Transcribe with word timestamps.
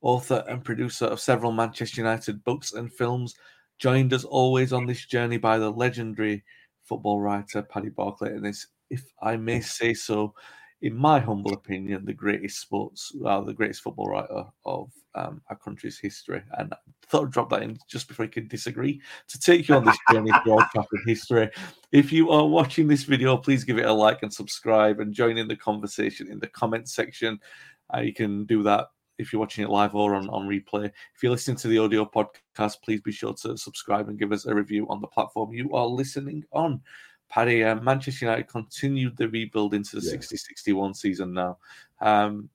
author 0.00 0.44
and 0.48 0.64
producer 0.64 1.06
of 1.06 1.20
several 1.20 1.52
Manchester 1.52 2.00
United 2.00 2.42
books 2.44 2.72
and 2.72 2.92
films, 2.92 3.34
joined 3.78 4.12
as 4.12 4.24
always 4.24 4.72
on 4.72 4.86
this 4.86 5.06
journey 5.06 5.38
by 5.38 5.58
the 5.58 5.70
legendary 5.70 6.44
football 6.84 7.20
writer 7.20 7.62
Paddy 7.62 7.90
Barclay, 7.90 8.30
and 8.30 8.46
is, 8.46 8.66
if 8.90 9.04
I 9.22 9.36
may 9.36 9.60
say 9.60 9.94
so, 9.94 10.34
in 10.82 10.96
my 10.96 11.18
humble 11.18 11.52
opinion, 11.52 12.04
the 12.04 12.12
greatest 12.12 12.60
sports, 12.60 13.12
rather 13.20 13.46
the 13.46 13.52
greatest 13.52 13.82
football 13.82 14.06
writer 14.06 14.44
of 14.64 14.90
um, 15.14 15.42
our 15.50 15.56
country's 15.56 15.98
history. 15.98 16.42
And 16.56 16.72
I 16.72 16.76
thought 17.06 17.26
I'd 17.26 17.32
drop 17.32 17.50
that 17.50 17.62
in 17.62 17.78
just 17.88 18.08
before 18.08 18.24
you 18.24 18.30
could 18.30 18.48
disagree 18.48 19.00
to 19.28 19.38
take 19.38 19.68
you 19.68 19.74
on 19.74 19.84
this 19.84 19.98
journey 20.10 20.30
through 20.42 20.52
Old 20.52 20.64
Trafford 20.72 21.00
history. 21.04 21.50
If 21.92 22.12
you 22.12 22.30
are 22.30 22.46
watching 22.46 22.88
this 22.88 23.04
video, 23.04 23.36
please 23.36 23.64
give 23.64 23.78
it 23.78 23.84
a 23.84 23.92
like 23.92 24.22
and 24.22 24.32
subscribe 24.32 25.00
and 25.00 25.12
join 25.12 25.36
in 25.36 25.48
the 25.48 25.56
conversation 25.56 26.30
in 26.30 26.38
the 26.38 26.48
comment 26.48 26.88
section. 26.88 27.38
Uh, 27.94 28.00
you 28.00 28.14
can 28.14 28.46
do 28.46 28.62
that 28.62 28.88
if 29.20 29.32
you're 29.32 29.40
watching 29.40 29.64
it 29.64 29.70
live 29.70 29.94
or 29.94 30.14
on, 30.14 30.28
on 30.30 30.48
replay. 30.48 30.86
If 30.86 31.22
you're 31.22 31.32
listening 31.32 31.56
to 31.58 31.68
the 31.68 31.78
audio 31.78 32.04
podcast, 32.04 32.82
please 32.82 33.00
be 33.00 33.12
sure 33.12 33.34
to 33.34 33.56
subscribe 33.56 34.08
and 34.08 34.18
give 34.18 34.32
us 34.32 34.46
a 34.46 34.54
review 34.54 34.86
on 34.88 35.00
the 35.00 35.06
platform 35.06 35.52
you 35.52 35.74
are 35.74 35.86
listening 35.86 36.44
on. 36.52 36.80
Paddy, 37.28 37.62
uh, 37.62 37.76
Manchester 37.76 38.24
United 38.24 38.48
continued 38.48 39.16
the 39.16 39.28
rebuild 39.28 39.74
into 39.74 39.96
the 39.96 40.02
60 40.02 40.36
61 40.36 40.94
season 40.94 41.32
now. 41.32 41.58
Um, 42.00 42.50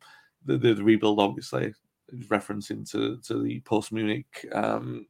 the, 0.46 0.58
the, 0.58 0.74
the, 0.74 0.84
rebuild, 0.84 1.20
obviously, 1.20 1.74
referencing 2.14 2.90
to, 2.92 3.18
to 3.25 3.42
the 3.42 3.62
post 3.62 3.92
Munich 3.94 4.46
um, 4.52 5.08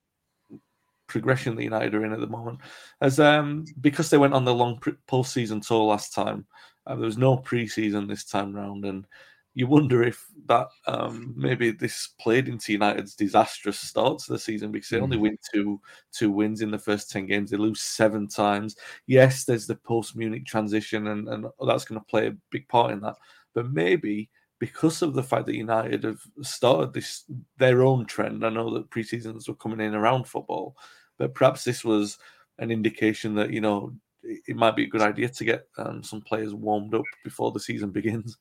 progression 1.07 1.55
that 1.55 1.63
United 1.63 1.95
are 1.95 2.05
in 2.05 2.13
at 2.13 2.19
the 2.19 2.27
moment. 2.27 2.59
As 3.01 3.19
um, 3.19 3.65
Because 3.81 4.09
they 4.09 4.17
went 4.17 4.33
on 4.33 4.45
the 4.45 4.53
long 4.53 4.79
post 5.07 5.33
season 5.33 5.61
tour 5.61 5.83
last 5.83 6.13
time, 6.13 6.45
uh, 6.87 6.95
there 6.95 7.05
was 7.05 7.17
no 7.17 7.37
pre 7.37 7.67
season 7.67 8.07
this 8.07 8.23
time 8.23 8.55
round. 8.55 8.85
And 8.85 9.07
you 9.55 9.67
wonder 9.67 10.03
if 10.03 10.27
that 10.47 10.67
um, 10.85 11.33
maybe 11.35 11.71
this 11.71 12.09
played 12.19 12.49
into 12.49 12.73
United's 12.73 13.15
disastrous 13.15 13.79
start 13.79 14.19
to 14.19 14.33
the 14.33 14.39
season 14.39 14.69
because 14.69 14.89
they 14.89 14.99
only 14.99 15.17
mm. 15.17 15.21
win 15.21 15.37
two 15.51 15.79
two 16.11 16.29
wins 16.29 16.61
in 16.61 16.69
the 16.69 16.77
first 16.77 17.09
ten 17.09 17.25
games. 17.25 17.49
They 17.49 17.57
lose 17.57 17.81
seven 17.81 18.27
times. 18.27 18.75
Yes, 19.07 19.45
there's 19.45 19.65
the 19.65 19.75
post 19.75 20.15
Munich 20.15 20.45
transition, 20.45 21.07
and, 21.07 21.29
and 21.29 21.45
that's 21.65 21.85
going 21.85 21.99
to 21.99 22.05
play 22.05 22.27
a 22.27 22.37
big 22.51 22.67
part 22.67 22.91
in 22.91 22.99
that. 23.01 23.15
But 23.53 23.71
maybe 23.71 24.29
because 24.59 25.01
of 25.01 25.13
the 25.13 25.23
fact 25.23 25.45
that 25.45 25.55
United 25.55 26.03
have 26.03 26.21
started 26.41 26.93
this 26.93 27.23
their 27.57 27.81
own 27.81 28.05
trend, 28.05 28.45
I 28.45 28.49
know 28.49 28.73
that 28.73 28.89
pre-seasons 28.89 29.47
were 29.47 29.55
coming 29.55 29.79
in 29.79 29.95
around 29.95 30.27
football, 30.27 30.75
but 31.17 31.33
perhaps 31.33 31.63
this 31.63 31.85
was 31.85 32.19
an 32.59 32.71
indication 32.71 33.33
that 33.35 33.51
you 33.51 33.61
know 33.61 33.93
it 34.21 34.57
might 34.57 34.75
be 34.75 34.83
a 34.83 34.89
good 34.89 35.01
idea 35.01 35.29
to 35.29 35.45
get 35.45 35.67
um, 35.77 36.03
some 36.03 36.19
players 36.19 36.53
warmed 36.53 36.93
up 36.93 37.03
before 37.23 37.53
the 37.53 37.59
season 37.59 37.91
begins. 37.91 38.37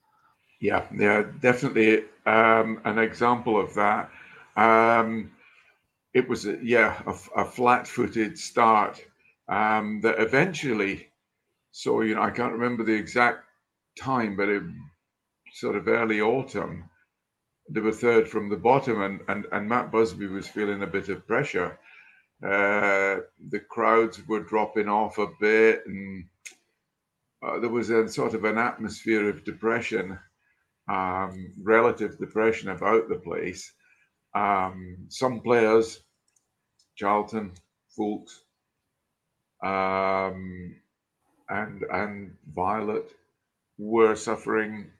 Yeah, 0.61 0.87
yeah, 0.97 1.25
definitely 1.41 2.05
um, 2.27 2.81
an 2.85 2.99
example 2.99 3.61
of 3.61 3.75
that. 3.75 4.11
Um, 4.57 5.33
it 6.15 6.29
was, 6.29 6.47
a, 6.47 6.59
yeah, 6.63 7.03
a, 7.07 7.43
a 7.43 7.45
flat-footed 7.45 8.39
start 8.39 9.01
um, 9.49 10.01
that 10.03 10.21
eventually. 10.21 11.09
So 11.73 12.03
you 12.03 12.15
know, 12.15 12.23
I 12.23 12.31
can't 12.31 12.53
remember 12.53 12.85
the 12.85 12.95
exact 12.95 13.45
time, 13.99 14.37
but 14.37 14.49
it 14.49 14.63
sort 15.53 15.77
of 15.77 15.89
early 15.89 16.21
autumn. 16.21 16.89
They 17.69 17.81
were 17.81 17.93
third 17.93 18.29
from 18.29 18.49
the 18.49 18.57
bottom, 18.57 19.03
and 19.03 19.21
and, 19.29 19.47
and 19.53 19.69
Matt 19.69 19.91
Busby 19.91 20.27
was 20.29 20.47
feeling 20.49 20.83
a 20.83 20.87
bit 20.87 21.09
of 21.09 21.27
pressure. 21.27 21.79
Uh, 22.43 23.23
the 23.51 23.61
crowds 23.69 24.27
were 24.29 24.41
dropping 24.41 24.89
off 24.89 25.19
a 25.19 25.29
bit, 25.41 25.83
and 25.87 26.27
uh, 27.43 27.59
there 27.61 27.71
was 27.71 27.91
a 27.91 28.09
sort 28.09 28.35
of 28.35 28.45
an 28.45 28.59
atmosphere 28.59 29.29
of 29.29 29.45
depression 29.45 30.19
um, 30.89 31.53
relative 31.63 32.19
depression 32.19 32.71
about 32.71 33.09
the 33.09 33.17
place. 33.17 33.73
Um, 34.35 34.97
some 35.09 35.41
players, 35.41 36.01
Charlton, 36.97 37.53
Foulkes, 37.97 38.43
um, 39.63 40.75
and 41.49 41.83
and 41.85 42.37
Viollet, 42.55 43.11
were 43.79 44.17
suffering 44.17 44.91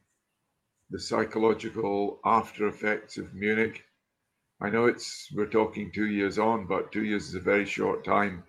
the 0.91 0.99
psychological 1.01 2.21
after 2.25 2.69
effects 2.69 3.19
of 3.19 3.35
Munich. 3.35 3.85
I 4.61 4.71
know 4.71 4.87
it's 4.87 5.29
we're 5.35 5.47
talking 5.47 5.91
two 5.93 6.07
years 6.07 6.39
on, 6.39 6.67
but 6.67 6.93
two 6.93 7.05
years 7.05 7.29
is 7.29 7.35
a 7.35 7.41
very 7.41 7.67
short 7.67 8.05
time, 8.05 8.45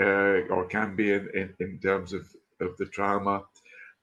uh, 0.00 0.46
or 0.50 0.66
can 0.66 0.96
be 0.96 1.12
in, 1.12 1.28
in, 1.34 1.54
in 1.60 1.78
terms 1.80 2.12
of, 2.12 2.26
of 2.60 2.76
the 2.76 2.86
trauma 2.86 3.44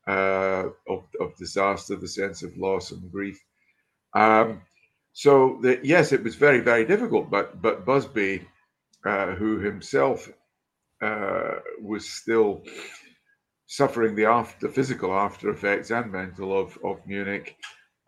uh, 0.08 0.70
of, 0.88 1.04
of 1.20 1.36
disaster, 1.38 1.96
the 1.96 2.08
sense 2.08 2.44
of 2.44 2.58
loss 2.58 2.92
and 2.92 3.12
grief. 3.12 3.40
Um, 4.14 4.62
so 5.14 5.60
the, 5.62 5.80
yes, 5.84 6.12
it 6.12 6.24
was 6.24 6.36
very 6.36 6.60
very 6.60 6.86
difficult. 6.86 7.30
But 7.30 7.62
but 7.62 7.86
Busby, 7.86 8.48
uh, 9.06 9.36
who 9.36 9.60
himself 9.60 10.30
uh, 11.02 11.60
was 11.82 12.10
still 12.10 12.64
suffering 13.68 14.16
the 14.16 14.26
after 14.26 14.70
physical 14.70 15.14
after 15.14 15.50
effects 15.50 15.92
and 15.92 16.12
mental 16.12 16.58
of 16.58 16.78
of 16.84 17.06
Munich, 17.08 17.58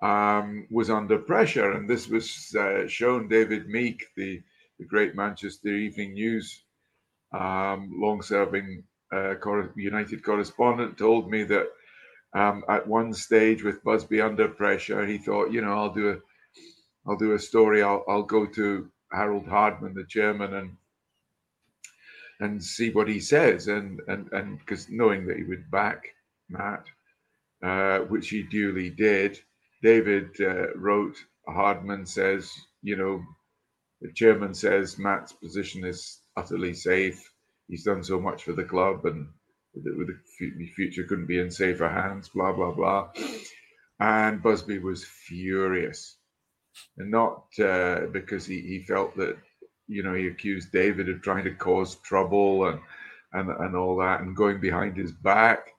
um, 0.02 0.68
was 0.70 0.90
under 0.90 1.18
pressure, 1.18 1.72
and 1.72 1.90
this 1.90 2.08
was 2.08 2.56
uh, 2.60 2.88
shown. 2.88 3.28
David 3.28 3.68
Meek, 3.68 4.06
the 4.16 4.42
the 4.80 4.86
great 4.86 5.16
Manchester 5.16 5.70
Evening 5.70 6.14
News 6.14 6.64
um, 7.34 7.92
long-serving 7.96 8.84
uh, 9.12 9.34
United 9.76 10.24
correspondent, 10.24 10.98
told 10.98 11.32
me 11.32 11.44
that 11.44 11.68
um, 12.36 12.64
at 12.70 12.88
one 12.88 13.14
stage 13.14 13.64
with 13.64 13.84
Busby 13.84 14.22
under 14.22 14.48
pressure, 14.48 15.06
he 15.06 15.18
thought, 15.18 15.52
you 15.52 15.62
know, 15.62 15.74
I'll 15.74 15.94
do 15.94 16.12
a, 16.12 16.18
I'll 17.10 17.18
do 17.18 17.34
a 17.34 17.40
story. 17.40 17.82
I'll, 17.84 18.04
I'll 18.08 18.24
go 18.24 18.46
to 18.46 18.90
Harold 19.12 19.48
Hardman, 19.48 19.94
the 19.94 20.06
chairman, 20.06 20.54
and 20.54 20.78
and 22.40 22.64
see 22.64 22.92
what 22.92 23.08
he 23.08 23.20
says, 23.20 23.68
and 23.68 24.00
and 24.08 24.32
and 24.32 24.60
because 24.60 24.90
knowing 24.90 25.26
that 25.26 25.38
he 25.38 25.44
would 25.44 25.70
back 25.72 26.04
Matt, 26.50 26.86
uh, 27.64 28.00
which 28.00 28.30
he 28.30 28.44
duly 28.44 28.90
did. 28.90 29.40
David 29.82 30.30
uh, 30.42 30.74
wrote. 30.76 31.16
Hardman 31.48 32.06
says, 32.06 32.52
you 32.82 32.98
know, 32.98 33.24
the 34.02 34.12
chairman 34.12 34.54
says 34.54 35.00
Matt's 35.00 35.32
position 35.32 35.86
is 35.86 36.22
utterly 36.36 36.74
safe. 36.74 37.32
He's 37.70 37.86
done 37.86 38.04
so 38.04 38.20
much 38.20 38.44
for 38.44 38.52
the 38.52 38.66
club, 38.66 39.06
and 39.06 39.30
with 39.86 40.08
the 40.08 40.68
future 40.76 41.04
couldn't 41.06 41.28
be 41.28 41.40
in 41.40 41.52
safer 41.52 41.90
hands, 41.90 42.30
blah, 42.30 42.54
blah, 42.54 42.72
blah. 42.74 43.10
And 44.00 44.44
Busby 44.44 44.80
was 44.80 45.06
furious. 45.06 46.16
and 46.98 47.12
not 47.12 47.46
uh, 47.60 48.08
because 48.12 48.46
he, 48.46 48.62
he 48.62 48.84
felt 48.88 49.16
that 49.18 49.38
you 49.88 50.04
know 50.04 50.14
he 50.14 50.28
accused 50.28 50.72
David 50.72 51.10
of 51.10 51.22
trying 51.22 51.44
to 51.46 51.56
cause 51.56 51.96
trouble 51.98 52.68
and 52.68 52.80
and 53.34 53.50
and 53.50 53.76
all 53.76 53.98
that 53.98 54.22
and 54.22 54.36
going 54.36 54.60
behind 54.60 54.98
his 54.98 55.12
back, 55.12 55.70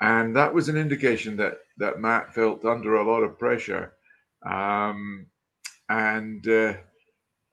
and 0.00 0.36
that 0.36 0.54
was 0.54 0.68
an 0.68 0.76
indication 0.76 1.36
that 1.38 1.58
that 1.78 2.00
Matt 2.00 2.34
felt 2.34 2.64
under 2.64 2.96
a 2.96 3.06
lot 3.10 3.22
of 3.24 3.38
pressure, 3.38 3.94
um, 4.46 5.26
and. 5.88 6.46
Uh, 6.48 6.74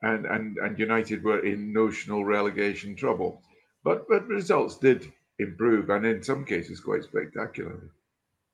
and, 0.02 0.26
and, 0.26 0.58
and 0.58 0.78
United 0.78 1.24
were 1.24 1.44
in 1.44 1.72
notional 1.72 2.24
relegation 2.24 2.96
trouble. 2.96 3.42
But 3.84 4.06
but 4.08 4.26
results 4.28 4.78
did 4.78 5.12
improve, 5.38 5.90
and 5.90 6.06
in 6.06 6.22
some 6.22 6.44
cases 6.44 6.80
quite 6.80 7.04
spectacularly. 7.04 7.88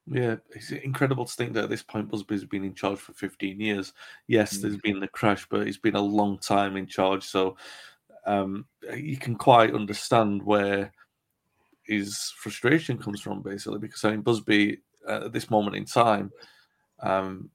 Yeah, 0.07 0.37
it's 0.51 0.71
incredible 0.71 1.25
to 1.25 1.33
think 1.33 1.55
that 1.55 1.65
at 1.65 1.71
this 1.71 1.83
point 1.83 2.11
Busby's 2.11 2.45
been 2.45 2.65
in 2.65 2.75
charge 2.75 2.99
for 2.99 3.15
15 3.15 3.59
years. 3.59 3.95
Yes, 4.27 4.59
mm. 4.59 4.63
there's 4.63 4.77
been 4.77 5.01
the 5.01 5.09
crash, 5.09 5.47
but 5.49 5.67
he's 5.67 5.79
been 5.79 5.97
a 5.97 6.01
long 6.01 6.39
time 6.39 6.77
in 6.77 6.87
charge. 6.87 7.25
So 7.25 7.57
um, 8.27 8.67
you 8.95 9.17
can 9.17 9.35
quite 9.35 9.75
understand 9.75 10.43
where 10.43 10.93
his 11.85 12.33
frustration 12.37 12.99
comes 12.99 13.21
from, 13.21 13.41
basically, 13.41 13.79
because 13.79 14.05
I 14.05 14.11
mean, 14.11 14.21
Busby 14.21 14.79
uh, 15.09 15.27
at 15.27 15.33
this 15.33 15.51
moment 15.51 15.77
in 15.77 15.87
time, 15.87 16.31
um, 17.01 17.51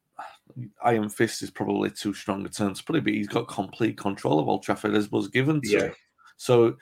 Iron 0.84 1.10
Fist 1.10 1.44
is 1.44 1.52
probably 1.52 1.92
too 1.92 2.14
strong 2.14 2.46
a 2.46 2.50
term 2.50 2.74
to 2.74 2.84
put 2.84 2.96
it, 2.96 3.04
but 3.04 3.14
he's 3.14 3.28
got 3.28 3.48
complete 3.48 3.98
control 3.98 4.40
of 4.40 4.48
Old 4.48 4.64
Trafford 4.64 4.96
as 4.96 5.12
was 5.12 5.28
given 5.28 5.62
to 5.62 5.70
yeah. 5.70 5.90
So 6.38 6.78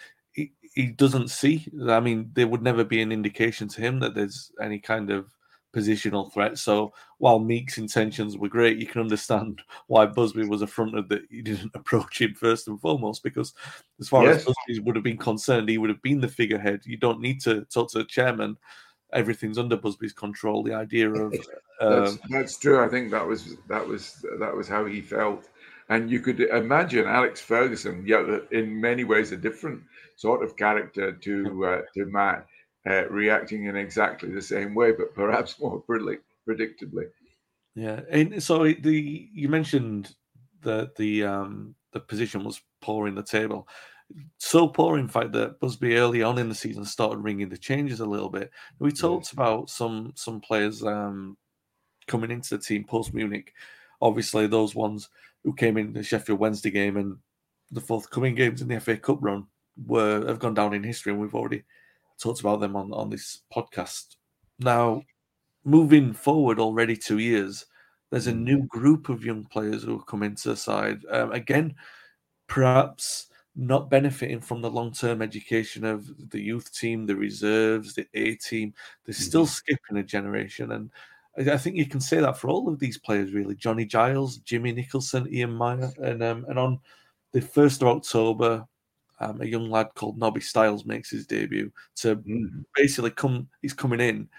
he, 0.81 0.88
doesn't 0.88 1.29
see. 1.29 1.68
I 1.88 2.00
mean, 2.00 2.31
there 2.33 2.47
would 2.47 2.62
never 2.62 2.83
be 2.83 3.01
an 3.01 3.12
indication 3.12 3.68
to 3.69 3.81
him 3.81 4.00
that 4.00 4.15
there's 4.15 4.51
any 4.62 4.79
kind 4.79 5.09
of 5.09 5.25
positional 5.75 6.31
threat. 6.31 6.57
So 6.57 6.94
while 7.18 7.39
Meek's 7.39 7.77
intentions 7.77 8.38
were 8.38 8.50
great, 8.50 8.77
you 8.77 8.88
can 8.88 9.01
understand 9.01 9.62
why 9.88 10.06
Busby 10.06 10.45
was 10.45 10.62
affronted 10.62 11.09
that 11.09 11.24
he 11.29 11.41
didn't 11.41 11.71
approach 11.75 12.21
him 12.21 12.33
first 12.33 12.68
and 12.68 12.79
foremost. 12.79 13.24
Because 13.24 13.53
as 14.00 14.09
far 14.09 14.24
yes. 14.24 14.47
as 14.47 14.56
Busby 14.68 14.83
would 14.83 14.95
have 14.95 15.03
been 15.03 15.18
concerned, 15.18 15.69
he 15.69 15.77
would 15.77 15.89
have 15.89 16.01
been 16.01 16.21
the 16.21 16.27
figurehead. 16.27 16.81
You 16.85 16.97
don't 16.97 17.21
need 17.21 17.41
to 17.41 17.65
talk 17.65 17.91
to 17.91 18.00
the 18.00 18.06
chairman. 18.06 18.57
Everything's 19.13 19.57
under 19.57 19.77
Busby's 19.77 20.13
control. 20.13 20.63
The 20.63 20.74
idea 20.74 21.09
of 21.09 21.31
that's, 21.79 22.12
um, 22.12 22.19
that's 22.29 22.57
true. 22.57 22.83
I 22.83 22.89
think 22.89 23.09
that 23.12 23.25
was 23.25 23.56
that 23.69 23.88
was 23.88 24.25
that 24.39 24.53
was 24.53 24.68
how 24.68 24.85
he 24.85 25.00
felt, 25.00 25.47
and 25.88 26.12
you 26.12 26.19
could 26.19 26.41
imagine 26.41 27.07
Alex 27.07 27.39
Ferguson, 27.39 28.03
yeah, 28.06 28.39
in 28.51 28.81
many 28.81 29.06
ways 29.06 29.31
a 29.31 29.38
different 29.38 29.81
sort 30.17 30.43
of 30.43 30.57
character 30.57 31.13
to 31.13 31.65
uh, 31.65 31.81
to 31.93 32.05
Matt, 32.05 32.45
uh, 32.89 33.07
reacting 33.07 33.65
in 33.65 33.77
exactly 33.77 34.29
the 34.29 34.41
same 34.41 34.75
way, 34.75 34.91
but 34.91 35.15
perhaps 35.15 35.59
more 35.61 35.81
predictably. 35.81 37.05
Yeah, 37.75 38.01
and 38.09 38.43
so 38.43 38.63
the 38.63 39.29
you 39.31 39.47
mentioned 39.47 40.13
that 40.63 40.95
the 40.95 41.23
um 41.23 41.75
the 41.93 42.01
position 42.01 42.43
was 42.43 42.61
poor 42.81 43.07
in 43.07 43.15
the 43.15 43.23
table. 43.23 43.67
So 44.37 44.67
poor, 44.69 44.97
in 44.97 45.09
fact, 45.09 45.33
that 45.33 45.59
Busby 45.59 45.97
early 45.97 46.23
on 46.23 46.37
in 46.37 46.47
the 46.49 46.55
season 46.55 46.85
started 46.85 47.19
ringing 47.19 47.49
the 47.49 47.57
changes 47.57 47.99
a 47.99 48.05
little 48.05 48.29
bit. 48.29 48.51
We 48.79 48.91
talked 48.91 49.33
about 49.33 49.69
some 49.69 50.13
some 50.15 50.41
players 50.41 50.83
um, 50.83 51.37
coming 52.07 52.31
into 52.31 52.57
the 52.57 52.63
team 52.63 52.83
post 52.83 53.13
Munich. 53.13 53.53
Obviously, 54.01 54.47
those 54.47 54.73
ones 54.75 55.09
who 55.43 55.53
came 55.53 55.77
in 55.77 55.93
the 55.93 56.03
Sheffield 56.03 56.39
Wednesday 56.39 56.71
game 56.71 56.97
and 56.97 57.17
the 57.69 57.81
forthcoming 57.81 58.33
games 58.33 58.61
in 58.61 58.69
the 58.69 58.79
FA 58.79 58.97
Cup 58.97 59.17
run 59.21 59.45
were 59.85 60.25
have 60.27 60.39
gone 60.39 60.53
down 60.53 60.74
in 60.74 60.83
history, 60.83 61.12
and 61.12 61.21
we've 61.21 61.35
already 61.35 61.63
talked 62.19 62.39
about 62.39 62.59
them 62.59 62.75
on, 62.75 62.91
on 62.94 63.09
this 63.09 63.41
podcast. 63.56 64.15
Now, 64.59 65.03
moving 65.63 66.13
forward 66.13 66.59
already 66.59 66.95
two 66.95 67.19
years, 67.19 67.65
there's 68.09 68.27
a 68.27 68.33
new 68.33 68.63
group 68.63 69.09
of 69.09 69.25
young 69.25 69.44
players 69.45 69.83
who 69.83 69.91
have 69.97 70.07
come 70.07 70.24
into 70.24 70.50
the 70.50 70.56
side. 70.56 71.01
Um, 71.12 71.31
again, 71.31 71.75
perhaps 72.47 73.27
not 73.56 73.89
benefiting 73.89 74.39
from 74.39 74.62
the 74.62 74.69
long 74.69 74.91
term 74.91 75.21
education 75.21 75.83
of 75.83 76.29
the 76.29 76.41
youth 76.41 76.74
team, 76.74 77.06
the 77.06 77.15
reserves, 77.15 77.94
the 77.94 78.07
A 78.13 78.35
team. 78.35 78.74
They're 79.06 79.13
still 79.13 79.44
mm-hmm. 79.44 79.50
skipping 79.50 79.97
a 79.97 80.03
generation. 80.03 80.71
And 80.71 80.91
I 81.51 81.57
think 81.57 81.75
you 81.75 81.88
can 81.88 82.00
say 82.00 82.19
that 82.19 82.38
for 82.38 82.50
all 82.50 82.69
of 82.69 82.79
these 82.79 82.97
players, 82.97 83.33
really. 83.33 83.56
Johnny 83.56 83.85
Giles, 83.85 84.38
Jimmy 84.38 84.71
Nicholson, 84.71 85.27
Ian 85.31 85.53
Moir, 85.53 85.91
and 86.01 86.24
um, 86.24 86.45
and 86.47 86.57
on 86.57 86.79
the 87.33 87.41
first 87.41 87.81
of 87.81 87.89
October, 87.89 88.65
um, 89.19 89.41
a 89.41 89.45
young 89.45 89.69
lad 89.69 89.89
called 89.95 90.17
Nobby 90.17 90.41
Stiles 90.41 90.85
makes 90.85 91.09
his 91.09 91.25
debut 91.25 91.71
to 91.97 92.17
mm. 92.17 92.63
basically 92.75 93.11
come. 93.11 93.47
He's 93.61 93.73
coming 93.73 93.99
in 93.99 94.29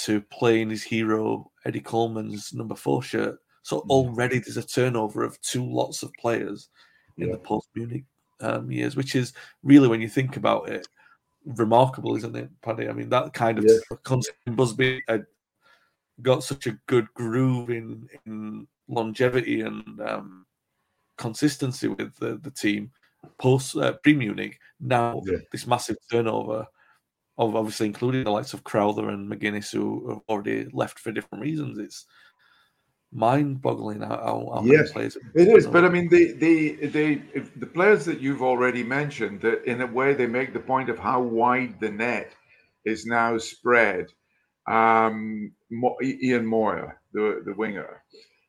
to 0.00 0.20
play 0.22 0.60
in 0.60 0.70
his 0.70 0.82
hero 0.82 1.50
Eddie 1.64 1.80
Colman's 1.80 2.52
number 2.52 2.74
four 2.74 3.02
shirt. 3.02 3.38
So 3.62 3.80
mm. 3.80 3.90
already 3.90 4.38
there's 4.38 4.56
a 4.56 4.62
turnover 4.62 5.22
of 5.22 5.40
two 5.40 5.64
lots 5.64 6.02
of 6.02 6.12
players 6.14 6.68
in 7.16 7.32
the 7.32 7.38
post 7.38 7.68
Munich 7.74 8.04
um, 8.40 8.70
years, 8.70 8.96
which 8.96 9.16
is 9.16 9.32
really, 9.62 9.88
when 9.88 10.00
you 10.00 10.08
think 10.08 10.36
about 10.36 10.68
it, 10.68 10.86
remarkable, 11.44 12.16
isn't 12.16 12.36
it, 12.36 12.50
Paddy? 12.62 12.88
I 12.88 12.92
mean, 12.92 13.08
that 13.08 13.32
kind 13.32 13.58
of 13.58 13.64
yeah. 13.64 13.96
constant 14.04 14.36
Busby, 14.46 15.02
uh, 15.08 15.18
got 16.22 16.44
such 16.44 16.66
a 16.66 16.78
good 16.86 17.06
groove 17.14 17.70
in, 17.70 18.08
in 18.26 18.66
longevity 18.88 19.62
and 19.62 20.00
um, 20.00 20.46
consistency 21.16 21.88
with 21.88 22.14
the, 22.16 22.38
the 22.42 22.50
team 22.50 22.90
post 23.38 23.76
uh, 23.76 23.92
pre 24.02 24.14
Munich. 24.14 24.58
Now 24.80 25.22
yeah. 25.24 25.38
this 25.52 25.66
massive 25.66 25.96
turnover 26.10 26.66
of 27.36 27.54
obviously 27.54 27.86
including 27.86 28.24
the 28.24 28.30
likes 28.30 28.54
of 28.54 28.64
Crowther 28.64 29.08
and 29.10 29.30
McGuinness 29.30 29.72
who 29.72 30.08
have 30.08 30.20
already 30.28 30.68
left 30.72 30.98
for 30.98 31.12
different 31.12 31.42
reasons. 31.42 31.78
It's 31.78 32.06
mind-boggling 33.12 34.02
how, 34.02 34.50
how 34.54 34.62
yes, 34.64 34.92
players. 34.92 35.16
It 35.34 35.48
is, 35.48 35.66
but 35.66 35.84
I 35.84 35.88
mean 35.88 36.08
the 36.08 36.32
the 36.32 36.86
the 36.86 37.22
the 37.56 37.66
players 37.66 38.04
that 38.04 38.20
you've 38.20 38.42
already 38.42 38.82
mentioned 38.82 39.40
that 39.42 39.64
in 39.64 39.80
a 39.80 39.86
way 39.86 40.14
they 40.14 40.26
make 40.26 40.52
the 40.52 40.60
point 40.60 40.90
of 40.90 40.98
how 40.98 41.20
wide 41.20 41.80
the 41.80 41.90
net 41.90 42.32
is 42.84 43.06
now 43.06 43.38
spread 43.38 44.08
um, 44.68 45.52
Ian 46.02 46.46
Moir, 46.46 47.00
the 47.12 47.42
the 47.44 47.54
winger, 47.54 48.02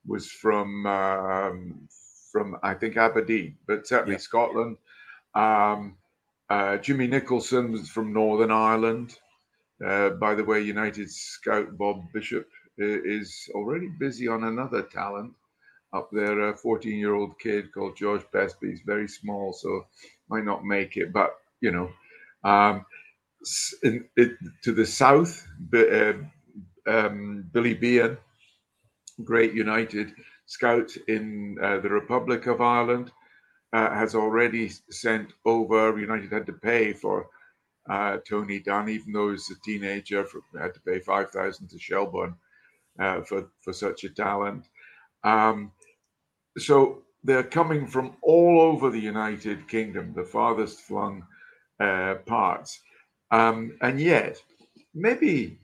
was 0.06 0.30
from 0.30 0.86
um, 0.86 1.88
from 2.32 2.58
I 2.64 2.74
think 2.74 2.98
Aberdeen, 2.98 3.58
but 3.68 3.88
certainly 3.88 4.14
yeah. 4.14 4.20
Scotland. 4.20 4.78
Um, 5.36 5.98
uh, 6.50 6.78
Jimmy 6.78 7.08
Nicholson 7.08 7.72
was 7.72 7.90
from 7.90 8.14
Northern 8.14 8.52
Ireland. 8.52 9.18
Uh, 9.86 10.10
by 10.12 10.36
the 10.36 10.44
way, 10.44 10.62
United 10.62 11.10
scout 11.10 11.78
Bob 11.78 12.12
Bishop 12.14 12.48
is 12.78 13.50
already 13.54 13.90
busy 14.00 14.28
on 14.28 14.46
another 14.46 14.84
talent 14.84 15.34
up 15.94 16.10
there. 16.12 16.50
A 16.50 16.58
14 16.58 16.98
year 16.98 17.14
old 17.14 17.38
kid 17.40 17.72
called 17.74 17.98
George 17.98 18.24
Bestby. 18.34 18.72
He's 18.72 18.82
very 18.86 19.08
small, 19.08 19.54
so 19.54 19.86
might 20.30 20.46
not 20.46 20.66
make 20.66 20.98
it, 20.98 21.14
but 21.14 21.36
you 21.62 21.72
know. 21.72 21.90
Um, 22.44 22.86
in, 23.84 24.06
it, 24.18 24.34
to 24.64 24.74
the 24.74 24.86
south, 24.86 25.48
uh, 25.74 26.14
um, 26.88 27.46
Billy 27.54 27.74
Behan, 27.74 28.18
great 29.24 29.54
United 29.54 30.12
scout 30.50 30.90
in 31.08 31.58
uh, 31.62 31.78
the 31.80 31.90
Republic 31.90 32.48
of 32.48 32.60
Ireland, 32.60 33.12
uh, 33.72 33.92
has 34.02 34.16
already 34.16 34.72
sent 34.90 35.28
over. 35.46 35.98
United 36.00 36.32
had 36.32 36.48
to 36.48 36.54
pay 36.54 36.94
for 36.94 37.28
uh, 37.90 38.18
Tony 38.28 38.60
Dunne, 38.60 38.90
even 38.90 39.14
though 39.14 39.32
he's 39.32 39.52
a 39.52 39.60
teenager, 39.64 40.26
for, 40.26 40.42
had 40.60 40.74
to 40.74 40.82
pay 40.82 41.00
five 41.00 41.30
thousand 41.32 41.70
to 41.70 41.80
Shelbourne 41.80 42.36
uh, 43.00 43.22
for 43.22 43.50
for 43.64 43.74
such 43.74 44.04
a 44.04 44.10
talent. 44.10 44.66
Um, 45.24 45.72
so 46.58 47.04
they're 47.24 47.44
coming 47.60 47.86
from 47.88 48.18
all 48.22 48.60
over 48.60 48.90
the 48.90 49.06
United 49.16 49.68
Kingdom, 49.68 50.14
the 50.16 50.24
farthest 50.24 50.82
flung 50.82 51.26
uh, 51.80 52.16
parts. 52.26 52.82
Um, 53.32 53.78
and 53.82 54.00
yet, 54.00 54.42
maybe 54.94 55.60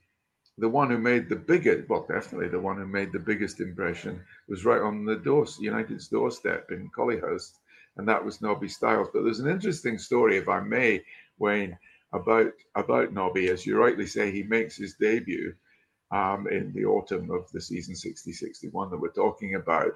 the 0.58 0.70
one 0.70 0.90
who 0.90 0.98
made 0.98 1.28
the 1.28 1.36
biggest, 1.36 1.90
well, 1.90 2.06
definitely 2.10 2.48
the 2.48 2.60
one 2.60 2.78
who 2.78 2.88
made 2.88 3.12
the 3.12 3.20
biggest 3.20 3.60
impression 3.60 4.24
was 4.48 4.66
right 4.66 4.82
on 4.82 5.04
the 5.04 5.18
door, 5.18 5.46
United's 5.60 6.08
doorstep 6.08 6.72
in 6.72 6.90
Collyhurst, 6.98 7.60
and 7.98 8.08
that 8.08 8.24
was 8.24 8.42
Nobby 8.42 8.70
Stiles. 8.70 9.10
But 9.14 9.24
there's 9.24 9.40
an 9.40 9.50
interesting 9.50 9.98
story, 9.98 10.38
if 10.38 10.48
I 10.48 10.62
may, 10.62 11.04
Wayne, 11.40 11.78
about 12.14 12.54
about 12.76 13.12
Nobby. 13.12 13.50
As 13.50 13.66
you 13.66 13.78
rightly 13.78 14.06
say, 14.06 14.32
he 14.32 14.44
makes 14.44 14.78
his 14.78 14.96
debut 14.96 15.54
um, 16.12 16.48
in 16.48 16.72
the 16.74 16.86
autumn 16.86 17.30
of 17.32 17.52
the 17.52 17.60
season 17.62 17.96
60-61 17.96 18.92
that 18.92 19.00
we're 19.00 19.10
talking 19.10 19.56
about. 19.56 19.94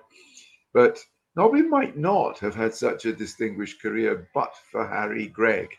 But 0.74 1.00
Nobby 1.36 1.62
might 1.62 1.98
not 1.98 2.40
have 2.40 2.56
had 2.56 2.74
such 2.74 3.06
a 3.06 3.14
distinguished 3.14 3.82
career 3.82 4.28
but 4.34 4.54
for 4.72 4.86
Harry 4.88 5.28
Gregg. 5.28 5.70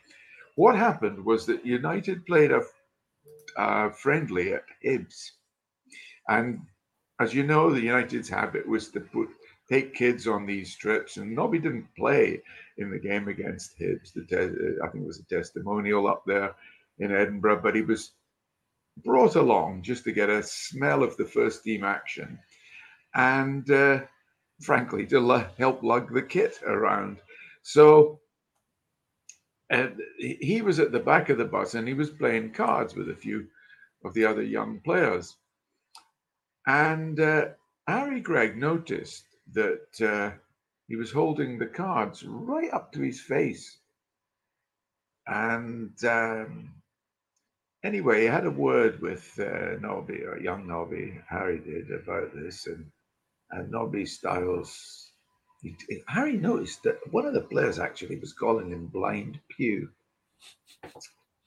What 0.57 0.77
happened 0.77 1.25
was 1.25 1.47
that 1.47 1.67
United 1.67 2.25
played 2.27 2.53
a, 2.53 2.63
a 3.57 3.91
friendly 3.91 4.53
at 4.55 4.65
Hibs. 4.85 5.31
And 6.29 6.61
as 7.21 7.35
you 7.35 7.43
know, 7.43 7.71
the 7.71 7.81
United's 7.81 8.29
habit 8.29 8.67
was 8.67 8.89
to 8.91 9.01
put 9.01 9.29
take 9.69 9.95
kids 9.95 10.27
on 10.27 10.47
these 10.47 10.77
trips, 10.77 11.17
and 11.17 11.35
Nobby 11.35 11.61
didn't 11.61 11.95
play 11.97 12.43
in 12.79 12.91
the 12.91 12.99
game 12.99 13.29
against 13.29 13.79
Hibs. 13.79 14.13
The 14.13 14.25
te- 14.25 14.79
I 14.83 14.89
think 14.89 15.05
it 15.05 15.07
was 15.07 15.21
a 15.21 15.25
testimonial 15.25 16.09
up 16.09 16.25
there 16.27 16.55
in 16.99 17.13
Edinburgh, 17.13 17.61
but 17.63 17.77
he 17.77 17.83
was 17.83 18.13
brought 19.05 19.37
along 19.37 19.83
just 19.83 20.05
to 20.05 20.13
get 20.13 20.29
a 20.29 20.43
smell 20.43 21.03
of 21.03 21.17
the 21.17 21.25
first 21.25 21.63
team 21.63 21.85
action. 21.85 22.39
And 23.15 23.71
uh, 23.71 24.01
frankly, 24.61 25.07
to 25.07 25.19
l- 25.19 25.51
help 25.57 25.83
lug 25.83 26.13
the 26.13 26.23
kit 26.23 26.59
around. 26.67 27.19
So 27.63 28.21
and 29.71 30.01
he 30.19 30.63
was 30.63 30.81
at 30.81 30.91
the 30.91 30.99
back 30.99 31.29
of 31.29 31.39
the 31.39 31.45
bus 31.45 31.75
and 31.75 31.87
he 31.87 31.95
was 31.95 32.11
playing 32.11 32.53
cards 32.53 32.97
with 32.97 33.09
a 33.09 33.15
few 33.15 33.47
of 34.05 34.13
the 34.15 34.25
other 34.25 34.43
young 34.43 34.81
players. 34.81 35.37
And 36.67 37.19
uh, 37.21 37.47
Harry 37.87 38.21
Gregg 38.21 38.57
noticed 38.57 39.25
that 39.53 40.03
uh, 40.03 40.37
he 40.89 40.97
was 40.97 41.13
holding 41.13 41.57
the 41.57 41.67
cards 41.67 42.25
right 42.25 42.73
up 42.73 42.93
to 42.93 43.01
his 43.01 43.21
face. 43.21 43.79
And 45.29 45.93
um, 46.05 46.75
anyway, 47.85 48.23
he 48.23 48.27
had 48.27 48.47
a 48.47 48.51
word 48.51 49.01
with 49.01 49.39
uh, 49.39 49.79
Nobby, 49.81 50.25
or 50.25 50.41
young 50.41 50.67
Nobby, 50.67 51.21
Harry 51.29 51.61
did, 51.61 51.93
about 51.93 52.35
this. 52.35 52.67
And, 52.67 52.91
and 53.53 53.71
Nobby 53.71 54.05
Stiles 54.05 55.10
Harry 56.09 56.37
noticed 56.37 56.83
that 56.85 56.99
one 57.13 57.27
of 57.27 57.35
the 57.35 57.41
players 57.41 57.79
actually 57.79 58.17
was 58.17 58.33
calling 58.33 58.71
him 58.71 58.87
Blind 58.87 59.39
Pew. 59.49 59.89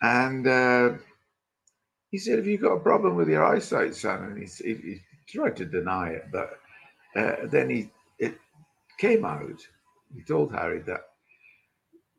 And 0.01 0.47
uh, 0.47 0.93
he 2.11 2.17
said, 2.17 2.37
Have 2.37 2.47
you 2.47 2.57
got 2.57 2.73
a 2.73 2.79
problem 2.79 3.15
with 3.15 3.29
your 3.29 3.43
eyesight, 3.43 3.95
son? 3.95 4.23
And 4.23 4.37
he, 4.37 4.45
he, 4.63 4.73
he 4.75 5.01
tried 5.27 5.55
to 5.57 5.65
deny 5.65 6.09
it, 6.09 6.25
but 6.31 6.59
uh, 7.15 7.47
then 7.47 7.69
he 7.69 7.89
it 8.19 8.37
came 8.99 9.25
out. 9.25 9.59
He 10.15 10.23
told 10.23 10.53
Harry 10.53 10.79
that, 10.81 11.01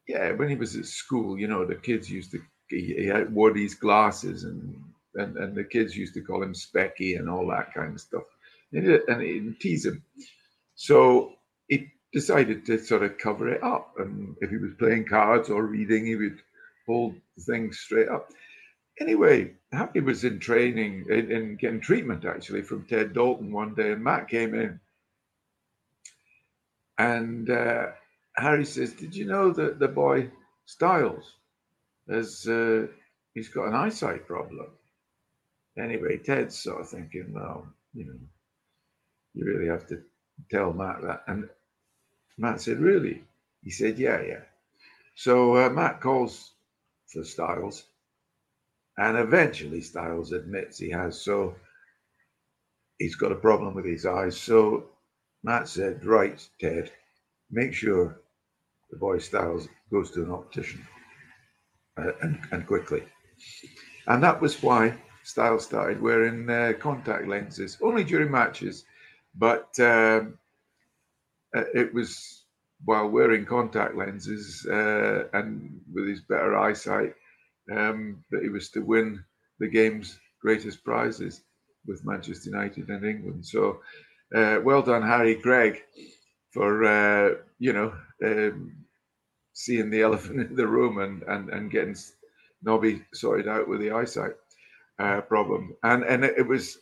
yeah, 0.09 0.33
when 0.33 0.49
he 0.49 0.57
was 0.57 0.77
at 0.77 0.87
school, 0.87 1.39
you 1.39 1.47
know, 1.47 1.65
the 1.65 1.77
kids 1.77 2.11
used 2.11 2.33
to, 2.33 2.41
he, 2.69 2.95
he 2.95 3.13
wore 3.31 3.53
these 3.53 3.75
glasses 3.75 4.45
and, 4.45 4.77
and, 5.15 5.37
and 5.37 5.55
the 5.55 5.65
kids 5.65 5.97
used 5.97 6.15
to 6.15 6.23
call 6.23 6.43
him 6.43 6.55
Specky 6.55 7.19
and 7.19 7.31
all 7.31 7.47
that 7.49 7.73
kind 7.73 7.95
of 7.95 8.01
stuff. 8.01 8.25
And, 8.73 8.87
and 8.89 9.23
he 9.23 9.55
tease 9.61 9.87
him. 9.87 10.03
So 10.75 11.35
decided 12.15 12.65
to 12.65 12.79
sort 12.79 13.03
of 13.03 13.19
cover 13.19 13.49
it 13.49 13.63
up. 13.63 13.95
And 13.99 14.37
if 14.41 14.49
he 14.49 14.57
was 14.57 14.73
playing 14.79 15.05
cards 15.07 15.51
or 15.51 15.65
reading, 15.65 16.07
he 16.07 16.15
would 16.15 16.39
hold 16.87 17.17
things 17.41 17.81
straight 17.81 18.09
up. 18.09 18.31
Anyway, 19.01 19.53
Harry 19.73 20.01
was 20.01 20.23
in 20.23 20.39
training, 20.39 21.07
in, 21.11 21.31
in 21.33 21.57
getting 21.57 21.81
treatment 21.81 22.25
actually 22.25 22.63
from 22.63 22.87
Ted 22.87 23.13
Dalton 23.13 23.53
one 23.53 23.75
day, 23.75 23.91
and 23.91 24.05
Matt 24.05 24.29
came 24.29 24.55
in. 24.55 24.79
And 26.97 27.51
uh, 27.51 27.87
Harry 28.37 28.65
says, 28.65 28.93
Did 28.93 29.17
you 29.17 29.27
know 29.27 29.53
that 29.53 29.81
the 29.81 29.89
boy 29.89 30.31
Stiles 30.67 31.35
has 32.09 32.47
uh, 32.47 32.87
he's 33.35 33.49
got 33.49 33.67
an 33.67 33.75
eyesight 33.75 34.29
problem? 34.29 34.69
Anyway, 35.77 36.19
Ted's 36.19 36.57
sort 36.57 36.83
of 36.83 36.89
thinking, 36.89 37.33
well, 37.35 37.67
you 37.93 38.07
know, 38.07 38.19
you 39.35 39.45
really 39.45 39.67
have 39.67 39.89
to 39.89 40.01
tell 40.49 40.73
Matt 40.73 41.03
that. 41.03 41.25
And 41.27 41.49
Matt 42.39 42.61
said, 42.61 42.79
Really? 42.81 43.25
He 43.63 43.71
said, 43.71 43.99
Yeah, 43.99 44.21
yeah. 44.23 44.41
So 45.15 45.57
uh, 45.57 45.71
Matt 45.71 46.01
calls 46.01 46.53
for 47.07 47.25
Stiles, 47.25 47.85
and 48.99 49.17
eventually 49.17 49.81
Stiles 49.81 50.33
admits 50.33 50.79
he 50.79 50.91
has. 50.91 51.21
So 51.21 51.55
he's 52.99 53.17
got 53.17 53.33
a 53.33 53.37
problem 53.37 53.75
with 53.75 53.85
his 53.85 54.07
eyes. 54.07 54.37
So 54.41 54.87
Matt 55.43 55.69
said, 55.69 56.05
Right, 56.05 56.47
Ted, 56.61 56.91
make 57.51 57.73
sure 57.73 58.21
the 58.91 58.97
boy 58.97 59.19
Stiles 59.19 59.69
goes 59.91 60.11
to 60.13 60.23
an 60.23 60.31
optician 60.31 60.87
uh, 61.97 62.13
and, 62.23 62.41
and 62.51 62.67
quickly. 62.67 63.05
And 64.07 64.23
that 64.23 64.41
was 64.41 64.63
why 64.63 64.95
Stiles 65.23 65.65
started 65.65 66.01
wearing 66.01 66.49
uh, 66.51 66.75
contact 66.79 67.27
lenses, 67.27 67.79
only 67.81 68.05
during 68.05 68.31
matches. 68.31 68.85
But 69.35 69.79
um, 69.81 70.39
it 71.55 71.95
was 71.95 72.45
while 72.85 73.09
wearing 73.09 73.47
contact 73.47 73.97
lenses 73.97 74.67
uh, 74.67 75.25
and 75.33 75.81
with 75.93 76.07
his 76.09 76.21
better 76.23 76.57
eyesight 76.57 77.15
um, 77.73 78.23
that 78.31 78.43
he 78.43 78.49
was 78.49 78.71
to 78.71 78.81
win 78.81 79.25
the 79.59 79.69
game's 79.69 80.19
greatest 80.41 80.85
prizes 80.85 81.43
with 81.87 82.05
Manchester 82.05 82.51
United 82.51 82.89
and 82.89 83.05
England. 83.05 83.47
So, 83.47 83.81
uh, 84.35 84.61
well 84.63 84.83
done, 84.83 85.03
Harry 85.03 85.37
Gregg, 85.37 85.83
for 86.53 86.85
uh, 86.85 87.37
you 87.59 87.73
know 87.73 87.95
um, 88.25 88.77
seeing 89.53 89.91
the 89.91 90.03
elephant 90.09 90.41
in 90.41 90.57
the 90.57 90.67
room 90.67 90.99
and 90.99 91.23
and 91.25 91.51
and 91.51 91.71
getting 91.71 91.97
Nobby 92.63 93.05
sorted 93.13 93.49
out 93.49 93.69
with 93.69 93.81
the 93.81 93.93
eyesight 93.93 94.33
uh, 94.99 95.21
problem, 95.23 95.77
and 95.83 96.03
and 96.05 96.25
it 96.25 96.47
was 96.47 96.79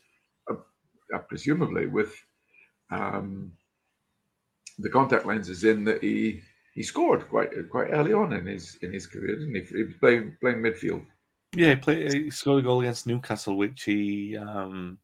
uh, 0.51 1.19
presumably 1.29 1.87
with 1.87 2.15
um, 2.91 3.53
the 4.79 4.91
contact 4.91 5.27
lenses 5.27 5.65
in 5.65 5.85
that 5.85 6.03
he 6.03 6.41
he 6.75 6.83
scored 6.83 7.29
quite 7.29 7.51
quite 7.71 7.89
early 7.91 8.13
on 8.13 8.33
in 8.33 8.47
his 8.47 8.77
in 8.83 8.93
his 8.93 9.07
career, 9.07 9.37
didn't 9.37 9.55
he? 9.55 9.77
He 9.77 9.83
was 9.85 9.95
playing 10.01 10.37
playing 10.41 10.59
midfield. 10.59 11.05
Yeah, 11.55 11.71
he, 11.71 11.77
played, 11.77 12.13
he 12.13 12.31
scored 12.31 12.61
a 12.61 12.63
goal 12.63 12.81
against 12.81 13.07
Newcastle, 13.07 13.57
which 13.57 13.83
he 13.83 14.37
um, 14.39 14.99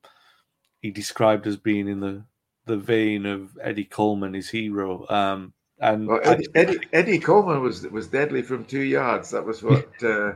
he 0.80 0.90
described 0.90 1.46
as 1.46 1.56
being 1.56 1.88
in 1.88 2.00
the 2.00 2.24
the 2.66 2.76
vein 2.76 3.26
of 3.26 3.56
Eddie 3.62 3.84
Colman, 3.84 4.34
his 4.34 4.48
hero. 4.48 5.06
Um, 5.08 5.52
and 5.80 6.08
well, 6.08 6.20
Eddie, 6.22 6.46
Eddie, 6.54 6.80
Eddie, 6.92 7.18
Colman 7.18 7.62
was 7.62 7.86
was 7.88 8.08
deadly 8.08 8.42
from 8.42 8.64
two 8.64 8.80
yards. 8.80 9.30
That 9.30 9.44
was 9.44 9.62
what 9.62 9.88
uh, 10.02 10.32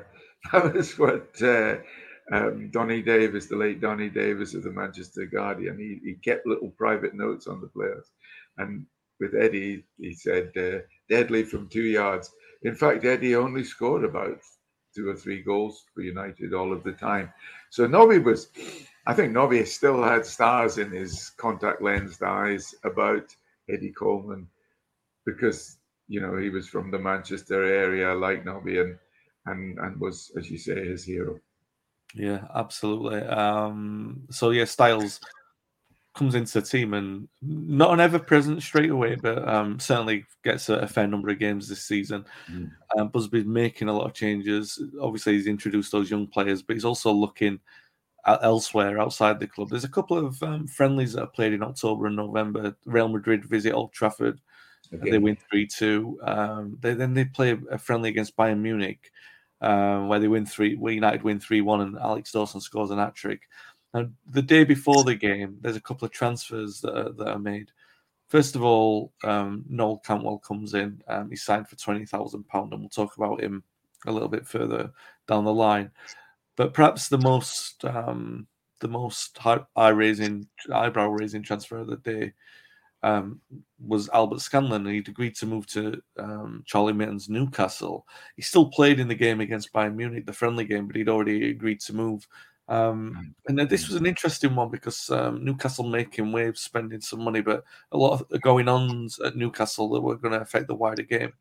that 0.53 0.75
was 0.75 0.99
what 0.99 1.31
uh, 1.43 1.77
um, 2.31 2.71
Donny 2.71 3.03
Davies, 3.03 3.49
the 3.49 3.57
late 3.57 3.81
Donny 3.81 4.09
Davies 4.09 4.55
of 4.55 4.63
the 4.63 4.71
Manchester 4.71 5.27
Guardian, 5.27 5.79
he, 5.79 5.99
he 6.05 6.15
kept 6.15 6.47
little 6.47 6.71
private 6.71 7.15
notes 7.15 7.47
on 7.47 7.61
the 7.61 7.69
players, 7.69 8.11
and 8.59 8.87
with 9.23 9.41
Eddie, 9.41 9.85
he 9.99 10.13
said 10.13 10.51
uh, 10.57 10.79
deadly 11.09 11.45
from 11.45 11.69
two 11.69 11.85
yards. 11.85 12.31
In 12.63 12.75
fact, 12.75 13.05
Eddie 13.05 13.37
only 13.37 13.63
scored 13.63 14.05
about 14.05 14.41
two 14.95 15.09
or 15.09 15.17
three 15.17 15.43
goals 15.43 15.85
for 15.95 16.03
United 16.03 16.53
all 16.53 16.73
of 16.73 16.83
the 16.83 16.93
time. 16.93 17.33
So 17.71 17.87
Nobby 17.87 18.19
was, 18.19 18.49
I 19.07 19.15
think 19.15 19.33
Nobby 19.33 19.65
still 19.65 20.03
had 20.03 20.27
stars 20.27 20.79
in 20.79 20.91
his 20.91 21.31
contact 21.31 21.81
lensed 21.81 22.23
eyes 22.23 22.75
about 22.85 23.35
Eddie 23.71 23.93
Colman 23.93 24.49
because 25.25 25.79
you 26.09 26.21
know 26.21 26.37
he 26.37 26.51
was 26.51 26.69
from 26.69 26.91
the 26.91 26.99
Manchester 26.99 27.65
area, 27.65 28.13
like 28.13 28.45
Nobby, 28.45 28.81
and 28.81 28.99
and 29.47 29.79
and 29.79 30.01
was, 30.01 30.33
as 30.37 30.51
you 30.51 30.59
say, 30.59 30.85
his 30.85 31.05
hero. 31.05 31.39
Yeah, 32.15 32.45
absolutely. 32.55 33.23
Um, 33.23 34.25
so 34.31 34.51
yeah, 34.51 34.65
Stiles 34.65 35.21
comes 36.15 36.35
into 36.35 36.61
the 36.61 36.67
team 36.67 36.93
and 36.95 37.27
not 37.41 37.93
an 37.93 38.01
ever 38.01 38.19
present 38.19 38.63
straight 38.63 38.91
away, 38.91 39.15
but 39.15 39.49
um, 39.49 39.81
certainly 39.81 40.25
gets 40.45 40.69
a, 40.69 40.75
a, 40.75 40.87
fair 40.87 41.07
number 41.07 41.31
of 41.31 41.39
games 41.39 41.69
this 41.69 41.83
season. 41.83 42.25
Mm. 42.51 42.71
Um, 42.99 43.09
Busby's 43.09 43.47
making 43.47 43.89
a 43.89 43.93
lot 43.93 44.07
of 44.07 44.13
changes. 44.13 44.83
Obviously, 45.01 45.35
he's 45.35 45.47
introduced 45.47 45.91
those 45.91 46.11
young 46.11 46.27
players, 46.27 46.63
but 46.63 46.77
he's 46.77 46.85
also 46.85 47.11
looking 47.13 47.61
elsewhere 48.27 49.01
outside 49.01 49.41
the 49.41 49.47
club. 49.47 49.71
There's 49.71 49.85
a 49.85 49.89
couple 49.89 50.19
of 50.19 50.41
um, 50.43 50.67
friendlies 50.67 51.15
that 51.15 51.23
are 51.23 51.29
played 51.29 51.55
in 51.55 51.63
October 51.63 52.07
and 52.07 52.17
November. 52.17 52.77
Real 52.85 53.09
Madrid 53.09 53.45
visit 53.45 53.73
Old 53.73 53.93
Trafford. 53.93 54.41
Okay. 54.95 55.11
They 55.11 55.19
win 55.19 55.39
3 55.51 55.67
2. 55.67 56.21
Um, 56.23 56.79
they, 56.81 56.95
then 56.95 57.15
they 57.15 57.25
play 57.25 57.59
a 57.71 57.79
friendly 57.79 58.11
against 58.11 58.37
Bayern 58.37 58.61
Munich, 58.61 59.11
um, 59.61 60.09
where 60.09 60.21
they 60.21 60.29
win 60.29 60.45
3 60.45 60.77
where 60.77 60.93
United 60.93 61.23
win 61.23 61.41
3 61.41 61.63
1 61.63 61.81
and 61.81 61.99
Alex 61.99 62.33
Dawson 62.33 62.61
scores 62.61 62.91
an 62.91 62.99
hat 62.99 63.15
trick. 63.15 63.43
And 63.95 64.15
the 64.31 64.43
day 64.43 64.65
before 64.65 65.05
the 65.05 65.15
game, 65.15 65.59
there's 65.61 65.77
a 65.77 65.81
couple 65.81 66.07
of 66.07 66.13
transfers 66.13 66.81
that 66.81 66.97
are, 66.97 67.13
that 67.13 67.29
are 67.29 67.39
made. 67.39 67.71
First 68.29 68.57
of 68.57 68.63
all, 68.63 69.13
um, 69.25 69.65
Noel 69.69 69.99
Cantwell 69.99 70.39
comes 70.39 70.73
in. 70.73 71.03
Um, 71.07 71.29
he's 71.29 71.43
signed 71.43 71.69
for 71.69 71.77
twenty 71.77 72.07
thousand 72.07 72.49
pound, 72.49 72.73
and 72.73 72.81
we'll 72.81 72.89
talk 72.89 73.17
about 73.17 73.43
him 73.43 73.63
a 74.07 74.13
little 74.13 74.29
bit 74.29 74.47
further 74.47 74.91
down 75.29 75.45
the 75.45 75.53
line. 75.53 75.91
But 76.57 76.73
perhaps 76.73 77.09
the 77.09 77.19
most 77.19 77.85
um, 77.85 78.47
the 78.81 78.89
most 78.89 79.39
eye 79.77 79.89
raising, 79.89 80.49
eyebrow 80.73 81.09
raising 81.09 81.43
transfer 81.43 81.79
of 81.79 81.89
the 81.89 81.97
day 81.99 82.33
um, 83.03 83.41
was 83.79 84.09
Albert 84.09 84.41
Scanlon. 84.41 84.87
He'd 84.87 85.09
agreed 85.09 85.37
to 85.37 85.47
move 85.47 85.67
to 85.69 86.01
um, 86.19 86.63
Charlie 86.67 86.93
Mitten's 86.95 87.29
Newcastle. 87.29 88.07
He 88.37 88.43
still 88.43 88.67
played 88.71 89.01
in 89.01 89.09
the 89.09 89.15
game 89.15 89.41
against 89.41 89.73
Bayern 89.73 89.95
Munich, 89.95 90.25
the 90.25 90.33
friendly 90.33 90.65
game, 90.65 90.87
but 90.87 90.97
he'd 90.97 91.09
already 91.09 91.51
agreed 91.51 91.81
to 91.83 91.95
move 91.95 92.27
um, 92.69 93.35
and 93.49 93.59
then 93.59 93.69
this 93.69 93.89
was 93.89 93.97
an 93.97 94.07
interesting 94.07 94.55
one 94.55 94.71
because 94.71 95.11
um, 95.11 95.45
Newcastle 95.45 95.89
making 95.89 96.33
waves, 96.33 96.61
spending 96.61 97.01
some 97.01 97.23
money, 97.23 97.41
but 97.41 97.65
a 97.91 97.97
lot 97.97 98.21
of 98.21 98.41
going 98.41 98.69
ons 98.69 99.19
at 99.21 99.37
Newcastle 99.37 99.91
that 99.91 100.01
were 100.01 100.17
going 100.17 100.33
to 100.33 100.41
affect 100.41 100.69
the 100.69 100.75
wider 100.75 101.03
game. 101.03 101.33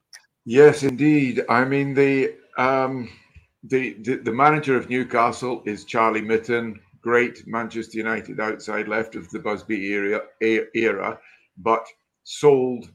Yes, 0.45 0.83
indeed. 0.83 1.43
I 1.47 1.63
mean 1.63 1.93
the 1.93 2.35
um, 2.57 3.09
the, 3.63 3.93
the, 4.01 4.17
the 4.17 4.33
manager 4.33 4.75
of 4.75 4.89
Newcastle 4.89 5.61
is 5.65 5.85
Charlie 5.85 6.21
Mitten, 6.21 6.79
great 7.01 7.45
Manchester 7.47 7.97
United 7.97 8.39
outside 8.39 8.87
left 8.87 9.15
of 9.15 9.29
the 9.29 9.39
Busby 9.39 9.85
era, 9.91 10.21
era 10.41 11.19
but 11.57 11.85
sold 12.23 12.91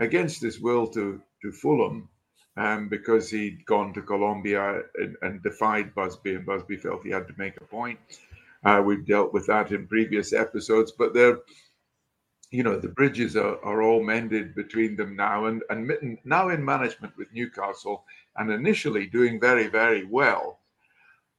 against 0.00 0.42
his 0.42 0.60
will 0.60 0.86
to 0.88 1.22
to 1.42 1.52
Fulham 1.52 2.08
um, 2.58 2.88
because 2.88 3.30
he'd 3.30 3.64
gone 3.66 3.94
to 3.94 4.02
Colombia 4.02 4.82
and, 4.96 5.16
and, 5.22 5.42
defied 5.42 5.94
Busby, 5.94 6.34
and 6.34 6.44
Busby 6.44 6.76
felt 6.76 7.04
he 7.04 7.10
had 7.10 7.28
to 7.28 7.34
make 7.38 7.56
a 7.56 7.64
point. 7.64 7.98
Uh, 8.64 8.82
we've 8.84 9.06
dealt 9.06 9.32
with 9.32 9.46
that 9.46 9.70
in 9.70 9.86
previous 9.86 10.32
episodes, 10.32 10.90
but 10.90 11.14
there, 11.14 11.38
you 12.50 12.62
know 12.62 12.78
the 12.78 12.88
bridges 12.88 13.36
are, 13.36 13.62
are 13.64 13.82
all 13.82 14.02
mended 14.02 14.54
between 14.54 14.96
them 14.96 15.14
now 15.14 15.46
and 15.46 15.62
and 15.70 15.86
Mitten 15.86 16.18
now 16.24 16.48
in 16.48 16.64
management 16.64 17.16
with 17.16 17.32
Newcastle 17.32 18.04
and 18.36 18.50
initially 18.50 19.06
doing 19.06 19.38
very 19.38 19.68
very 19.68 20.04
well 20.06 20.60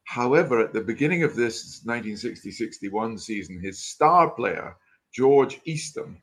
however 0.04 0.60
at 0.60 0.72
the 0.72 0.82
beginning 0.82 1.24
of 1.24 1.36
this 1.36 1.84
1960-61 1.86 3.20
season 3.20 3.60
his 3.60 3.84
star 3.84 4.30
player 4.30 4.76
George 5.12 5.60
Eastham 5.66 6.22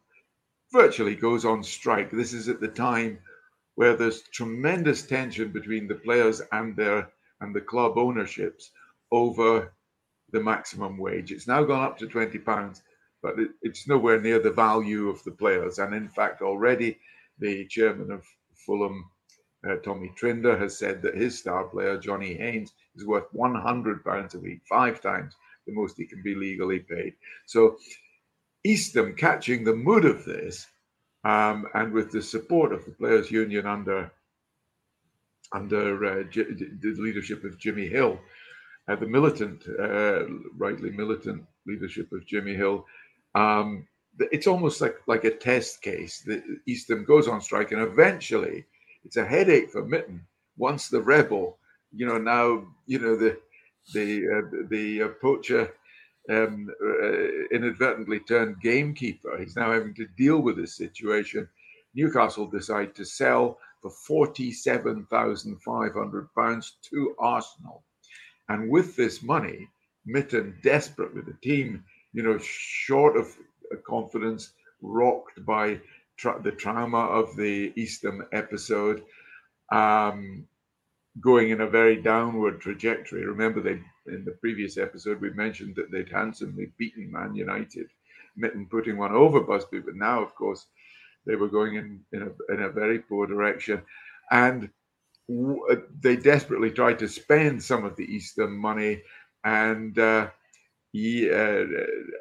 virtually 0.73 1.17
goes 1.17 1.45
on 1.45 1.65
strike 1.65 2.13
this 2.13 2.33
is 2.33 2.49
at 2.49 2.61
the 2.61 2.69
time 2.69 3.19
where 3.77 3.97
there's 3.97 4.23
tremendous 4.23 5.07
tension 5.07 5.53
between 5.53 5.87
the 5.89 5.95
players 5.95 6.43
and 6.53 6.77
their 6.77 7.09
and 7.41 7.55
the 7.55 7.61
club 7.61 7.97
ownerships 7.97 8.71
over 9.13 9.73
the 10.33 10.41
maximum 10.41 10.99
wage 10.99 11.31
it's 11.31 11.47
now 11.47 11.63
gone 11.63 11.85
up 11.85 11.97
to 11.97 12.07
20 12.07 12.39
pounds 12.39 12.83
but 13.27 13.41
it, 13.41 13.51
it's 13.63 13.89
nowhere 13.89 14.21
near 14.21 14.39
the 14.39 14.53
value 14.53 15.09
of 15.09 15.23
the 15.25 15.33
players. 15.33 15.79
And 15.81 15.95
in 15.95 16.09
fact, 16.09 16.43
already 16.43 16.99
the 17.39 17.67
chairman 17.67 18.13
of 18.13 18.25
Fulham, 18.55 19.11
uh, 19.69 19.77
Tommy 19.77 20.13
Trinder, 20.17 20.57
has 20.57 20.79
said 20.79 21.03
that 21.03 21.17
his 21.17 21.39
star 21.39 21.65
player, 21.65 21.99
Johnny 21.99 22.35
Haynes, 22.35 22.73
is 22.95 23.05
worth 23.05 23.27
£100 23.35 24.35
a 24.35 24.39
week, 24.39 24.61
five 24.69 25.01
times 25.01 25.35
the 25.67 25.73
most 25.73 25.97
he 25.97 26.07
can 26.07 26.23
be 26.23 26.37
legally 26.37 26.79
paid. 26.79 27.15
So 27.47 27.79
Eastham 28.65 29.15
catching 29.17 29.65
the 29.65 29.75
mood 29.75 30.05
of 30.05 30.25
this, 30.25 30.67
um, 31.27 31.67
and 31.75 31.93
with 31.93 32.13
the 32.13 32.23
support 32.23 32.73
of 32.73 32.85
the 32.87 32.93
players' 32.93 33.31
union 33.31 33.67
under 33.67 34.13
under 35.53 36.05
uh, 36.05 36.23
G- 36.25 36.45
the 36.83 36.95
leadership 36.99 37.45
of 37.45 37.59
Jimmy 37.59 37.87
Hill, 37.89 38.19
uh, 38.89 38.97
the 38.97 39.07
militant, 39.07 39.65
uh, 39.81 40.25
rightly 40.57 40.91
militant 40.91 41.45
leadership 41.67 42.13
of 42.13 42.27
Jimmy 42.27 42.55
Hill, 42.55 42.85
um, 43.35 43.87
it's 44.33 44.47
almost 44.47 44.81
like 44.81 44.97
like 45.07 45.25
a 45.25 45.31
test 45.37 45.83
case. 45.83 46.21
The 46.21 46.43
Eastham 46.67 47.05
goes 47.05 47.29
on 47.29 47.41
strike, 47.41 47.73
and 47.73 47.83
eventually, 47.83 48.65
it's 49.05 49.17
a 49.19 49.27
headache 49.27 49.71
for 49.71 49.85
Mitten. 49.85 50.27
Once 50.57 50.89
the 50.89 51.03
rebel, 51.03 51.59
you 51.93 52.07
know, 52.07 52.19
now 52.19 52.65
you 52.87 52.99
know 52.99 53.17
the 53.17 53.39
the 53.95 54.09
uh, 54.37 54.65
the 54.71 55.03
uh, 55.03 55.09
poacher 55.21 55.71
um, 56.31 56.69
uh, 56.83 57.55
inadvertently 57.55 58.21
turned 58.21 58.61
gamekeeper. 58.61 59.39
He's 59.39 59.57
now 59.57 59.73
having 59.73 59.95
to 59.95 60.07
deal 60.17 60.41
with 60.41 60.57
this 60.57 60.77
situation. 60.77 61.49
Newcastle 61.95 62.47
decide 62.47 62.95
to 62.95 63.05
sell 63.05 63.59
for 63.81 63.91
forty-seven 63.91 65.07
thousand 65.11 65.61
five 65.63 65.95
hundred 65.95 66.29
pounds 66.35 66.77
to 66.91 67.15
Arsenal, 67.19 67.83
and 68.49 68.71
with 68.71 68.97
this 68.97 69.23
money, 69.23 69.69
Mitten, 70.05 70.59
desperate 70.63 71.15
with 71.15 71.27
the 71.27 71.37
team 71.43 71.85
you 72.17 72.23
know, 72.23 72.39
short 72.39 73.15
of 73.15 73.37
confidence, 73.87 74.53
rocked 74.81 75.45
by 75.45 75.79
tra- 76.17 76.41
the 76.43 76.51
trauma 76.51 77.01
of 77.01 77.37
the 77.37 77.73
Eastham 77.77 78.27
episode, 78.33 79.03
um, 79.71 80.47
going 81.21 81.51
in 81.51 81.61
a 81.63 81.67
very 81.67 81.97
downward 82.03 82.61
trajectory. 82.61 83.25
Remember, 83.25 83.61
they 83.61 83.81
in 84.13 84.25
the 84.25 84.37
previous 84.41 84.77
episode 84.77 85.21
we 85.21 85.31
mentioned 85.31 85.75
that 85.77 85.91
they'd 85.91 86.11
handsomely 86.11 86.73
beaten 86.79 87.11
Man 87.11 87.35
United, 87.35 87.89
Mitten 88.37 88.67
putting 88.71 88.97
one 88.99 89.13
over 89.13 89.41
Busby, 89.41 89.81
but 89.81 89.97
now, 89.97 90.23
of 90.23 90.35
course, 90.35 90.67
they 91.27 91.37
were 91.37 91.49
going 91.49 91.75
in 91.77 92.01
in 92.13 92.23
a, 92.23 92.53
in 92.55 92.63
a 92.63 92.71
very 92.71 92.99
poor 93.01 93.27
direction, 93.27 93.83
and 94.31 94.71
w- 95.29 95.67
uh, 95.71 95.77
they 96.01 96.17
desperately 96.17 96.71
tried 96.71 96.99
to 97.01 97.09
spend 97.09 97.63
some 97.63 97.85
of 97.85 97.97
the 97.97 98.05
Eastham 98.05 98.57
money 98.57 99.03
and. 99.45 99.99
Uh, 99.99 100.29
he, 100.93 101.31
uh, 101.31 101.65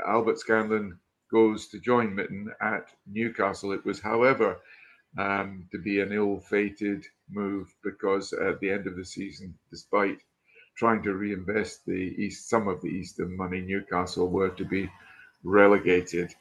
Albert 0.06 0.40
Scanlon 0.40 1.00
goes 1.32 1.68
to 1.70 1.80
join 1.80 2.14
Mitten 2.14 2.52
at 2.62 2.90
Newcastle. 3.08 3.72
It 3.72 3.86
was, 3.86 4.02
however, 4.02 4.58
um, 5.18 5.68
to 5.72 5.78
be 5.78 6.00
an 6.02 6.12
ill-fated 6.12 7.06
move 7.30 7.74
because 7.84 8.34
at 8.34 8.60
the 8.60 8.70
end 8.72 8.88
of 8.88 8.96
the 8.96 9.06
season, 9.06 9.54
despite 9.72 10.18
trying 10.75 11.01
to 11.04 11.14
reinvest 11.14 11.86
the 11.86 12.14
East, 12.18 12.50
some 12.50 12.68
of 12.68 12.82
the 12.82 12.90
Eastham 12.90 13.36
money, 13.36 13.62
Newcastle 13.62 14.30
were 14.30 14.50
to 14.50 14.66
be 14.66 14.90
relegated. 15.44 16.34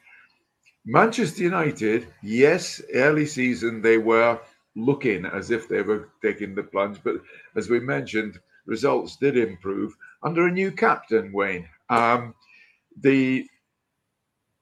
Manchester 0.85 1.45
United, 1.45 2.09
yes, 2.23 2.83
early 2.93 3.27
season 3.27 3.81
they 3.81 3.99
were 3.99 4.39
looking 4.77 5.25
as 5.25 5.51
if 5.51 5.69
they 5.69 5.83
were 5.83 6.09
taking 6.21 6.55
the 6.55 6.63
plunge, 6.63 6.99
but 7.05 7.17
as 7.57 7.71
we 7.71 7.81
mentioned, 7.81 8.39
results 8.67 9.17
did 9.17 9.37
improve 9.37 9.97
under 10.23 10.47
a 10.47 10.53
new 10.53 10.71
captain, 10.73 11.33
Wayne. 11.33 11.69
Um, 11.91 12.35
the 13.01 13.47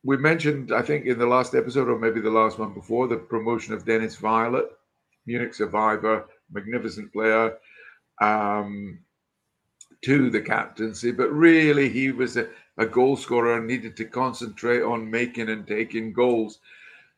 we 0.04 0.16
mentioned, 0.16 0.72
I 0.72 0.82
think, 0.82 1.06
in 1.06 1.18
the 1.18 1.26
last 1.26 1.54
episode, 1.54 1.88
or 1.88 1.98
maybe 1.98 2.20
the 2.20 2.30
last 2.30 2.58
one 2.58 2.74
before, 2.74 3.06
the 3.06 3.16
promotion 3.16 3.72
of 3.72 3.84
Dennis 3.84 4.16
Viollet, 4.16 4.66
Munich 5.26 5.54
survivor, 5.54 6.26
magnificent 6.50 7.12
player, 7.12 7.56
um, 8.20 8.98
to 10.02 10.30
the 10.30 10.40
captaincy. 10.40 11.12
But 11.12 11.30
really, 11.32 11.88
he 11.88 12.10
was 12.10 12.36
a, 12.36 12.48
a 12.78 12.86
goal 12.86 13.16
scorer 13.16 13.58
and 13.58 13.66
needed 13.66 13.96
to 13.96 14.04
concentrate 14.04 14.82
on 14.82 15.08
making 15.08 15.48
and 15.48 15.66
taking 15.66 16.12
goals. 16.12 16.58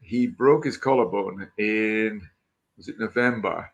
He 0.01 0.27
broke 0.27 0.67
his 0.67 0.77
collarbone 0.77 1.49
in 1.57 2.29
was 2.77 2.89
it 2.89 2.99
November, 2.99 3.71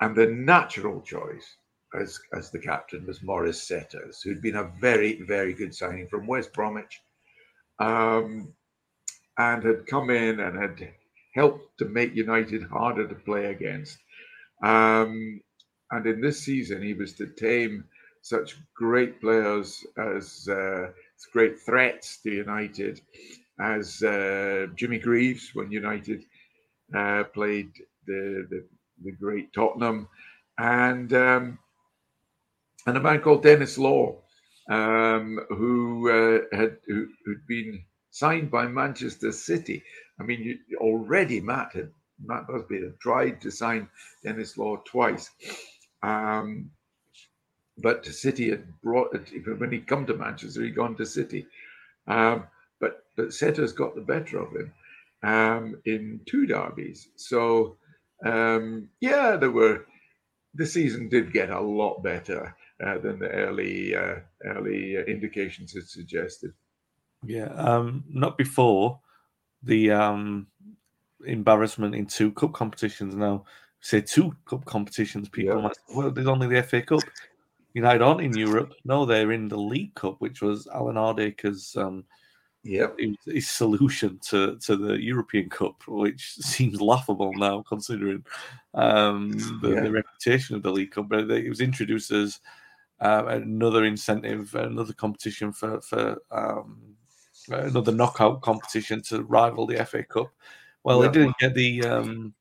and 0.00 0.16
the 0.16 0.26
natural 0.26 1.00
choice 1.02 1.56
as, 1.94 2.18
as 2.32 2.50
the 2.50 2.58
captain 2.58 3.06
was 3.06 3.22
Maurice 3.22 3.62
Setters, 3.62 4.20
who'd 4.22 4.42
been 4.42 4.56
a 4.56 4.72
very, 4.80 5.22
very 5.22 5.52
good 5.52 5.74
signing 5.74 6.08
from 6.08 6.26
West 6.26 6.52
Bromwich 6.52 7.02
um, 7.78 8.52
and 9.38 9.62
had 9.64 9.86
come 9.86 10.10
in 10.10 10.40
and 10.40 10.60
had 10.60 10.92
helped 11.34 11.78
to 11.78 11.84
make 11.86 12.14
United 12.14 12.62
harder 12.64 13.06
to 13.06 13.14
play 13.14 13.46
against. 13.46 13.98
Um, 14.62 15.40
and 15.90 16.06
in 16.06 16.20
this 16.20 16.40
season, 16.40 16.82
he 16.82 16.94
was 16.94 17.12
to 17.14 17.26
tame 17.26 17.84
such 18.22 18.56
great 18.74 19.20
players 19.20 19.84
as 19.98 20.48
uh, 20.48 20.88
great 21.32 21.60
threats 21.60 22.20
to 22.22 22.30
United 22.30 23.00
as 23.60 24.02
uh, 24.02 24.66
Jimmy 24.74 24.98
Greaves 24.98 25.50
when 25.54 25.70
United 25.70 26.24
uh, 26.94 27.24
played 27.24 27.70
the, 28.06 28.46
the, 28.50 28.64
the 29.04 29.12
great 29.12 29.52
Tottenham, 29.52 30.08
and 30.58 31.12
um, 31.12 31.58
and 32.86 32.96
a 32.96 33.00
man 33.00 33.20
called 33.20 33.42
Denis 33.42 33.78
Law, 33.78 34.16
um, 34.70 35.40
who 35.48 36.10
uh, 36.10 36.56
had 36.56 36.78
who, 36.86 37.08
had 37.26 37.46
been 37.46 37.84
signed 38.10 38.50
by 38.50 38.66
Manchester 38.66 39.32
City. 39.32 39.82
I 40.18 40.24
mean, 40.24 40.42
you, 40.42 40.78
already 40.78 41.40
Matt 41.40 41.72
had 41.74 41.90
Matt 42.24 42.46
Busby 42.46 42.82
had 42.82 42.98
tried 42.98 43.40
to 43.42 43.50
sign 43.50 43.88
Denis 44.24 44.56
Law 44.56 44.76
twice, 44.84 45.30
um, 46.02 46.70
but 47.78 48.06
City 48.06 48.50
had 48.50 48.64
brought 48.82 49.16
when 49.58 49.72
he 49.72 49.80
come 49.80 50.06
to 50.06 50.14
Manchester. 50.14 50.62
He'd 50.62 50.74
gone 50.74 50.96
to 50.96 51.06
City, 51.06 51.46
um, 52.08 52.44
but 52.80 53.04
but 53.16 53.34
Setters 53.34 53.72
got 53.72 53.94
the 53.94 54.00
better 54.00 54.40
of 54.40 54.52
him 54.56 54.72
um, 55.22 55.80
in 55.84 56.20
two 56.26 56.46
derbies. 56.46 57.08
So 57.16 57.76
um, 58.24 58.88
yeah, 59.00 59.36
there 59.36 59.50
were. 59.50 59.86
The 60.54 60.64
season 60.64 61.10
did 61.10 61.34
get 61.34 61.50
a 61.50 61.60
lot 61.60 62.02
better 62.02 62.56
uh, 62.84 62.98
than 62.98 63.18
the 63.18 63.28
early 63.28 63.94
uh, 63.94 64.16
early 64.44 64.96
uh, 64.96 65.02
indications 65.02 65.72
had 65.72 65.88
suggested. 65.88 66.52
Yeah, 67.24 67.46
um, 67.54 68.04
not 68.08 68.36
before 68.36 69.00
the 69.62 69.90
um, 69.90 70.46
embarrassment 71.26 71.94
in 71.94 72.06
two 72.06 72.32
cup 72.32 72.52
competitions. 72.52 73.14
Now, 73.14 73.44
say 73.80 74.00
two 74.00 74.34
cup 74.44 74.64
competitions, 74.64 75.28
people 75.28 75.56
yeah. 75.56 75.62
might 75.62 75.76
say, 75.76 75.94
well, 75.94 76.10
there's 76.10 76.26
only 76.26 76.48
the 76.48 76.62
FA 76.62 76.82
Cup. 76.82 77.02
United 77.74 78.02
aren't 78.02 78.22
in 78.22 78.36
Europe. 78.36 78.72
No, 78.84 79.04
they're 79.04 79.32
in 79.32 79.48
the 79.48 79.58
League 79.58 79.94
Cup, 79.94 80.16
which 80.20 80.40
was 80.40 80.66
Alan 80.68 80.96
Hardaker's 80.96 81.76
um, 81.76 82.04
yep. 82.62 82.96
his 83.26 83.48
solution 83.48 84.18
to, 84.28 84.58
to 84.60 84.76
the 84.76 84.94
European 84.94 85.50
Cup, 85.50 85.82
which 85.86 86.32
seems 86.40 86.80
laughable 86.80 87.32
now 87.34 87.62
considering 87.68 88.24
um, 88.74 89.32
the, 89.60 89.72
yeah. 89.72 89.80
the, 89.82 89.90
reputation 89.90 90.56
of 90.56 90.62
the 90.62 90.72
League 90.72 90.92
Cup. 90.92 91.08
But 91.08 91.30
it 91.30 91.48
was 91.48 91.60
introduced 91.60 92.10
as 92.10 92.40
uh, 93.00 93.24
another 93.26 93.84
incentive, 93.84 94.54
another 94.54 94.92
competition 94.92 95.52
for 95.52 95.80
for 95.80 96.18
um, 96.30 96.96
another 97.48 97.92
knockout 97.92 98.40
competition 98.42 99.02
to 99.02 99.22
rival 99.24 99.66
the 99.66 99.84
FA 99.84 100.02
Cup. 100.02 100.30
Well, 100.84 101.02
yeah. 101.02 101.08
they 101.08 101.18
didn't 101.20 101.38
get 101.38 101.54
the 101.54 101.84
um, 101.84 102.34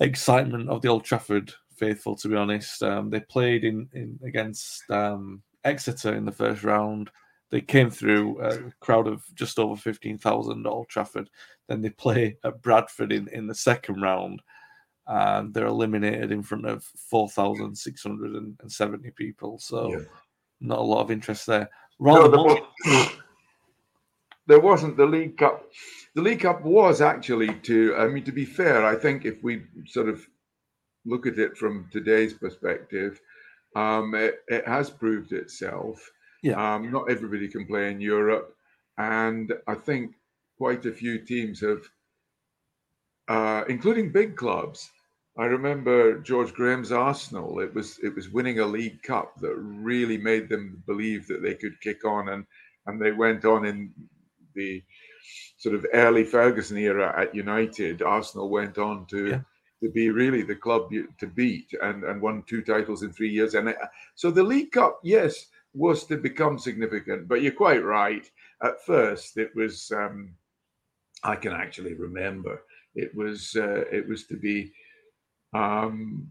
excitement 0.00 0.68
of 0.68 0.82
the 0.82 0.88
Old 0.88 1.04
Trafford 1.04 1.52
faithful, 1.76 2.16
to 2.16 2.28
be 2.28 2.36
honest. 2.36 2.82
Um, 2.82 3.10
they 3.10 3.20
played 3.20 3.64
in, 3.64 3.88
in 3.92 4.18
against 4.24 4.88
um, 4.90 5.42
Exeter 5.64 6.14
in 6.14 6.24
the 6.24 6.32
first 6.32 6.64
round. 6.64 7.10
They 7.50 7.60
came 7.60 7.90
through 7.90 8.40
a 8.40 8.72
crowd 8.80 9.06
of 9.06 9.22
just 9.34 9.58
over 9.58 9.76
15,000 9.76 10.66
at 10.66 10.70
Old 10.70 10.88
Trafford. 10.88 11.30
Then 11.68 11.82
they 11.82 11.90
play 11.90 12.36
at 12.44 12.62
Bradford 12.62 13.12
in, 13.12 13.28
in 13.28 13.46
the 13.46 13.54
second 13.54 14.00
round 14.00 14.42
and 15.06 15.52
they're 15.52 15.66
eliminated 15.66 16.32
in 16.32 16.42
front 16.42 16.66
of 16.66 16.84
4,670 17.10 19.10
people. 19.10 19.58
So, 19.58 19.90
yeah. 19.90 20.04
not 20.60 20.78
a 20.78 20.82
lot 20.82 21.02
of 21.02 21.10
interest 21.10 21.46
there. 21.46 21.68
Rather 21.98 22.28
no, 22.28 22.66
there 24.46 24.60
wasn't 24.60 24.96
the 24.96 25.06
League 25.06 25.38
Cup. 25.38 25.70
The 26.14 26.22
League 26.22 26.40
Cup 26.40 26.62
was 26.62 27.00
actually 27.00 27.54
to. 27.62 27.94
I 27.96 28.08
mean, 28.08 28.24
to 28.24 28.32
be 28.32 28.44
fair, 28.44 28.84
I 28.84 28.96
think 28.96 29.24
if 29.24 29.42
we 29.42 29.62
sort 29.86 30.08
of 30.08 30.26
look 31.04 31.26
at 31.26 31.38
it 31.38 31.56
from 31.56 31.88
today's 31.92 32.34
perspective, 32.34 33.20
um, 33.76 34.14
it, 34.14 34.40
it 34.48 34.66
has 34.66 34.90
proved 34.90 35.32
itself. 35.32 36.10
Yeah. 36.42 36.74
Um, 36.74 36.90
not 36.90 37.10
everybody 37.10 37.48
can 37.48 37.66
play 37.66 37.90
in 37.90 38.00
Europe, 38.00 38.54
and 38.98 39.52
I 39.66 39.74
think 39.74 40.14
quite 40.58 40.84
a 40.86 40.92
few 40.92 41.18
teams 41.18 41.60
have, 41.60 41.82
uh, 43.28 43.64
including 43.68 44.12
big 44.12 44.36
clubs. 44.36 44.90
I 45.36 45.46
remember 45.46 46.20
George 46.20 46.52
Graham's 46.54 46.92
Arsenal. 46.92 47.58
It 47.60 47.74
was 47.74 47.98
it 48.02 48.14
was 48.14 48.28
winning 48.28 48.60
a 48.60 48.66
League 48.66 49.02
Cup 49.02 49.40
that 49.40 49.54
really 49.56 50.18
made 50.18 50.48
them 50.48 50.82
believe 50.86 51.26
that 51.26 51.42
they 51.42 51.54
could 51.54 51.80
kick 51.80 52.04
on, 52.04 52.28
and 52.28 52.46
and 52.86 53.00
they 53.00 53.12
went 53.12 53.44
on 53.44 53.64
in 53.64 53.92
the 54.54 54.82
sort 55.56 55.74
of 55.74 55.86
early 55.92 56.24
Ferguson 56.24 56.76
era 56.76 57.12
at 57.16 57.34
United. 57.34 58.02
Arsenal 58.02 58.48
went 58.48 58.78
on 58.78 59.06
to. 59.06 59.28
Yeah. 59.28 59.40
To 59.82 59.90
be 59.90 60.08
really 60.08 60.40
the 60.40 60.54
club 60.54 60.90
to 61.18 61.26
beat 61.26 61.74
and, 61.82 62.04
and 62.04 62.22
won 62.22 62.42
two 62.46 62.62
titles 62.62 63.02
in 63.02 63.12
three 63.12 63.28
years. 63.28 63.52
And 63.52 63.68
it, 63.68 63.76
so 64.14 64.30
the 64.30 64.42
League 64.42 64.72
Cup, 64.72 64.98
yes, 65.02 65.48
was 65.74 66.04
to 66.04 66.16
become 66.16 66.58
significant. 66.58 67.28
But 67.28 67.42
you're 67.42 67.52
quite 67.52 67.84
right. 67.84 68.24
At 68.62 68.82
first, 68.86 69.36
it 69.36 69.50
was. 69.54 69.92
Um, 69.94 70.36
I 71.22 71.36
can 71.36 71.52
actually 71.52 71.94
remember 71.94 72.62
it 72.94 73.14
was. 73.14 73.56
Uh, 73.56 73.84
it 73.92 74.08
was 74.08 74.26
to 74.26 74.36
be 74.36 74.72
um, 75.54 76.28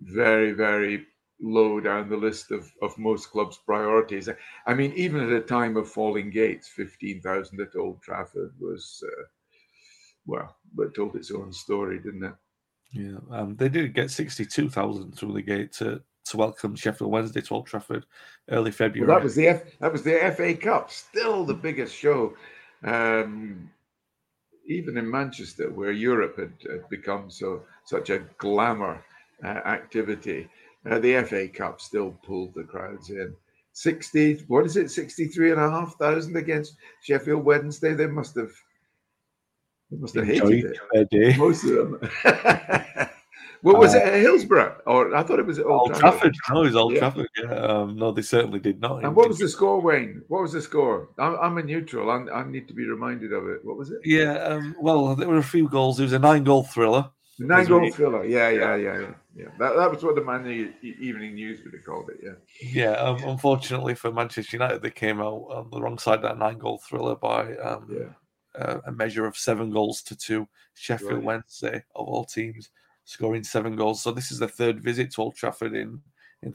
very, 0.00 0.52
very 0.52 1.06
low 1.40 1.80
down 1.80 2.08
the 2.08 2.16
list 2.16 2.50
of, 2.50 2.70
of 2.82 2.96
most 2.98 3.30
clubs' 3.30 3.58
priorities. 3.64 4.28
I 4.66 4.74
mean, 4.74 4.92
even 4.94 5.20
at 5.20 5.32
a 5.32 5.40
time 5.40 5.76
of 5.76 5.90
falling 5.90 6.30
gates, 6.30 6.68
fifteen 6.68 7.20
thousand 7.20 7.60
at 7.60 7.76
Old 7.76 8.02
Trafford 8.02 8.52
was. 8.60 9.02
Uh, 9.04 9.24
well, 10.26 10.54
but 10.74 10.94
told 10.94 11.16
its 11.16 11.30
own 11.30 11.52
story, 11.52 11.98
didn't 11.98 12.24
it? 12.24 12.34
Yeah, 12.92 13.18
um, 13.30 13.56
they 13.56 13.68
did 13.68 13.94
get 13.94 14.10
sixty-two 14.10 14.68
thousand 14.68 15.16
through 15.16 15.32
the 15.32 15.42
gate 15.42 15.72
to 15.74 16.02
to 16.26 16.36
welcome 16.36 16.76
Sheffield 16.76 17.10
Wednesday 17.10 17.40
to 17.40 17.54
Old 17.54 17.66
Trafford 17.66 18.04
early 18.50 18.70
February. 18.70 19.08
Well, 19.08 19.18
that 19.18 19.24
was 19.24 19.34
the 19.34 19.48
F, 19.48 19.62
that 19.80 19.92
was 19.92 20.02
the 20.02 20.32
FA 20.36 20.54
Cup, 20.54 20.90
still 20.90 21.44
the 21.44 21.54
biggest 21.54 21.94
show, 21.94 22.34
um, 22.84 23.70
even 24.66 24.96
in 24.96 25.10
Manchester, 25.10 25.70
where 25.70 25.92
Europe 25.92 26.38
had, 26.38 26.52
had 26.70 26.88
become 26.88 27.30
so 27.30 27.62
such 27.84 28.10
a 28.10 28.24
glamour 28.38 29.02
uh, 29.44 29.48
activity. 29.48 30.48
Uh, 30.88 30.98
the 30.98 31.22
FA 31.24 31.48
Cup 31.48 31.80
still 31.80 32.12
pulled 32.24 32.54
the 32.54 32.64
crowds 32.64 33.10
in. 33.10 33.34
60, 33.72 34.44
what 34.48 34.66
is 34.66 34.76
it, 34.76 34.90
63 34.90 35.52
and 35.52 35.60
a 35.60 35.70
half 35.70 35.96
thousand 35.96 36.36
against 36.36 36.76
Sheffield 37.02 37.44
Wednesday? 37.44 37.94
They 37.94 38.06
must 38.06 38.34
have, 38.36 38.50
they 39.90 39.96
must 39.98 40.14
have 40.14 40.26
hated 40.26 40.76
it. 40.92 41.10
day. 41.10 41.36
Most 41.36 41.64
of 41.64 42.00
them. 42.00 42.10
what 43.62 43.78
was 43.78 43.94
it, 43.94 44.02
at 44.02 44.20
Hillsborough? 44.20 44.80
Or 44.86 45.14
I 45.14 45.22
thought 45.22 45.38
it 45.38 45.46
was 45.46 45.58
at 45.58 45.66
Old, 45.66 45.90
Old 45.90 45.94
Trafford. 46.00 46.34
No, 46.50 46.62
it 46.62 46.66
was 46.66 46.76
Old 46.76 46.92
Yeah. 46.94 46.98
Trafford. 47.00 47.28
Yeah. 47.38 47.54
Um, 47.54 47.96
no, 47.96 48.10
they 48.10 48.22
certainly 48.22 48.58
did 48.60 48.80
not. 48.80 49.04
And 49.04 49.14
what 49.14 49.28
was 49.28 49.38
the 49.38 49.48
score, 49.48 49.80
Wayne? 49.80 50.22
What 50.28 50.42
was 50.42 50.52
the 50.52 50.62
score? 50.62 51.08
I'm, 51.18 51.36
I'm 51.36 51.58
a 51.58 51.62
neutral. 51.62 52.10
i 52.10 52.16
I 52.32 52.44
need 52.46 52.68
to 52.68 52.74
be 52.74 52.86
reminded 52.86 53.32
of 53.32 53.48
it. 53.48 53.64
What 53.64 53.76
was 53.76 53.90
it? 53.90 54.00
Yeah, 54.04 54.34
um, 54.38 54.74
well, 54.80 55.14
there 55.14 55.28
were 55.28 55.38
a 55.38 55.42
few 55.42 55.68
goals. 55.68 56.00
It 56.00 56.04
was 56.04 56.12
a 56.12 56.18
nine-goal 56.18 56.64
thriller. 56.64 57.10
The 57.38 57.46
nine-goal 57.46 57.90
thriller. 57.92 58.24
Yeah, 58.24 58.50
yeah, 58.50 58.76
yeah, 58.76 59.00
yeah. 59.00 59.14
yeah. 59.34 59.46
That, 59.58 59.76
that 59.76 59.90
was 59.90 60.02
what 60.02 60.14
the 60.14 60.50
E- 60.82 60.96
Evening 61.00 61.34
News 61.34 61.60
would 61.64 61.72
have 61.74 61.84
called 61.84 62.10
it. 62.10 62.20
Yeah. 62.22 62.32
Yeah, 62.62 62.92
um, 62.92 63.22
unfortunately 63.24 63.94
for 63.94 64.12
Manchester 64.12 64.56
United, 64.56 64.82
they 64.82 64.90
came 64.90 65.20
out 65.20 65.46
on 65.50 65.68
the 65.70 65.80
wrong 65.80 65.98
side 65.98 66.16
of 66.16 66.22
that 66.22 66.38
nine-goal 66.38 66.82
thriller 66.86 67.16
by 67.16 67.56
um, 67.56 67.86
Yeah. 67.90 68.60
uh, 68.62 68.80
a 68.86 68.92
measure 68.92 69.26
of 69.26 69.36
seven 69.36 69.70
goals 69.70 70.02
to 70.02 70.16
two. 70.16 70.48
Sheffield 70.74 71.12
Right. 71.12 71.22
Wednesday, 71.24 71.84
of 71.94 72.06
all 72.06 72.24
teams, 72.24 72.70
scoring 73.10 73.42
seven 73.42 73.74
goals. 73.74 74.02
So 74.02 74.12
this 74.12 74.30
is 74.30 74.38
the 74.38 74.46
third 74.48 74.80
visit 74.80 75.10
to 75.12 75.22
Old 75.22 75.34
Trafford 75.34 75.74
in 75.74 76.00
in 76.42 76.54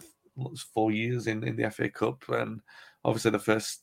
four 0.74 0.92
years 0.92 1.28
in, 1.28 1.44
in 1.44 1.56
the 1.56 1.70
FA 1.70 1.90
Cup, 1.90 2.24
and 2.30 2.62
obviously 3.04 3.32
the 3.32 3.40
first 3.40 3.82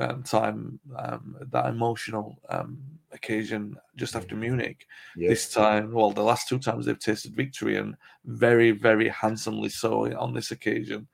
um, 0.00 0.22
time 0.22 0.78
um, 0.96 1.36
that 1.50 1.66
emotional 1.66 2.38
um, 2.48 2.78
occasion 3.12 3.76
just 3.96 4.16
after 4.16 4.34
Munich. 4.36 4.86
Yeah. 5.16 5.28
This 5.28 5.50
time, 5.52 5.92
well, 5.92 6.12
the 6.12 6.22
last 6.22 6.48
two 6.48 6.58
times 6.58 6.86
they've 6.86 6.98
tasted 6.98 7.34
victory, 7.36 7.76
and 7.76 7.96
very, 8.24 8.70
very 8.70 9.08
handsomely 9.08 9.68
so 9.68 10.12
on 10.16 10.32
this 10.32 10.50
occasion. 10.52 11.08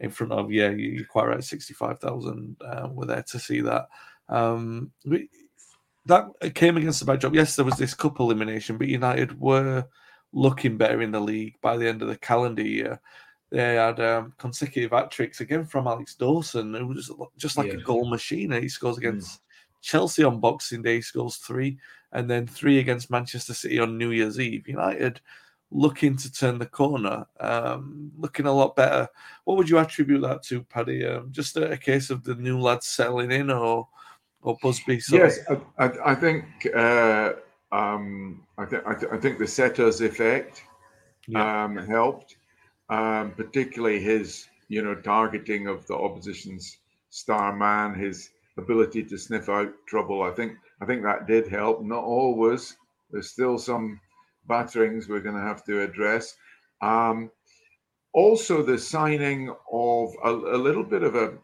In 0.00 0.10
front 0.10 0.32
of, 0.32 0.50
yeah, 0.50 0.70
you- 0.70 0.90
you're 0.96 1.04
quite 1.04 1.26
right, 1.26 1.44
65,000 1.44 2.56
uh, 2.60 2.88
were 2.90 3.06
there 3.06 3.22
to 3.22 3.38
see 3.38 3.60
that. 3.62 3.88
Um, 4.28 4.90
we- 5.04 5.28
that 6.06 6.24
came 6.54 6.76
against 6.76 6.98
the 7.00 7.06
backdrop. 7.06 7.34
Yes, 7.34 7.54
there 7.54 7.64
was 7.64 7.76
this 7.76 7.94
cup 7.94 8.18
elimination, 8.18 8.78
but 8.78 8.88
United 8.88 9.38
were 9.38 9.84
looking 10.32 10.76
better 10.76 11.02
in 11.02 11.10
the 11.12 11.20
league 11.20 11.54
by 11.60 11.76
the 11.76 11.86
end 11.88 12.02
of 12.02 12.08
the 12.08 12.16
calendar 12.18 12.62
year. 12.62 13.00
They 13.50 13.74
had 13.74 14.00
um, 14.00 14.32
consecutive 14.38 14.92
hat 14.92 15.10
tricks 15.10 15.40
again 15.42 15.66
from 15.66 15.86
Alex 15.86 16.14
Dawson, 16.14 16.72
who 16.72 16.86
was 16.86 17.10
just 17.36 17.58
like 17.58 17.66
a 17.74 17.82
goal 17.84 18.08
machine. 18.08 18.50
He 18.52 18.68
scores 18.68 18.96
against 18.98 19.40
Chelsea 19.82 20.24
on 20.24 20.40
Boxing 20.40 20.80
Day, 20.82 20.96
he 20.96 21.02
scores 21.02 21.36
three, 21.36 21.76
and 22.12 22.30
then 22.30 22.46
three 22.46 22.78
against 22.78 23.10
Manchester 23.10 23.52
City 23.52 23.78
on 23.78 23.98
New 23.98 24.10
Year's 24.12 24.40
Eve. 24.40 24.66
United 24.68 25.20
looking 25.74 26.16
to 26.16 26.30
turn 26.32 26.58
the 26.58 26.66
corner, 26.66 27.26
um, 27.40 28.10
looking 28.18 28.46
a 28.46 28.52
lot 28.52 28.76
better. 28.76 29.08
What 29.44 29.56
would 29.56 29.68
you 29.68 29.78
attribute 29.78 30.22
that 30.22 30.42
to, 30.44 30.62
Paddy? 30.64 31.04
Um, 31.04 31.28
just 31.30 31.56
a, 31.56 31.72
a 31.72 31.76
case 31.76 32.10
of 32.10 32.22
the 32.24 32.34
new 32.36 32.58
lads 32.60 32.86
settling 32.86 33.32
in, 33.32 33.50
or 33.50 33.88
or 34.42 34.56
Busby? 34.62 34.98
sort 35.00 35.22
of- 35.22 35.28
Yes, 35.28 35.60
I, 35.78 35.84
I, 35.86 36.12
I 36.12 36.14
think 36.14 36.44
uh, 36.74 37.32
um, 37.72 38.46
I, 38.58 38.64
th- 38.66 38.82
I, 38.86 38.94
th- 38.94 39.12
I 39.12 39.16
think 39.18 39.38
the 39.38 39.46
Setters 39.46 40.00
effect 40.00 40.62
Yeah. 41.26 41.64
um, 41.64 41.76
helped, 41.76 42.36
um, 42.90 43.32
particularly 43.32 44.00
his 44.00 44.48
you 44.68 44.82
know 44.82 44.94
targeting 44.94 45.66
of 45.68 45.86
the 45.86 45.94
opposition's 45.96 46.78
star 47.10 47.54
man, 47.56 47.94
his 47.94 48.30
ability 48.58 49.04
to 49.04 49.16
sniff 49.18 49.48
out 49.48 49.72
trouble. 49.86 50.22
I 50.22 50.30
think 50.30 50.52
I 50.80 50.86
think 50.86 51.02
that 51.02 51.26
did 51.26 51.48
help. 51.48 51.82
Not 51.82 52.04
always. 52.04 52.76
There's 53.10 53.30
still 53.30 53.58
some 53.58 54.00
batterings 54.48 55.08
we're 55.08 55.20
going 55.20 55.36
to 55.36 55.42
have 55.42 55.64
to 55.64 55.82
address. 55.82 56.34
Um, 56.80 57.30
also, 58.14 58.62
the 58.62 58.78
signing 58.78 59.54
of 59.72 60.10
a, 60.24 60.30
a 60.30 60.58
little 60.58 60.84
bit 60.84 61.02
of 61.02 61.14
a 61.14 61.34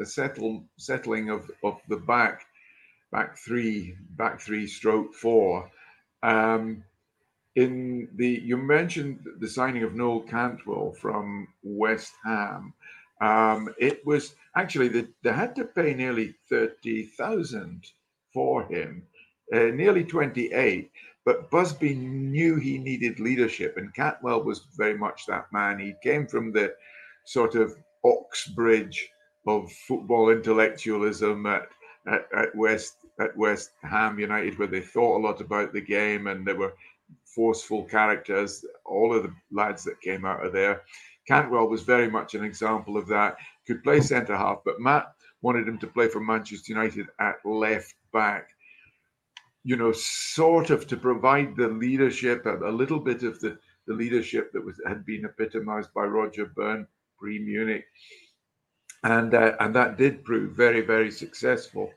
a 0.00 0.06
settle 0.06 0.64
settling 0.78 1.30
of 1.30 1.50
of 1.64 1.80
the 1.88 1.96
back 1.96 2.46
back 3.12 3.36
three 3.36 3.96
back 4.16 4.40
three 4.40 4.66
stroke 4.66 5.14
four. 5.14 5.70
Um 6.22 6.84
in 7.56 8.08
the 8.14 8.40
you 8.44 8.56
mentioned 8.56 9.26
the 9.38 9.48
signing 9.48 9.82
of 9.82 9.94
Noel 9.94 10.20
Cantwell 10.20 10.92
from 10.92 11.48
West 11.62 12.12
Ham. 12.24 12.72
Um 13.20 13.74
it 13.78 14.04
was 14.06 14.34
actually 14.56 14.88
they, 14.88 15.06
they 15.22 15.32
had 15.32 15.54
to 15.56 15.64
pay 15.64 15.94
nearly 15.94 16.34
30,000 16.48 17.84
for 18.32 18.64
him 18.66 19.02
uh, 19.52 19.70
nearly 19.74 20.04
28 20.04 20.90
but 21.24 21.50
Busby 21.50 21.94
knew 21.94 22.56
he 22.56 22.78
needed 22.78 23.20
leadership 23.20 23.76
and 23.76 23.94
Cantwell 23.94 24.42
was 24.42 24.66
very 24.76 24.96
much 24.96 25.26
that 25.26 25.52
man. 25.52 25.78
He 25.78 25.94
came 26.02 26.26
from 26.26 26.52
the 26.52 26.74
sort 27.24 27.54
of 27.54 27.76
Oxbridge 28.04 29.10
of 29.46 29.70
football 29.72 30.30
intellectualism 30.30 31.46
at, 31.46 31.68
at, 32.06 32.26
at 32.34 32.54
West 32.54 32.96
at 33.20 33.36
West 33.36 33.72
Ham 33.82 34.18
United, 34.18 34.58
where 34.58 34.68
they 34.68 34.80
thought 34.80 35.18
a 35.18 35.24
lot 35.26 35.40
about 35.40 35.72
the 35.72 35.80
game 35.80 36.26
and 36.26 36.46
they 36.46 36.52
were 36.52 36.74
forceful 37.24 37.84
characters. 37.84 38.64
All 38.84 39.14
of 39.14 39.22
the 39.22 39.34
lads 39.52 39.84
that 39.84 40.00
came 40.00 40.24
out 40.24 40.44
of 40.44 40.52
there, 40.52 40.82
Cantwell 41.28 41.68
was 41.68 41.82
very 41.82 42.10
much 42.10 42.34
an 42.34 42.44
example 42.44 42.96
of 42.96 43.06
that. 43.08 43.36
Could 43.66 43.84
play 43.84 44.00
centre 44.00 44.36
half, 44.36 44.62
but 44.64 44.80
Matt 44.80 45.12
wanted 45.42 45.68
him 45.68 45.78
to 45.78 45.86
play 45.86 46.08
for 46.08 46.20
Manchester 46.20 46.72
United 46.72 47.06
at 47.20 47.36
left 47.44 47.94
back. 48.12 48.48
You 49.62 49.76
know, 49.76 49.92
sort 49.92 50.70
of 50.70 50.86
to 50.86 50.96
provide 50.96 51.54
the 51.54 51.68
leadership, 51.68 52.46
a, 52.46 52.56
a 52.56 52.72
little 52.72 52.98
bit 52.98 53.22
of 53.22 53.38
the, 53.40 53.58
the 53.86 53.94
leadership 53.94 54.52
that 54.52 54.64
was 54.64 54.80
had 54.86 55.04
been 55.04 55.26
epitomised 55.26 55.92
by 55.92 56.04
Roger 56.04 56.46
Byrne 56.46 56.86
pre 57.18 57.38
Munich 57.38 57.84
and 59.02 59.34
uh, 59.34 59.52
and 59.60 59.74
that 59.74 59.96
did 59.96 60.24
prove 60.24 60.56
very 60.56 60.80
very 60.80 61.10
successful, 61.10 61.90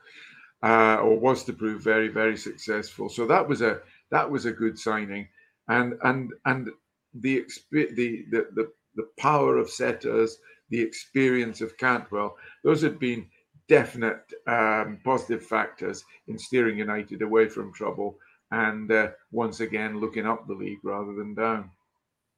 uh, 0.64 0.98
or 0.98 1.20
was 1.20 1.44
to 1.44 1.54
prove 1.54 1.82
very 1.82 2.08
very 2.08 2.38
successful. 2.38 3.10
So 3.10 3.28
that 3.28 3.48
was 3.48 3.62
a 3.62 3.82
that 4.12 4.30
was 4.30 4.46
a 4.46 4.52
good 4.52 4.78
signing, 4.80 5.28
and 5.68 5.96
and 6.04 6.34
and 6.46 6.70
the 7.14 7.46
the 7.72 7.94
the 7.94 8.26
the, 8.32 8.72
the 8.96 9.08
power 9.18 9.58
of 9.58 9.70
Setters, 9.70 10.38
the 10.70 10.82
experience 10.82 11.62
of 11.62 11.78
Cantwell, 11.78 12.38
those 12.64 12.82
had 12.82 13.00
been 13.00 13.28
definite 13.68 14.24
um, 14.48 15.00
positive 15.04 15.46
factors 15.46 16.04
in 16.28 16.38
steering 16.38 16.78
United 16.78 17.22
away 17.22 17.48
from 17.48 17.74
trouble 17.74 18.18
and 18.52 18.92
uh, 18.92 19.10
once 19.32 19.62
again 19.62 20.00
looking 20.00 20.28
up 20.28 20.48
the 20.48 20.54
league 20.54 20.84
rather 20.84 21.14
than 21.14 21.34
down. 21.34 21.72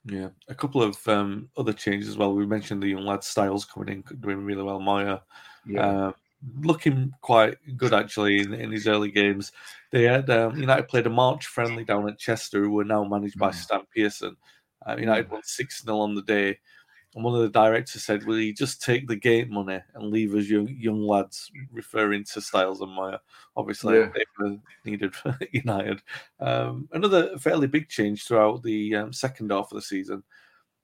Yeah, 0.05 0.29
a 0.47 0.55
couple 0.55 0.83
of 0.83 0.95
um, 1.07 1.49
other 1.57 1.73
changes 1.73 2.09
as 2.09 2.17
well. 2.17 2.33
We 2.33 2.45
mentioned 2.45 2.81
the 2.81 2.89
young 2.89 3.05
lad 3.05 3.23
Stiles 3.23 3.65
coming 3.65 3.89
in, 3.89 4.19
doing 4.19 4.45
really 4.45 4.63
well. 4.63 4.79
Moir 4.79 5.21
Yeah. 5.65 5.81
uh, 5.81 6.11
looking 6.61 7.11
quite 7.21 7.57
good 7.77 7.93
actually 7.93 8.39
in, 8.39 8.53
in 8.53 8.71
his 8.71 8.87
early 8.87 9.11
games. 9.11 9.51
They 9.91 10.03
had 10.03 10.29
um, 10.29 10.57
United 10.57 10.87
played 10.87 11.07
a 11.07 11.09
March 11.09 11.47
friendly 11.47 11.83
down 11.83 12.07
at 12.09 12.19
Chester, 12.19 12.63
who 12.63 12.71
were 12.71 12.83
now 12.83 13.03
managed 13.03 13.39
by 13.39 13.51
mm. 13.51 13.55
Stan 13.55 13.81
Pearson. 13.93 14.35
Uh, 14.87 14.97
United 14.97 15.29
won 15.31 15.41
6 15.43 15.83
0 15.83 15.97
on 15.97 16.15
the 16.15 16.21
day. 16.21 16.57
And 17.15 17.23
one 17.23 17.33
of 17.33 17.41
the 17.41 17.49
directors 17.49 18.03
said, 18.03 18.25
Will 18.25 18.39
you 18.39 18.53
just 18.53 18.81
take 18.81 19.07
the 19.07 19.15
gate 19.15 19.49
money 19.49 19.79
and 19.93 20.11
leave 20.11 20.35
us 20.35 20.47
young, 20.47 20.67
young 20.67 21.01
lads, 21.01 21.49
referring 21.71 22.25
to 22.25 22.41
Stiles 22.41 22.81
and 22.81 22.91
Moir? 22.91 23.19
Obviously, 23.55 23.99
yeah. 23.99 24.09
they 24.13 24.25
were 24.37 24.57
needed 24.83 25.15
for 25.15 25.37
United. 25.51 26.01
Um, 26.41 26.89
another 26.91 27.37
fairly 27.37 27.67
big 27.67 27.87
change 27.87 28.25
throughout 28.25 28.63
the 28.63 28.95
um, 28.95 29.13
second 29.13 29.51
half 29.51 29.71
of 29.71 29.77
the 29.77 29.81
season. 29.81 30.23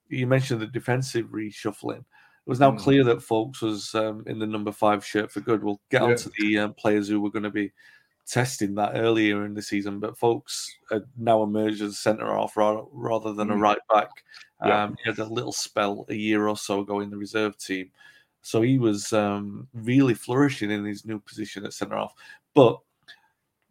You 0.08 0.26
mentioned 0.26 0.62
the 0.62 0.66
defensive 0.66 1.26
reshuffling. 1.26 2.04
It 2.46 2.50
was 2.50 2.60
now 2.60 2.72
mm. 2.72 2.78
clear 2.78 3.04
that 3.04 3.22
Foulkes 3.22 3.62
was 3.62 3.94
um, 3.94 4.24
in 4.26 4.38
the 4.38 4.46
number 4.46 4.72
five 4.72 5.04
shirt 5.04 5.30
for 5.30 5.40
good. 5.40 5.62
We'll 5.62 5.80
get 5.90 6.02
yeah. 6.02 6.08
on 6.08 6.16
to 6.16 6.30
the 6.38 6.58
um, 6.58 6.74
players 6.74 7.08
who 7.08 7.20
were 7.20 7.30
going 7.30 7.44
to 7.44 7.50
be 7.50 7.72
testing 8.26 8.74
that 8.74 8.92
earlier 8.94 9.44
in 9.44 9.54
the 9.54 9.62
season, 9.62 10.00
but 10.00 10.18
Foulkes 10.18 10.68
had 10.90 11.04
now 11.16 11.42
emerged 11.42 11.82
as 11.82 11.92
a 11.92 11.96
centre 11.96 12.26
half 12.26 12.56
rather, 12.56 13.32
than 13.32 13.50
a 13.50 13.54
mm. 13.54 13.60
right 13.60 13.78
back. 13.92 14.08
Yeah. 14.64 14.84
Um, 14.84 14.96
he 15.02 15.10
had 15.10 15.18
a 15.18 15.24
little 15.24 15.52
spell 15.52 16.06
a 16.08 16.14
year 16.14 16.48
or 16.48 16.56
so 16.56 16.80
ago 16.80 17.00
in 17.00 17.10
the 17.10 17.16
reserve 17.16 17.58
team, 17.58 17.90
so 18.42 18.62
he 18.62 18.78
was 18.78 19.12
um, 19.12 19.68
really 19.72 20.14
flourishing 20.14 20.70
in 20.70 20.84
his 20.84 21.04
new 21.04 21.18
position 21.20 21.64
at 21.64 21.72
centre 21.72 21.96
half. 21.96 22.14
But 22.54 22.78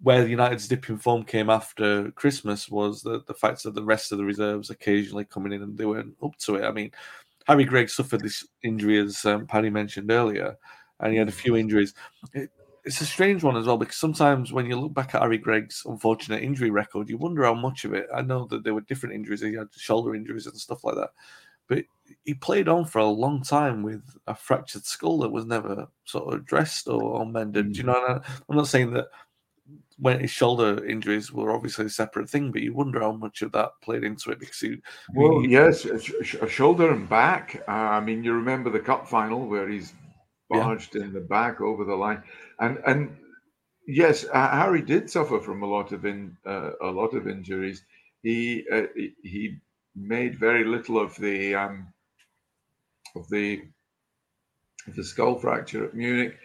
where 0.02 0.28
United's 0.28 0.68
dipping 0.68 0.98
form 0.98 1.24
came 1.24 1.50
after 1.50 2.12
Christmas 2.12 2.70
was 2.70 3.04
the, 3.04 3.22
the 3.28 3.34
fact 3.34 3.64
that 3.64 3.76
the 3.76 3.84
rest 3.84 4.12
of 4.12 4.18
the 4.18 4.26
reserves 4.26 4.70
occasionally 4.70 5.26
coming 5.26 5.54
in 5.54 5.62
and 5.62 5.78
they 5.78 5.86
weren't 5.86 6.16
up 6.24 6.36
to 6.38 6.56
it. 6.56 6.66
I 6.66 6.72
mean, 6.72 6.92
Harry 7.48 7.66
Gregg 7.66 7.90
suffered 7.90 8.22
this 8.22 8.48
injury, 8.64 9.00
as 9.00 9.26
um, 9.26 9.48
Paddy 9.48 9.70
mentioned 9.70 10.12
earlier, 10.12 10.58
and 11.00 11.12
he 11.12 11.18
had 11.18 11.30
a 11.30 11.34
few 11.34 11.56
injuries. 11.56 11.94
It, 12.34 12.52
it's 12.84 13.02
a 13.02 13.06
strange 13.06 13.44
one 13.44 13.58
as 13.58 13.68
well 13.68 13.78
because 13.78 13.98
sometimes 13.98 14.52
when 14.52 14.66
you 14.66 14.80
look 14.80 14.94
back 14.94 15.14
at 15.14 15.22
Harry 15.22 15.38
Gregg's 15.38 15.84
unfortunate 15.86 16.42
injury 16.42 16.72
record, 16.72 17.10
you 17.10 17.18
wonder 17.18 17.44
how 17.44 17.54
much 17.54 17.86
of 17.86 17.94
it. 17.94 18.08
I 18.14 18.22
know 18.22 18.48
that 18.48 18.64
there 18.64 18.74
were 18.74 18.82
different 18.82 19.16
injuries; 19.16 19.42
he 19.42 19.54
had 19.54 19.68
shoulder 19.76 20.16
injuries 20.16 20.48
and 20.48 20.58
stuff 20.58 20.84
like 20.84 20.96
that, 20.96 21.12
but 21.68 21.84
he 22.24 22.34
played 22.34 22.68
on 22.68 22.86
for 22.86 23.00
a 23.00 23.06
long 23.06 23.44
time 23.44 23.84
with 23.84 24.04
a 24.28 24.36
fractured 24.36 24.86
skull 24.86 25.20
that 25.20 25.32
was 25.32 25.46
never 25.46 25.88
sort 26.06 26.34
of 26.34 26.42
addressed 26.42 26.88
or, 26.88 27.02
or 27.02 27.26
mended. 27.26 27.68
Mm. 27.68 27.74
Do 27.74 27.78
you 27.78 27.86
know? 27.86 28.22
I'm 28.50 28.56
not 28.56 28.68
saying 28.68 28.94
that 28.94 29.08
when 30.02 30.20
his 30.20 30.32
shoulder 30.32 30.84
injuries 30.86 31.32
were 31.32 31.52
obviously 31.52 31.86
a 31.86 31.90
separate 31.90 32.30
thing, 32.30 32.52
but 32.52 32.62
you 32.62 32.74
wonder 32.74 33.02
how 33.02 33.12
much 33.12 33.44
of 33.44 33.52
that 33.52 33.70
played 33.82 34.04
into 34.04 34.32
it 34.32 34.40
because 34.40 34.60
he. 34.60 34.78
Well, 35.14 35.42
he, 35.42 35.50
yes, 35.50 35.86
a, 35.86 36.50
shoulder 36.50 36.92
and 36.92 37.08
back. 37.08 37.64
Uh, 37.68 37.72
I 37.72 38.00
mean, 38.00 38.24
you 38.24 38.34
remember 38.34 38.70
the 38.70 38.80
cup 38.80 39.08
final 39.08 39.48
where 39.48 39.70
he's 39.70 39.94
barged 40.50 40.96
yeah. 40.96 41.04
in 41.04 41.14
the 41.14 41.22
back 41.22 41.62
over 41.62 41.86
the 41.86 41.96
line, 41.96 42.24
and 42.60 42.80
and 42.88 43.16
yes, 43.88 44.26
uh, 44.34 44.50
Harry 44.50 44.82
did 44.82 45.10
suffer 45.10 45.40
from 45.40 45.62
a 45.62 45.68
lot 45.68 45.92
of 45.92 46.06
in 46.06 46.36
uh, 46.46 46.72
a 46.82 46.90
lot 46.90 47.14
of 47.14 47.28
injuries. 47.28 47.84
He 48.24 48.66
uh, 48.72 48.88
he 48.96 49.58
made 49.96 50.40
very 50.40 50.64
little 50.64 51.00
of 51.00 51.16
the 51.18 51.54
um, 51.54 51.94
of 53.16 53.30
the 53.30 53.62
of 54.88 54.96
the 54.96 55.04
skull 55.04 55.38
fracture 55.38 55.86
at 55.86 55.94
Munich. 55.94 56.38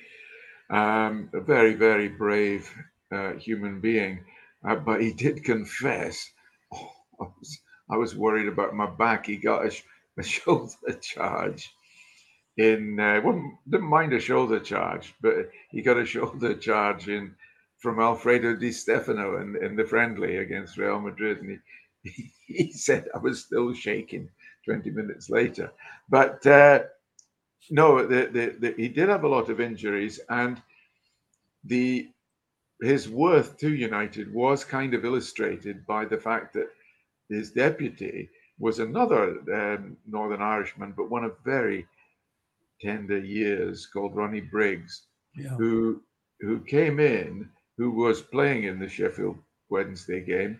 Um, 0.68 1.30
a 1.32 1.40
very 1.40 1.74
very 1.74 2.08
brave 2.08 2.70
uh, 3.12 3.32
human 3.34 3.80
being, 3.80 4.24
uh, 4.68 4.76
but 4.76 5.00
he 5.00 5.12
did 5.12 5.44
confess. 5.44 6.30
Oh, 7.18 7.24
I, 7.24 7.24
was, 7.38 7.58
I 7.92 7.96
was 7.96 8.16
worried 8.16 8.48
about 8.48 8.74
my 8.74 8.90
back. 8.90 9.26
He 9.26 9.36
got 9.36 9.64
a, 9.64 9.72
a 10.18 10.22
shoulder 10.34 10.92
charge 11.00 11.70
in 12.56 12.98
uh, 12.98 13.20
didn't 13.68 13.86
mind 13.86 14.12
a 14.12 14.20
shoulder 14.20 14.58
charge, 14.58 15.14
but 15.20 15.50
he 15.70 15.82
got 15.82 15.98
a 15.98 16.06
shoulder 16.06 16.54
charge 16.68 17.08
in 17.08 17.34
from 17.78 18.00
Alfredo 18.00 18.56
Di 18.56 18.72
Stefano 18.72 19.40
in, 19.40 19.62
in 19.62 19.76
the 19.76 19.84
friendly 19.84 20.38
against 20.38 20.78
Real 20.78 21.00
Madrid, 21.00 21.38
and 21.42 21.60
he, 22.02 22.32
he 22.46 22.72
said 22.72 23.08
I 23.14 23.18
was 23.18 23.44
still 23.44 23.74
shaking 23.74 24.28
20 24.64 24.90
minutes 24.90 25.28
later. 25.28 25.70
But 26.08 26.46
uh, 26.46 26.84
no, 27.70 28.06
the, 28.06 28.30
the, 28.32 28.56
the, 28.58 28.74
he 28.76 28.88
did 28.88 29.08
have 29.08 29.24
a 29.24 29.28
lot 29.28 29.50
of 29.50 29.60
injuries, 29.60 30.18
and 30.30 30.60
the 31.64 32.08
his 32.82 33.08
worth 33.08 33.56
to 33.58 33.74
United 33.74 34.32
was 34.32 34.64
kind 34.64 34.94
of 34.94 35.04
illustrated 35.04 35.86
by 35.86 36.04
the 36.04 36.18
fact 36.18 36.52
that 36.54 36.68
his 37.28 37.50
deputy 37.50 38.28
was 38.58 38.78
another 38.78 39.38
um, 39.52 39.96
Northern 40.06 40.42
Irishman, 40.42 40.92
but 40.96 41.10
one 41.10 41.24
of 41.24 41.36
very 41.44 41.86
tender 42.80 43.18
years 43.18 43.86
called 43.86 44.14
Ronnie 44.14 44.40
Briggs, 44.40 45.06
yeah. 45.34 45.50
who 45.50 46.02
who 46.40 46.60
came 46.60 47.00
in, 47.00 47.48
who 47.78 47.90
was 47.90 48.20
playing 48.20 48.64
in 48.64 48.78
the 48.78 48.88
Sheffield 48.88 49.38
Wednesday 49.70 50.20
game, 50.20 50.58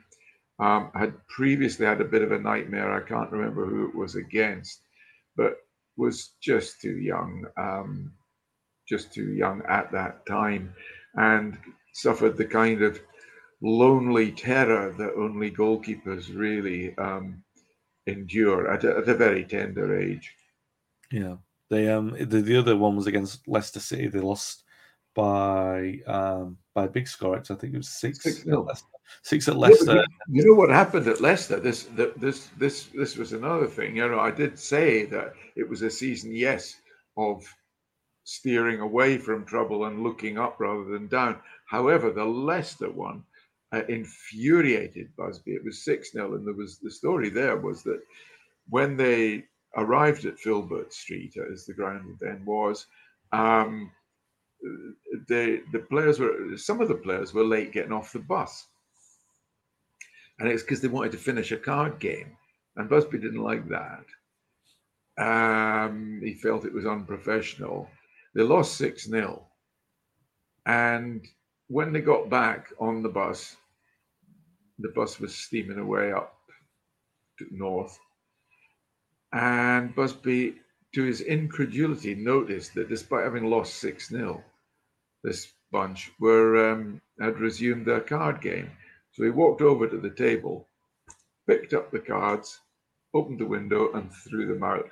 um, 0.59 0.91
had 0.95 1.15
previously 1.29 1.85
had 1.85 2.01
a 2.01 2.05
bit 2.05 2.23
of 2.23 2.33
a 2.33 2.39
nightmare. 2.39 2.93
I 2.93 3.07
can't 3.07 3.31
remember 3.31 3.67
who 3.67 3.89
it 3.89 3.95
was 3.95 4.15
against, 4.15 4.81
but 5.37 5.59
was 5.99 6.31
just 6.41 6.81
too 6.81 6.99
young, 6.99 7.47
um, 7.59 8.13
just 8.89 9.13
too 9.13 9.33
young 9.33 9.63
at 9.69 9.93
that 9.93 10.25
time, 10.27 10.75
and 11.15 11.59
suffered 11.97 12.37
the 12.37 12.45
kind 12.45 12.83
of 12.83 13.01
lonely 13.63 14.31
terror 14.33 14.95
that 14.99 15.15
only 15.17 15.51
goalkeepers 15.51 16.37
really 16.37 16.97
um, 16.99 17.43
endure 18.07 18.71
at 18.71 18.85
a, 18.85 18.99
at 18.99 19.09
a 19.09 19.15
very 19.15 19.45
tender 19.45 19.99
age. 19.99 20.35
Yeah. 21.11 21.37
They 21.69 21.89
um 21.89 22.15
the, 22.19 22.43
the 22.43 22.57
other 22.57 22.77
one 22.77 22.95
was 22.95 23.09
against 23.09 23.49
Leicester 23.49 23.81
City. 23.81 24.07
They 24.07 24.21
lost 24.21 24.63
by 25.17 25.99
um 26.07 26.59
by 26.75 26.85
a 26.85 26.89
big 26.89 27.09
score. 27.09 27.39
I 27.39 27.43
think 27.43 27.75
it 27.75 27.77
was 27.77 27.89
six. 27.89 28.23
Six, 28.23 28.47
no. 28.47 28.61
Leicester. 28.61 28.87
six 29.23 29.49
at 29.49 29.57
Leicester. 29.57 29.97
Yeah, 29.97 30.03
you, 30.29 30.43
you 30.43 30.47
know 30.47 30.55
what 30.55 30.71
happened 30.71 31.09
at 31.09 31.21
Leicester? 31.21 31.59
This 31.59 31.89
this 32.17 32.51
this 32.57 32.85
this 32.95 33.17
was 33.17 33.33
another 33.33 33.67
thing. 33.67 33.97
You 33.97 34.09
know, 34.09 34.21
I 34.21 34.31
did 34.31 34.59
say 34.59 35.07
that 35.07 35.33
it 35.57 35.69
was 35.69 35.83
a 35.83 35.91
season, 35.91 36.33
yes, 36.33 36.77
of 37.17 37.45
steering 38.23 38.81
away 38.81 39.19
from 39.19 39.45
trouble 39.45 39.87
and 39.87 40.05
looking 40.05 40.39
up 40.39 40.61
rather 40.61 40.85
than 40.85 41.09
down. 41.09 41.41
However, 41.67 42.11
the 42.11 42.25
Leicester 42.25 42.91
one 42.91 43.25
uh, 43.73 43.83
infuriated 43.89 45.15
Busby. 45.17 45.53
It 45.53 45.65
was 45.65 45.85
6 45.85 46.13
0, 46.13 46.35
and 46.35 46.47
there 46.47 46.55
was 46.55 46.79
the 46.79 46.91
story 46.91 47.29
there 47.29 47.57
was 47.57 47.83
that 47.83 48.01
when 48.69 48.97
they 48.97 49.45
arrived 49.77 50.25
at 50.25 50.39
Filbert 50.39 50.93
Street, 50.93 51.37
as 51.53 51.67
the 51.67 51.75
ground 51.75 52.17
then 52.21 52.45
was, 52.45 52.87
um, 53.33 53.91
the 55.29 55.63
the 55.73 55.81
players 55.91 56.19
were 56.19 56.57
some 56.57 56.81
of 56.81 56.89
the 56.89 56.95
players 56.95 57.35
were 57.35 57.45
late 57.45 57.73
getting 57.73 57.93
off 57.93 58.13
the 58.13 58.19
bus, 58.21 58.67
and 60.39 60.49
it's 60.49 60.63
because 60.63 60.81
they 60.81 60.89
wanted 60.89 61.13
to 61.13 61.19
finish 61.19 61.53
a 61.53 61.57
card 61.57 61.99
game, 61.99 62.37
and 62.77 62.89
Busby 62.89 63.19
didn't 63.19 63.43
like 63.43 63.69
that. 63.69 64.05
Um, 65.19 66.21
he 66.23 66.35
felt 66.35 66.65
it 66.65 66.73
was 66.73 66.87
unprofessional. 66.87 67.89
They 68.35 68.43
lost 68.43 68.77
six 68.77 69.07
0 69.09 69.47
and 70.67 71.27
when 71.69 71.93
they 71.93 72.01
got 72.01 72.31
back 72.31 72.73
on 72.79 73.03
the 73.03 73.09
bus, 73.09 73.57
the 74.79 74.93
bus 74.95 75.19
was 75.19 75.35
steaming 75.35 75.79
away 75.79 76.13
up 76.13 76.35
north 77.51 77.99
and 79.33 79.95
Busby, 79.95 80.55
to 80.95 81.03
his 81.03 81.21
incredulity, 81.21 82.15
noticed 82.15 82.75
that 82.75 82.89
despite 82.89 83.25
having 83.25 83.45
lost 83.45 83.75
6 83.75 84.09
0, 84.09 84.43
this 85.23 85.53
bunch 85.71 86.11
were 86.21 86.73
um, 86.73 87.03
had 87.21 87.39
resumed 87.39 87.85
their 87.85 88.01
card 88.01 88.41
game. 88.41 88.71
So 89.13 89.25
he 89.25 89.31
walked 89.31 89.61
over 89.61 89.89
to 89.89 89.99
the 89.99 90.11
table, 90.11 90.69
picked 91.47 91.75
up 91.75 91.91
the 91.91 91.99
cards, 91.99 92.61
opened 93.13 93.41
the 93.41 93.47
window, 93.47 93.93
and 93.93 94.11
threw 94.13 94.47
them 94.47 94.63
out. 94.63 94.89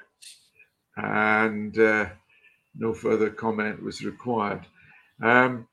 And 0.96 1.78
uh, 1.78 2.10
no 2.74 2.92
further 2.92 3.30
comment 3.30 3.82
was 3.82 4.04
required. 4.04 4.66
Um, 5.22 5.66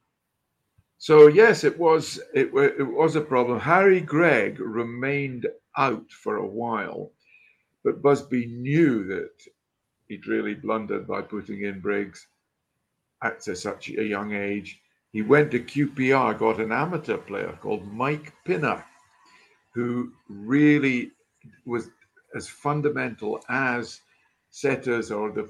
so 1.01 1.27
yes, 1.27 1.63
it 1.63 1.77
was 1.77 2.19
it, 2.33 2.47
it 2.53 2.83
was 3.01 3.15
a 3.15 3.21
problem. 3.21 3.59
Harry 3.59 4.01
Gregg 4.01 4.59
remained 4.59 5.47
out 5.77 6.09
for 6.11 6.37
a 6.37 6.47
while 6.61 7.11
but 7.83 8.01
Busby 8.01 8.45
knew 8.47 9.05
that 9.07 9.31
he'd 10.07 10.27
really 10.27 10.53
blundered 10.53 11.07
by 11.07 11.21
putting 11.21 11.63
in 11.63 11.79
Briggs 11.79 12.27
at 13.23 13.43
such 13.43 13.89
a 13.89 14.03
young 14.03 14.33
age. 14.33 14.79
He 15.11 15.21
went 15.21 15.51
to 15.51 15.59
QPR, 15.59 16.37
got 16.37 16.59
an 16.59 16.71
amateur 16.71 17.17
player 17.17 17.57
called 17.61 17.85
Mike 17.91 18.33
Pinner, 18.45 18.83
who 19.73 20.11
really 20.29 21.11
was 21.65 21.89
as 22.35 22.47
fundamental 22.47 23.43
as 23.49 24.01
Setters 24.53 25.11
or 25.11 25.31
the 25.31 25.49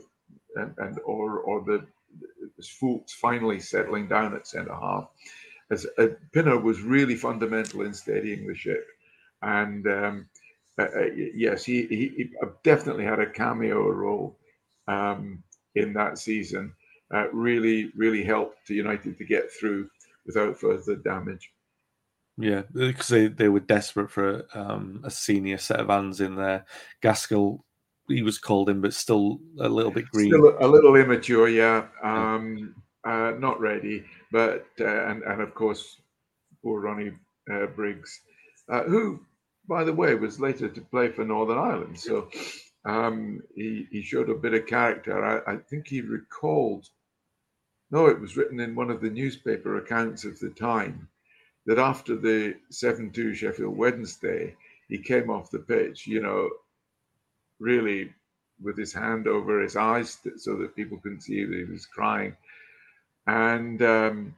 and, 0.55 0.75
and 0.77 0.99
or 1.05 1.39
or 1.39 1.63
the 1.63 1.87
Foulkes 2.61 3.13
finally 3.13 3.59
settling 3.59 4.07
down 4.07 4.35
at 4.35 4.45
centre 4.45 4.75
half. 4.75 5.09
As 5.71 5.87
uh, 5.97 6.07
Pinner 6.33 6.59
was 6.59 6.81
really 6.81 7.15
fundamental 7.15 7.81
in 7.81 7.93
steadying 7.93 8.45
the 8.45 8.55
ship, 8.55 8.85
and 9.41 9.87
um, 9.87 10.29
uh, 10.77 10.83
uh 10.83 11.05
yes, 11.35 11.63
he, 11.63 11.87
he, 11.87 12.11
he, 12.17 12.29
definitely 12.63 13.05
had 13.05 13.19
a 13.19 13.29
cameo 13.29 13.89
role 13.89 14.37
um, 14.87 15.41
in 15.75 15.93
that 15.93 16.17
season. 16.17 16.73
uh, 17.13 17.29
really, 17.31 17.91
really 17.95 18.23
helped 18.23 18.69
United 18.69 19.17
to 19.17 19.25
get 19.25 19.51
through 19.51 19.89
without 20.25 20.57
further 20.57 20.95
damage. 20.95 21.51
Yeah, 22.37 22.63
because 22.73 23.07
they, 23.07 23.27
they 23.27 23.49
were 23.49 23.59
desperate 23.59 24.09
for 24.09 24.45
um, 24.53 25.01
a 25.03 25.11
senior 25.11 25.57
set 25.57 25.79
of 25.79 25.89
hands 25.89 26.21
in 26.21 26.35
there. 26.35 26.65
Gaskell, 27.01 27.63
he 28.07 28.23
was 28.23 28.37
called 28.37 28.69
in, 28.69 28.81
but 28.81 28.93
still 28.93 29.39
a 29.59 29.67
little 29.67 29.91
bit 29.91 30.09
green. 30.11 30.29
Still 30.29 30.55
a 30.59 30.67
little 30.67 30.95
immature, 30.95 31.49
yeah. 31.49 31.85
Um, 32.01 32.75
uh, 33.03 33.33
not 33.37 33.59
ready, 33.59 34.03
but 34.31 34.65
uh, 34.79 35.05
and 35.07 35.23
and 35.23 35.41
of 35.41 35.53
course, 35.53 35.97
poor 36.63 36.81
Ronnie 36.81 37.13
uh, 37.51 37.67
Briggs, 37.67 38.21
uh, 38.69 38.83
who, 38.83 39.19
by 39.67 39.83
the 39.83 39.93
way, 39.93 40.15
was 40.15 40.39
later 40.39 40.69
to 40.69 40.81
play 40.81 41.09
for 41.09 41.25
Northern 41.25 41.57
Ireland. 41.57 41.99
So 41.99 42.29
um, 42.85 43.41
he 43.55 43.87
he 43.91 44.01
showed 44.01 44.29
a 44.29 44.35
bit 44.35 44.53
of 44.53 44.67
character. 44.67 45.23
I, 45.23 45.53
I 45.53 45.57
think 45.57 45.87
he 45.87 46.01
recalled. 46.01 46.87
No, 47.89 48.05
it 48.07 48.21
was 48.21 48.37
written 48.37 48.59
in 48.61 48.75
one 48.75 48.89
of 48.89 49.01
the 49.01 49.09
newspaper 49.09 49.77
accounts 49.77 50.23
of 50.23 50.39
the 50.39 50.51
time 50.51 51.09
that 51.65 51.77
after 51.77 52.15
the 52.15 52.55
7 52.69 53.11
2 53.11 53.35
Sheffield 53.35 53.77
Wednesday, 53.77 54.55
he 54.87 54.97
came 54.97 55.29
off 55.29 55.51
the 55.51 55.59
pitch, 55.59 56.07
you 56.07 56.21
know, 56.21 56.49
really 57.59 58.13
with 58.61 58.77
his 58.77 58.93
hand 58.93 59.27
over 59.27 59.61
his 59.61 59.75
eyes 59.75 60.17
so 60.37 60.55
that 60.55 60.75
people 60.75 60.97
couldn't 60.97 61.21
see 61.21 61.43
that 61.45 61.57
he 61.57 61.63
was 61.63 61.85
crying. 61.85 62.35
And 63.27 63.81
um, 63.81 64.35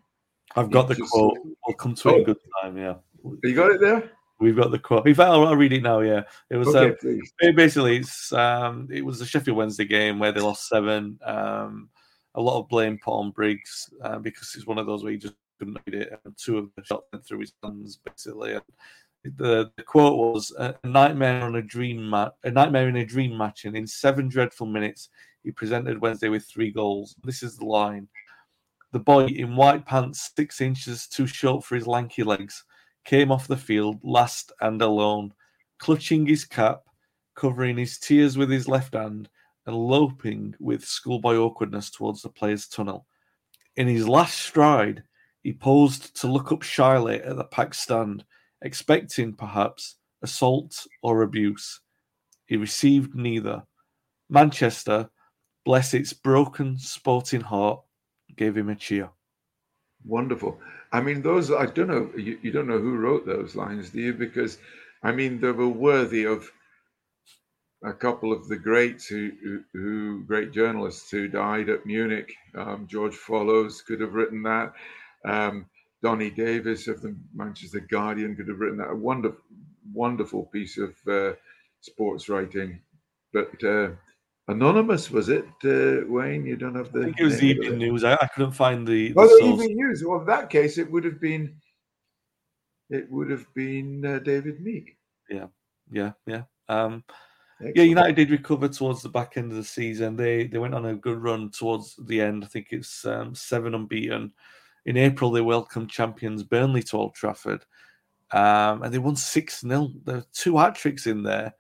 I've 0.56 0.72
got 0.72 0.88
the 0.88 0.96
just, 0.96 1.12
quote. 1.12 1.38
We'll 1.68 1.76
come 1.78 1.96
to 1.96 2.10
it 2.10 2.12
oh, 2.12 2.18
in 2.18 2.24
good 2.24 2.38
time. 2.62 2.78
Yeah. 2.78 2.96
You 3.44 3.56
got 3.56 3.72
it 3.72 3.82
there? 3.82 4.12
We've 4.40 4.56
got 4.56 4.72
the 4.72 4.80
quote. 4.80 5.08
In 5.08 5.16
fact, 5.16 5.30
I'll, 5.30 5.48
I'll 5.48 5.56
read 5.56 5.72
it 5.72 5.84
now. 5.84 6.02
Yeah, 6.02 6.24
it 6.50 6.58
was 6.58 6.76
okay, 6.76 7.20
uh, 7.44 7.52
basically 7.56 7.98
it's 7.98 8.34
um, 8.34 8.90
it 8.92 9.06
was 9.06 9.20
the 9.20 9.26
Sheffield 9.26 9.56
Wednesday 9.56 9.86
game 9.86 10.20
where 10.20 10.34
they 10.34 10.42
lost 10.42 10.68
seven. 10.68 11.18
Um, 11.24 11.90
a 12.36 12.42
lot 12.42 12.60
of 12.60 12.68
blame 12.68 12.98
put 12.98 13.14
on 13.14 13.32
Briggs 13.32 13.90
uh, 14.02 14.20
because 14.20 14.54
it's 14.56 14.68
one 14.68 14.80
of 14.80 14.86
those 14.86 15.04
where 15.04 15.14
he 15.14 15.18
just 15.18 15.36
couldn't 15.60 15.80
read 15.86 16.02
it, 16.02 16.20
and 16.26 16.36
two 16.36 16.58
of 16.58 16.70
the 16.76 16.84
shots 16.84 17.08
went 17.14 17.26
through 17.26 17.40
his 17.40 17.54
hands 17.64 18.00
basically. 18.04 18.54
And 18.54 19.38
the, 19.38 19.72
the 19.78 19.84
quote 19.84 20.18
was 20.18 20.52
a 20.60 20.76
nightmare 20.84 21.44
on 21.44 21.56
a 21.56 21.62
dream 21.62 22.10
match, 22.10 22.34
a 22.44 22.52
nightmare 22.52 22.90
in 22.90 22.98
a 22.98 23.06
dream 23.06 23.38
match, 23.38 23.64
and 23.64 23.78
in 23.78 23.88
seven 23.88 24.28
dreadful 24.28 24.68
minutes, 24.68 25.10
he 25.44 25.52
presented 25.52 26.02
Wednesday 26.02 26.28
with 26.28 26.46
three 26.46 26.72
goals. 26.72 27.16
This 27.24 27.44
is 27.44 27.56
the 27.56 27.66
line: 27.66 28.10
the 28.94 29.00
boy 29.00 29.26
in 29.26 29.56
white 29.56 29.86
pants, 29.88 30.32
six 30.36 30.62
inches 30.62 31.08
too 31.08 31.26
short 31.26 31.66
for 31.66 31.76
his 31.76 31.88
lanky 31.88 32.24
legs, 32.24 32.64
came 33.04 33.32
off 33.32 33.48
the 33.48 33.58
field 33.58 34.00
last 34.04 34.54
and 34.62 34.82
alone, 34.82 35.34
clutching 35.80 36.28
his 36.28 36.46
cap, 36.46 36.84
covering 37.36 37.76
his 37.76 37.98
tears 37.98 38.38
with 38.38 38.52
his 38.52 38.68
left 38.68 38.94
hand, 38.94 39.30
and 39.66 39.76
loping 39.76 40.54
with 40.60 40.86
schoolboy 40.86 41.36
awkwardness 41.36 41.90
towards 41.90 42.22
the 42.22 42.30
players' 42.30 42.68
tunnel. 42.68 43.08
In 43.78 43.88
his 43.88 44.08
last 44.08 44.38
stride, 44.38 45.04
he 45.42 45.54
paused 45.54 46.16
to 46.22 46.28
look 46.28 46.52
up 46.52 46.62
shyly 46.62 47.20
at 47.22 47.36
the 47.36 47.46
packed 47.46 47.76
stand, 47.76 48.24
expecting, 48.62 49.34
perhaps, 49.34 49.96
assault 50.22 50.86
or 51.02 51.24
abuse. 51.24 51.82
He 52.46 52.58
received 52.58 53.16
neither. 53.16 53.64
Manchester, 54.30 55.10
bless 55.66 55.96
its 55.96 56.14
broken 56.14 56.78
sporting 56.78 57.42
heart, 57.42 57.82
gave 58.36 58.56
him 58.58 58.70
a 58.70 58.76
cheer. 58.76 59.10
Wonderful. 60.06 60.60
I 60.92 61.02
mean, 61.02 61.22
those, 61.22 61.52
I 61.52 61.66
don't 61.66 61.88
know, 61.88 62.12
you, 62.18 62.38
you 62.42 62.52
don't 62.52 62.68
know 62.68 62.80
who 62.80 62.98
wrote 62.98 63.26
those 63.26 63.56
lines, 63.56 63.90
do 63.90 64.00
you? 64.00 64.14
Because, 64.14 64.58
I 65.02 65.12
mean, 65.12 65.40
they 65.40 65.52
were 65.52 65.68
worthy 65.68 66.26
of 66.26 66.52
a 67.84 67.94
couple 67.94 68.32
of 68.32 68.48
the 68.48 68.58
greats 68.58 69.08
who, 69.08 69.32
who, 69.44 69.64
who 69.74 70.24
great 70.26 70.52
journalists 70.52 71.10
who 71.10 71.28
died 71.28 71.70
at 71.70 71.86
Munich. 71.86 72.34
Um, 72.56 72.88
George 72.88 73.16
Follows 73.16 73.82
could 73.82 74.02
have 74.02 74.14
written 74.14 74.44
that. 74.44 74.74
Um, 75.26 75.66
Donny 76.02 76.30
Davies 76.30 76.88
of 76.88 77.02
the 77.02 77.16
Manchester 77.34 77.80
Guardian 77.80 78.36
could 78.36 78.48
have 78.50 78.60
written 78.60 78.78
that. 78.78 78.92
A 78.92 78.96
wonderful, 78.96 79.40
wonderful 79.94 80.46
piece 80.46 80.78
of 80.78 80.96
uh, 81.08 81.34
sports 81.82 82.30
writing. 82.30 82.82
But 83.32 83.64
uh, 83.64 83.92
anonymous 84.48 85.10
was 85.10 85.30
it, 85.30 85.46
uh, 85.66 86.06
Wayne? 86.08 86.46
You 86.46 86.56
don't 86.56 86.76
have 86.76 86.92
the. 86.92 87.02
I 87.02 87.04
think 87.06 87.20
it 87.20 87.26
was 87.26 87.44
Evening 87.44 87.78
News. 87.78 88.04
I, 88.04 88.14
I, 88.14 88.28
couldn't 88.28 88.54
find 88.54 88.88
the. 88.88 89.14
Well, 89.14 89.28
the 89.28 89.46
Evening 89.46 89.76
News. 89.76 90.04
Well, 90.04 90.22
in 90.22 90.26
that 90.28 90.50
case, 90.50 90.78
it 90.78 90.90
would 90.92 91.04
have 91.06 91.20
been. 91.20 91.56
It 92.90 93.10
would 93.12 93.30
have 93.30 93.46
been 93.54 94.06
uh, 94.06 94.20
David 94.20 94.62
Meek. 94.62 94.98
Yeah, 95.30 95.48
yeah, 95.92 96.12
yeah. 96.28 96.44
Um, 96.70 97.04
yeah, 97.76 97.84
United 97.84 98.16
did 98.16 98.30
recover 98.30 98.68
towards 98.68 99.02
the 99.02 99.10
back 99.10 99.38
end 99.38 99.52
of 99.52 99.58
the 99.58 99.64
season. 99.64 100.16
They 100.16 100.48
they 100.48 100.58
went 100.58 100.76
on 100.76 100.86
a 100.86 100.96
good 100.96 101.18
run 101.18 101.50
towards 101.50 101.96
the 102.06 102.22
end. 102.22 102.44
I 102.44 102.48
think 102.48 102.68
it's 102.72 103.06
um, 103.06 103.34
seven 103.34 103.74
unbeaten 103.74 104.32
in 104.86 104.98
April, 104.98 105.32
they 105.32 105.42
welcomed 105.42 105.90
champions 105.90 106.44
Burnley 106.44 106.84
to 106.84 106.98
Old 106.98 107.16
Trafford, 107.16 107.66
um, 108.32 108.84
and 108.84 108.94
they 108.94 109.00
won 109.00 109.16
6 109.16 109.62
0. 109.62 109.92
There 110.04 110.18
are 110.18 110.26
two 110.34 110.58
hat 110.58 110.76
tricks 110.76 111.08
in 111.08 111.24
there. 111.24 111.54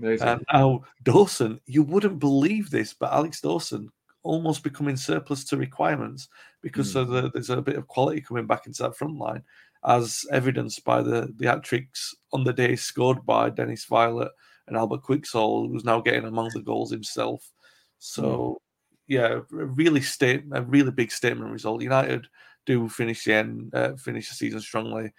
Amazing. 0.00 0.28
And 0.28 0.44
now, 0.52 0.82
Dawson, 1.02 1.60
you 1.66 1.82
wouldn't 1.82 2.18
believe 2.18 2.70
this, 2.70 2.94
but 2.94 3.12
Alex 3.12 3.40
Dawson 3.40 3.90
almost 4.22 4.62
becoming 4.62 4.96
surplus 4.96 5.44
to 5.44 5.56
requirements 5.56 6.28
because 6.60 6.94
mm. 6.94 7.08
the, 7.08 7.30
there's 7.30 7.50
a 7.50 7.62
bit 7.62 7.76
of 7.76 7.88
quality 7.88 8.20
coming 8.20 8.46
back 8.46 8.66
into 8.66 8.82
that 8.82 8.96
front 8.96 9.16
line, 9.16 9.42
as 9.84 10.24
evidenced 10.32 10.84
by 10.84 11.00
the, 11.02 11.32
the 11.36 11.46
hat 11.46 11.62
tricks 11.62 12.14
on 12.32 12.44
the 12.44 12.52
day 12.52 12.76
scored 12.76 13.24
by 13.24 13.50
Dennis 13.50 13.84
Viollet 13.84 14.30
and 14.66 14.76
Albert 14.76 15.02
Quixall, 15.02 15.68
who's 15.68 15.84
now 15.84 16.00
getting 16.00 16.24
among 16.24 16.50
the 16.52 16.60
goals 16.60 16.90
himself. 16.90 17.50
So, 17.98 18.22
mm. 18.22 18.56
yeah, 19.06 19.40
really 19.50 20.02
state 20.02 20.44
a 20.52 20.62
really 20.62 20.90
big 20.90 21.10
statement 21.10 21.50
result. 21.50 21.82
United 21.82 22.26
do 22.66 22.88
finish 22.88 23.24
the 23.24 23.32
end, 23.32 23.74
uh, 23.74 23.94
finish 23.96 24.28
the 24.28 24.34
season 24.34 24.60
strongly. 24.60 25.12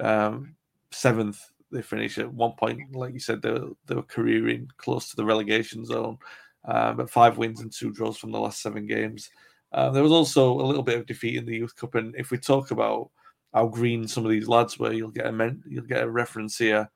Um, 0.00 0.56
seventh, 0.90 1.40
they 1.70 1.82
finish 1.82 2.18
at 2.18 2.32
one 2.32 2.52
point, 2.52 2.94
like 2.94 3.12
you 3.14 3.20
said, 3.20 3.42
they 3.42 3.50
were, 3.50 3.70
they 3.86 3.94
were 3.94 4.02
careering 4.02 4.68
close 4.76 5.08
to 5.08 5.16
the 5.16 5.24
relegation 5.24 5.84
zone, 5.84 6.18
but 6.64 7.10
five 7.10 7.38
wins 7.38 7.60
and 7.60 7.72
two 7.72 7.90
draws 7.92 8.16
from 8.16 8.32
the 8.32 8.40
last 8.40 8.62
seven 8.62 8.86
games. 8.86 9.30
Uh, 9.72 9.90
there 9.90 10.02
was 10.02 10.12
also 10.12 10.52
a 10.52 10.66
little 10.66 10.82
bit 10.82 10.98
of 10.98 11.06
defeat 11.06 11.36
in 11.36 11.46
the 11.46 11.56
Youth 11.56 11.76
Cup, 11.76 11.94
and 11.94 12.14
if 12.16 12.30
we 12.30 12.38
talk 12.38 12.72
about 12.72 13.10
how 13.54 13.66
green 13.66 14.06
some 14.06 14.24
of 14.24 14.30
these 14.30 14.48
lads 14.48 14.78
were, 14.78 14.92
you'll 14.92 15.10
get 15.10 15.26
a 15.26 15.32
men- 15.32 15.62
you'll 15.68 15.84
get 15.84 16.02
a 16.02 16.10
reference 16.10 16.58
here 16.58 16.90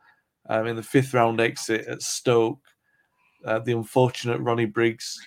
um, 0.48 0.66
in 0.66 0.76
the 0.76 0.82
fifth 0.82 1.14
round 1.14 1.40
exit 1.40 1.86
at 1.86 2.02
Stoke. 2.02 2.60
Uh, 3.44 3.58
the 3.58 3.72
unfortunate 3.72 4.40
Ronnie 4.40 4.64
Briggs, 4.64 5.20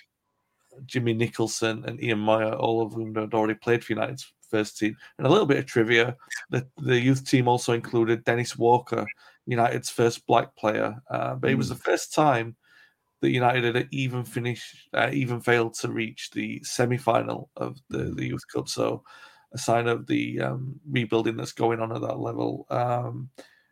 Jimmy 0.86 1.14
Nicholson, 1.14 1.84
and 1.86 2.02
Ian 2.02 2.18
Moir, 2.18 2.54
all 2.54 2.82
of 2.82 2.92
whom 2.92 3.14
had 3.14 3.32
already 3.32 3.54
played 3.54 3.84
for 3.84 3.92
United's 3.92 4.32
first 4.48 4.78
team. 4.78 4.96
And 5.18 5.26
a 5.26 5.30
little 5.30 5.46
bit 5.46 5.58
of 5.58 5.66
trivia: 5.66 6.16
the, 6.50 6.66
the 6.78 6.98
youth 6.98 7.28
team 7.28 7.48
also 7.48 7.72
included 7.72 8.24
Dennis 8.24 8.56
Walker, 8.56 9.06
United's 9.46 9.90
first 9.90 10.26
black 10.26 10.54
player, 10.56 10.96
uh, 11.10 11.34
but 11.34 11.48
mm. 11.48 11.52
it 11.52 11.56
was 11.56 11.68
the 11.68 11.74
hmm. 11.74 11.80
first 11.82 12.14
time 12.14 12.56
that 13.20 13.30
United 13.30 13.74
had 13.74 13.88
even 13.90 14.24
finished, 14.24 14.88
uh, 14.94 15.10
even 15.12 15.40
failed 15.40 15.74
to 15.74 15.90
reach 15.90 16.30
the 16.30 16.62
semi-final 16.62 17.50
of 17.56 17.78
the, 17.88 18.14
the 18.14 18.26
Youth 18.26 18.44
Cup. 18.52 18.68
So, 18.68 19.02
a 19.52 19.58
sign 19.58 19.88
of 19.88 20.06
the 20.06 20.40
um, 20.40 20.78
rebuilding 20.88 21.36
that's 21.36 21.52
going 21.52 21.80
on 21.80 21.92
at 21.92 22.02
that 22.02 22.18
level. 22.18 22.66
Um, 22.70 23.30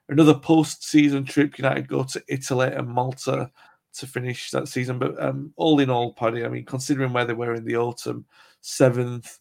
another 0.09 0.35
post-season 0.35 1.25
trip, 1.25 1.59
United 1.59 1.87
go 1.87 2.03
to 2.05 2.23
Italy 2.29 2.73
and 2.73 2.89
Malta 2.89 3.51
to 3.99 4.07
finish 4.07 4.51
that 4.51 4.69
season. 4.69 4.99
But 4.99 5.23
um, 5.23 5.53
all 5.57 5.79
in 5.81 5.91
all, 5.91 6.15
Paddy, 6.15 6.45
I 6.45 6.49
mean, 6.49 6.65
considering 6.65 7.13
where 7.13 7.25
they 7.25 7.35
were 7.35 7.55
in 7.55 7.65
the 7.65 7.77
autumn, 7.77 8.25
seventh, 8.61 9.39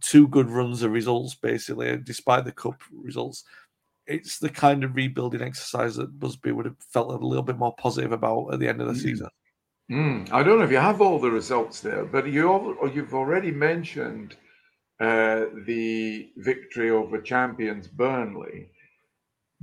two 0.00 0.28
good 0.28 0.50
runs 0.50 0.82
of 0.82 0.92
results, 0.92 1.34
basically, 1.34 1.96
despite 1.98 2.44
the 2.44 2.52
cup 2.52 2.80
results. 2.92 3.44
It's 4.06 4.38
the 4.38 4.50
kind 4.50 4.84
of 4.84 4.94
rebuilding 4.94 5.42
exercise 5.42 5.96
that 5.96 6.18
Busby 6.18 6.52
would 6.52 6.66
have 6.66 6.76
felt 6.90 7.08
a 7.08 7.26
little 7.26 7.42
bit 7.42 7.58
more 7.58 7.74
positive 7.76 8.12
about 8.12 8.52
at 8.52 8.60
the 8.60 8.68
end 8.68 8.80
of 8.80 8.88
the 8.88 8.94
mm. 8.94 9.02
season. 9.02 9.28
Mm. 9.90 10.32
I 10.32 10.42
don't 10.42 10.58
know 10.58 10.64
if 10.64 10.70
you 10.70 10.78
have 10.78 11.00
all 11.00 11.18
the 11.18 11.30
results 11.30 11.80
there, 11.80 12.04
but 12.04 12.26
you 12.26 12.90
you've 12.94 13.14
already 13.14 13.50
mentioned 13.50 14.36
uh, 15.00 15.46
the 15.66 16.30
victory 16.36 16.90
over 16.90 17.20
champions 17.20 17.88
Burnley. 17.88 18.70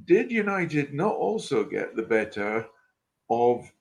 Did 0.05 0.31
United 0.31 0.93
not 0.93 1.15
also 1.15 1.63
get 1.63 1.95
the 1.95 2.03
better 2.03 2.67
of 3.29 3.71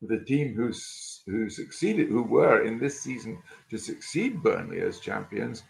the 0.00 0.20
team 0.24 0.54
who's 0.54 1.13
who 1.26 1.48
succeeded, 1.48 2.08
who 2.08 2.22
were 2.22 2.64
in 2.64 2.78
this 2.78 3.00
season 3.00 3.38
to 3.70 3.78
succeed 3.78 4.42
Burnley 4.42 4.80
as 4.80 5.00
champions, 5.00 5.62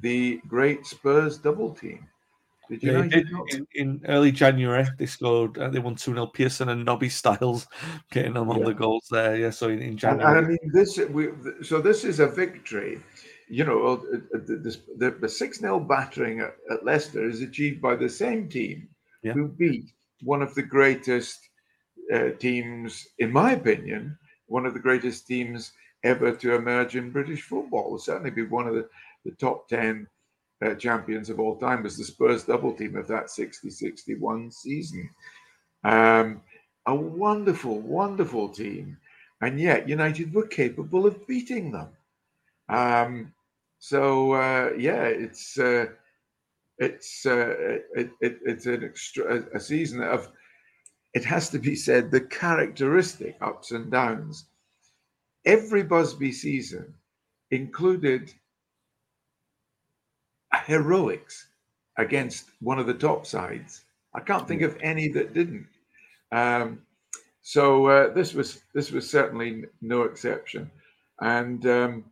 the 0.00 0.40
great 0.48 0.86
Spurs 0.86 1.38
double 1.38 1.74
team. 1.74 2.06
Did 2.70 2.82
you 2.84 2.92
yeah, 2.92 3.02
did 3.08 3.28
in, 3.48 3.66
in, 3.74 4.00
early 4.06 4.30
January 4.30 4.86
they 4.96 5.06
scored. 5.06 5.58
Uh, 5.58 5.70
they 5.70 5.80
won 5.80 5.96
two 5.96 6.12
0 6.12 6.26
Pearson 6.28 6.68
and 6.68 6.84
Nobby 6.84 7.08
Stiles 7.08 7.66
getting 8.12 8.34
them 8.34 8.48
on 8.48 8.62
the 8.62 8.72
goals 8.72 9.08
there. 9.10 9.36
Yeah, 9.36 9.50
so 9.50 9.68
in, 9.68 9.80
in 9.80 9.96
January. 9.96 10.38
And, 10.38 10.38
and, 10.38 10.46
I 10.46 10.48
mean 10.48 10.72
this. 10.72 10.96
We, 11.10 11.30
so 11.62 11.80
this 11.80 12.04
is 12.04 12.20
a 12.20 12.28
victory. 12.28 13.00
You 13.48 13.64
know, 13.64 13.84
uh, 13.84 14.36
uh, 14.36 14.38
the, 14.46 15.16
the 15.20 15.28
six 15.28 15.58
0 15.58 15.80
battering 15.80 16.38
at, 16.38 16.54
at, 16.70 16.84
Leicester 16.84 17.28
is 17.28 17.42
achieved 17.42 17.82
by 17.82 17.96
the 17.96 18.08
same 18.08 18.48
team 18.48 18.88
yeah. 19.24 19.32
who 19.32 19.48
beat 19.48 19.90
one 20.22 20.40
of 20.40 20.54
the 20.54 20.62
greatest 20.62 21.40
uh, 22.14 22.30
teams, 22.38 23.08
in 23.18 23.32
my 23.32 23.52
opinion, 23.52 24.16
one 24.50 24.66
of 24.66 24.74
the 24.74 24.80
greatest 24.80 25.26
teams 25.26 25.72
ever 26.02 26.32
to 26.32 26.54
emerge 26.54 26.96
in 26.96 27.10
British 27.10 27.42
football. 27.42 27.98
Certainly 27.98 28.30
be 28.30 28.42
one 28.42 28.66
of 28.66 28.74
the, 28.74 28.88
the 29.24 29.30
top 29.32 29.68
10 29.68 30.06
uh, 30.64 30.74
champions 30.74 31.30
of 31.30 31.40
all 31.40 31.56
time 31.56 31.82
was 31.82 31.96
the 31.96 32.04
Spurs 32.04 32.44
double 32.44 32.72
team 32.74 32.96
of 32.96 33.06
that 33.08 33.30
60 33.30 33.70
61 33.70 34.50
season. 34.50 35.08
Um, 35.84 36.42
a 36.86 36.94
wonderful, 36.94 37.78
wonderful 37.80 38.48
team. 38.48 38.98
And 39.40 39.58
yet, 39.58 39.88
United 39.88 40.34
were 40.34 40.46
capable 40.46 41.06
of 41.06 41.26
beating 41.26 41.72
them. 41.72 41.88
Um, 42.68 43.32
so, 43.78 44.32
uh, 44.32 44.72
yeah, 44.76 45.04
it's. 45.04 45.58
Uh, 45.58 45.86
it's 46.80 47.26
uh, 47.26 47.78
it, 47.94 48.10
it, 48.22 48.38
it's 48.42 48.64
an 48.64 48.82
extra 48.82 49.44
a 49.54 49.60
season 49.60 50.02
of 50.02 50.32
it 51.14 51.24
has 51.24 51.50
to 51.50 51.58
be 51.58 51.74
said 51.74 52.10
the 52.10 52.20
characteristic 52.20 53.36
ups 53.40 53.72
and 53.72 53.90
downs 53.90 54.46
every 55.44 55.82
busby 55.82 56.32
season 56.32 56.94
included 57.50 58.32
heroics 60.66 61.48
against 61.96 62.50
one 62.60 62.78
of 62.78 62.86
the 62.86 62.94
top 62.94 63.26
sides. 63.26 63.84
I 64.14 64.20
can't 64.20 64.46
think 64.46 64.62
of 64.62 64.76
any 64.80 65.08
that 65.08 65.34
didn't. 65.34 65.66
Um, 66.32 66.82
so 67.42 67.86
uh, 67.86 68.12
this 68.12 68.34
was 68.34 68.62
this 68.74 68.90
was 68.90 69.08
certainly 69.08 69.64
no 69.80 70.02
exception, 70.02 70.70
and 71.20 71.64
um, 71.66 72.04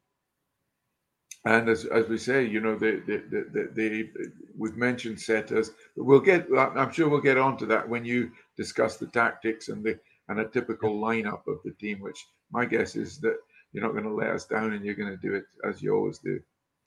and 1.45 1.69
as, 1.69 1.85
as 1.87 2.09
we 2.09 2.19
say, 2.19 2.45
you 2.45 2.61
know, 2.61 2.77
the 2.77 3.03
the, 3.07 3.23
the, 3.31 3.51
the, 3.53 3.71
the 3.75 4.33
we've 4.57 4.77
mentioned 4.77 5.21
setters. 5.21 5.71
We'll 5.97 6.21
get. 6.21 6.49
I'm 6.57 6.93
sure 6.93 7.09
we'll 7.09 7.21
get 7.21 7.39
on 7.39 7.57
to 7.59 7.67
that 7.67 7.89
when 7.89 8.05
you 8.05 8.31
discuss 8.59 8.97
the 8.97 9.07
tactics 9.07 9.69
and 9.69 9.83
the 9.83 9.99
and 10.29 10.41
a 10.41 10.49
typical 10.49 11.01
lineup 11.01 11.47
of 11.47 11.59
the 11.65 11.73
team. 11.81 12.01
Which 12.01 12.23
my 12.53 12.67
guess 12.67 12.97
is 12.97 13.19
that 13.21 13.37
you're 13.73 13.85
not 13.85 13.93
going 13.93 14.05
to 14.05 14.15
let 14.15 14.31
us 14.31 14.45
down, 14.45 14.73
and 14.75 14.85
you're 14.85 14.95
going 14.95 15.11
to 15.11 15.29
do 15.29 15.35
it 15.35 15.45
as 15.67 15.81
you 15.81 15.95
always 15.95 16.19
do. 16.19 16.41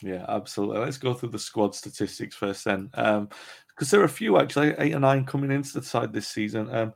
Yeah, 0.03 0.25
absolutely. 0.27 0.79
Let's 0.79 0.97
go 0.97 1.13
through 1.13 1.29
the 1.29 1.39
squad 1.39 1.75
statistics 1.75 2.35
first, 2.35 2.65
then, 2.65 2.87
because 2.87 3.17
um, 3.17 3.29
there 3.79 4.01
are 4.01 4.05
a 4.05 4.09
few 4.09 4.39
actually, 4.39 4.73
eight 4.79 4.95
or 4.95 4.99
nine 4.99 5.25
coming 5.25 5.51
into 5.51 5.73
the 5.73 5.85
side 5.85 6.11
this 6.11 6.27
season. 6.27 6.73
Um, 6.73 6.93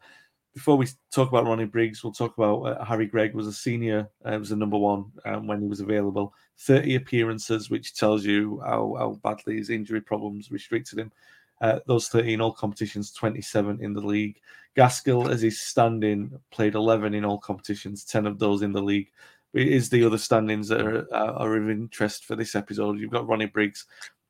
before 0.55 0.77
we 0.77 0.87
talk 1.11 1.29
about 1.29 1.45
Ronnie 1.45 1.65
Briggs, 1.65 2.03
we'll 2.03 2.13
talk 2.13 2.37
about 2.37 2.61
uh, 2.61 2.83
Harry 2.83 3.05
Gregg 3.05 3.35
was 3.35 3.45
a 3.45 3.53
senior, 3.53 4.09
uh, 4.23 4.37
was 4.39 4.51
a 4.51 4.55
number 4.55 4.77
one 4.77 5.11
um, 5.25 5.47
when 5.47 5.61
he 5.61 5.67
was 5.67 5.81
available. 5.81 6.33
30 6.61 6.95
appearances, 6.95 7.69
which 7.69 7.93
tells 7.93 8.25
you 8.25 8.61
how, 8.65 8.95
how 8.97 9.19
badly 9.21 9.57
his 9.57 9.69
injury 9.69 9.99
problems 9.99 10.49
restricted 10.51 10.97
him. 10.97 11.11
Uh, 11.61 11.79
those 11.87 12.07
30 12.07 12.35
in 12.35 12.41
all 12.41 12.53
competitions, 12.53 13.11
27 13.11 13.83
in 13.83 13.93
the 13.93 14.01
league. 14.01 14.39
Gaskell, 14.75 15.29
as 15.29 15.41
he's 15.41 15.61
standing, 15.61 16.37
played 16.51 16.75
11 16.75 17.13
in 17.13 17.25
all 17.25 17.37
competitions, 17.37 18.03
10 18.03 18.25
of 18.25 18.39
those 18.39 18.61
in 18.61 18.73
the 18.73 18.81
league. 18.81 19.11
It 19.53 19.69
is 19.69 19.89
the 19.89 20.03
other 20.03 20.17
standings 20.17 20.67
that 20.67 20.81
are, 20.81 21.07
uh, 21.13 21.33
are 21.33 21.55
of 21.55 21.69
interest 21.69 22.25
for 22.25 22.35
this 22.35 22.55
episode. 22.55 22.99
You've 22.99 23.11
got 23.11 23.27
Ronnie 23.27 23.45
Briggs, 23.45 23.85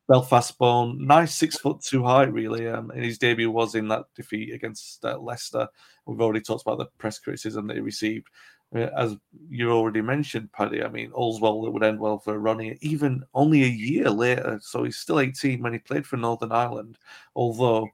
Belfast 0.08 0.56
born, 0.60 1.04
nice 1.04 1.34
six 1.34 1.58
foot 1.58 1.82
two 1.82 2.04
height, 2.04 2.32
really. 2.32 2.68
Um, 2.68 2.92
and 2.92 3.04
his 3.04 3.18
debut 3.18 3.50
was 3.50 3.74
in 3.74 3.88
that 3.88 4.06
defeat 4.16 4.54
against 4.54 5.04
uh, 5.04 5.18
Leicester. 5.18 5.68
We've 6.06 6.22
already 6.22 6.42
talked 6.42 6.62
about 6.62 6.78
the 6.78 6.86
press 7.00 7.18
criticism 7.18 7.66
that 7.68 7.78
he 7.78 7.82
received. 7.82 8.28
Uh, 8.76 8.90
as 8.96 9.18
you 9.50 9.72
already 9.72 10.02
mentioned, 10.02 10.52
Paddy, 10.52 10.84
I 10.84 10.90
mean, 10.90 11.12
all's 11.12 11.42
well 11.42 11.60
that 11.64 11.72
would 11.72 11.84
end 11.84 12.00
well 12.00 12.20
for 12.20 12.38
Ronnie, 12.38 12.78
even 12.82 13.24
only 13.34 13.64
a 13.64 13.68
year 13.68 14.12
later. 14.12 14.60
So 14.62 14.84
he's 14.84 14.98
still 14.98 15.20
18 15.20 15.64
when 15.64 15.74
he 15.74 15.80
played 15.80 16.06
for 16.06 16.18
Northern 16.18 16.52
Ireland, 16.52 17.00
although 17.36 17.90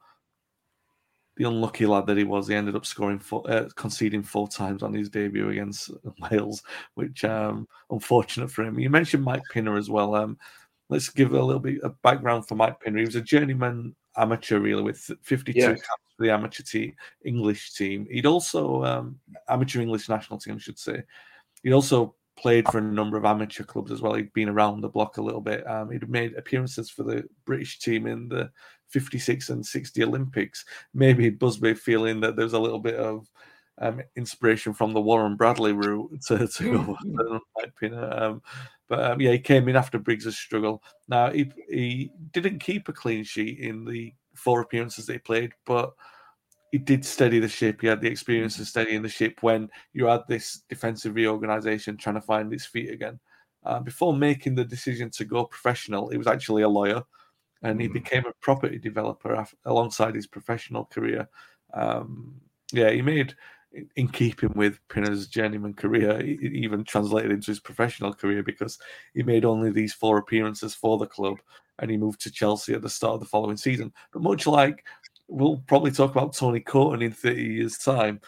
the 1.42 1.50
unlucky 1.50 1.88
lad 1.88 2.06
that 2.06 2.18
he 2.18 2.24
was, 2.24 2.48
he 2.48 2.54
ended 2.54 2.76
up 2.76 2.86
scoring 2.86 3.18
four, 3.18 3.50
uh, 3.50 3.68
conceding 3.76 4.22
four 4.22 4.48
times 4.48 4.84
on 4.84 4.94
his 4.94 5.10
debut 5.10 5.50
against 5.50 5.90
Wales, 6.32 6.62
which 6.94 7.26
um, 7.26 7.68
unfortunate 7.90 8.52
for 8.52 8.64
him. 8.64 8.78
You 8.78 8.92
mentioned 8.92 9.24
Mike 9.24 9.42
Pinner 9.52 9.76
as 9.76 9.90
well. 9.90 10.14
Um, 10.14 10.38
let's 10.90 11.10
give 11.10 11.34
a 11.34 11.42
little 11.42 11.60
bit 11.60 11.82
of 11.82 12.00
background 12.04 12.48
for 12.48 12.54
Mike 12.54 12.80
Pinner. 12.80 13.00
He 13.00 13.06
was 13.06 13.16
a 13.16 13.22
journeyman 13.22 13.96
amateur, 14.18 14.60
really, 14.60 14.84
with 14.84 15.00
52 15.24 15.60
yeah. 15.60 15.70
caps 15.70 15.82
for 16.16 16.24
the 16.24 16.32
amateur 16.32 16.62
team, 16.62 16.94
English 17.26 17.74
team. 17.74 18.06
He'd 18.12 18.28
also 18.28 18.84
um, 18.84 19.20
amateur 19.50 19.82
English 19.82 20.10
national 20.10 20.38
team, 20.38 20.56
I 20.56 20.60
should 20.60 20.78
say. 20.78 21.02
He'd 21.64 21.74
also 21.74 22.14
played 22.42 22.68
for 22.70 22.80
a 22.80 22.82
number 22.82 23.18
of 23.18 23.26
amateur 23.26 23.64
clubs 23.64 23.92
as 23.92 24.02
well. 24.02 24.16
He'd 24.16 24.34
been 24.34 24.50
around 24.50 24.82
the 24.82 24.90
block 24.90 25.18
a 25.18 25.22
little 25.22 25.42
bit. 25.42 25.68
Um, 25.70 25.92
he'd 25.92 26.10
made 26.10 26.36
appearances 26.36 26.90
for 26.90 27.04
the 27.04 27.24
British 27.46 27.80
team 27.80 28.08
in 28.08 28.28
the 28.28 28.50
56 28.90 29.50
and 29.50 29.66
60 29.66 30.04
Olympics. 30.04 30.66
Maybe 30.94 31.30
Busby 31.30 31.76
feeling 31.76 32.20
that 32.22 32.36
there's 32.36 32.54
a 32.54 32.60
little 32.60 32.80
bit 32.80 32.96
of 32.96 33.30
um, 33.78 34.02
inspiration 34.16 34.74
from 34.74 34.94
the 34.94 35.02
Warren 35.02 35.36
Bradley 35.36 35.74
route 35.74 36.12
to, 36.28 36.48
to 36.48 36.64
go 36.72 36.98
mm-hmm. 37.06 37.94
um, 37.94 38.42
but 38.90 39.12
um, 39.12 39.22
yeah, 39.22 39.32
he 39.32 39.40
came 39.40 39.70
in 39.70 39.76
after 39.76 39.98
Briggs' 39.98 40.36
struggle. 40.38 40.84
Now 41.08 41.32
he 41.32 41.52
he 41.70 42.12
didn't 42.32 42.60
keep 42.60 42.90
a 42.90 42.94
clean 42.94 43.24
sheet 43.24 43.60
in 43.60 43.86
the 43.86 44.14
four 44.36 44.62
appearances 44.62 45.06
that 45.06 45.14
he 45.14 45.20
played, 45.20 45.54
but 45.66 45.94
he 46.72 46.78
did 46.78 47.06
steady 47.06 47.40
the 47.40 47.50
ship. 47.50 47.82
He 47.82 47.88
had 47.88 48.02
the 48.02 48.10
experience 48.10 48.58
of 48.60 48.68
steadying 48.68 49.02
the 49.02 49.10
ship 49.10 49.40
when 49.42 49.70
you 49.94 50.06
had 50.06 50.22
this 50.28 50.64
defensive 50.70 51.16
reorganization 51.16 51.98
trying 51.98 52.16
to 52.16 52.22
find 52.22 52.52
its 52.54 52.66
feet 52.66 52.90
again. 52.90 53.20
Uh, 53.64 53.80
before 53.80 54.16
making 54.16 54.56
the 54.56 54.66
decision 54.66 55.10
to 55.12 55.26
go 55.26 55.46
professional, 55.46 56.10
he 56.10 56.18
was 56.18 56.28
actually 56.28 56.64
a 56.64 56.70
lawyer, 56.70 57.04
and 57.62 57.80
he 57.80 57.88
mm. 57.88 57.94
became 57.94 58.26
a 58.26 58.34
property 58.42 58.80
developer 58.80 59.34
af- 59.34 59.54
alongside 59.66 60.16
his 60.16 60.28
professional 60.28 60.86
career. 60.86 61.28
Um, 61.74 62.40
yeah, 62.72 62.90
he 62.90 63.02
made 63.02 63.36
in 63.96 64.08
keeping 64.08 64.52
with 64.56 64.80
Pinner's 64.90 65.28
journeyman 65.28 65.74
career, 65.74 66.20
it 66.20 66.42
even 66.42 66.84
translated 66.84 67.32
into 67.32 67.52
his 67.52 67.60
professional 67.60 68.14
career 68.14 68.44
because 68.44 68.78
he 69.14 69.24
made 69.24 69.46
only 69.46 69.72
these 69.72 69.94
four 69.94 70.18
appearances 70.18 70.76
for 70.76 70.98
the 70.98 71.08
club 71.08 71.38
and 71.80 71.90
he 71.90 71.98
moved 71.98 72.22
to 72.22 72.32
Chelsea 72.32 72.74
at 72.74 72.82
the 72.82 72.90
start 72.90 73.16
of 73.16 73.20
the 73.22 73.26
following 73.26 73.58
season. 73.58 73.92
But 74.12 74.22
much 74.22 74.46
like 74.46 74.86
we'll 75.32 75.64
probably 75.68 75.92
talk 75.92 76.12
about 76.12 76.34
Tony 76.34 76.60
Coton 76.60 77.02
in 77.02 77.12
30 77.12 77.42
years' 77.42 77.78
time, 77.78 78.20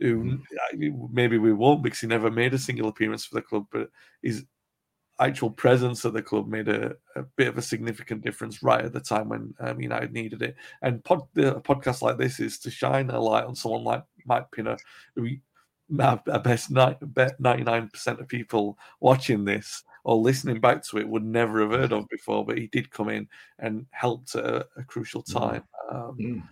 who 0.00 0.40
mm-hmm. 0.74 1.06
maybe 1.12 1.38
we 1.38 1.52
won't 1.52 1.82
because 1.82 2.00
he 2.00 2.06
never 2.06 2.30
made 2.30 2.52
a 2.52 2.58
single 2.58 2.88
appearance 2.88 3.24
for 3.24 3.36
the 3.36 3.42
club, 3.42 3.66
but 3.70 3.88
his 4.22 4.44
actual 5.20 5.50
presence 5.50 6.04
at 6.04 6.12
the 6.12 6.22
club 6.22 6.48
made 6.48 6.68
a, 6.68 6.94
a 7.16 7.22
bit 7.36 7.48
of 7.48 7.58
a 7.58 7.62
significant 7.62 8.22
difference 8.22 8.62
right 8.62 8.84
at 8.84 8.92
the 8.92 9.00
time 9.00 9.28
when 9.28 9.54
um, 9.60 9.80
United 9.80 10.12
needed 10.12 10.42
it. 10.42 10.56
And 10.82 11.02
pod, 11.02 11.22
the, 11.34 11.56
a 11.56 11.60
podcast 11.60 12.02
like 12.02 12.18
this 12.18 12.40
is 12.40 12.58
to 12.60 12.70
shine 12.70 13.10
a 13.10 13.20
light 13.20 13.44
on 13.44 13.54
someone 13.54 13.84
like 13.84 14.04
Mike 14.26 14.50
Pinner, 14.52 14.76
who 15.16 15.28
I 15.98 16.16
best 16.38 16.72
99% 16.72 18.20
of 18.20 18.28
people 18.28 18.78
watching 19.00 19.44
this 19.44 19.82
or 20.08 20.16
listening 20.16 20.58
back 20.58 20.82
to 20.82 20.96
it 20.96 21.06
would 21.06 21.22
never 21.22 21.60
have 21.60 21.78
heard 21.78 21.92
of 21.92 22.08
before, 22.08 22.42
but 22.42 22.56
he 22.56 22.66
did 22.68 22.90
come 22.90 23.10
in 23.10 23.28
and 23.58 23.84
helped 23.90 24.34
at 24.36 24.44
a, 24.46 24.66
a 24.78 24.82
crucial 24.84 25.22
mm. 25.24 25.38
time. 25.38 25.62
Um, 25.92 26.16
mm. 26.18 26.42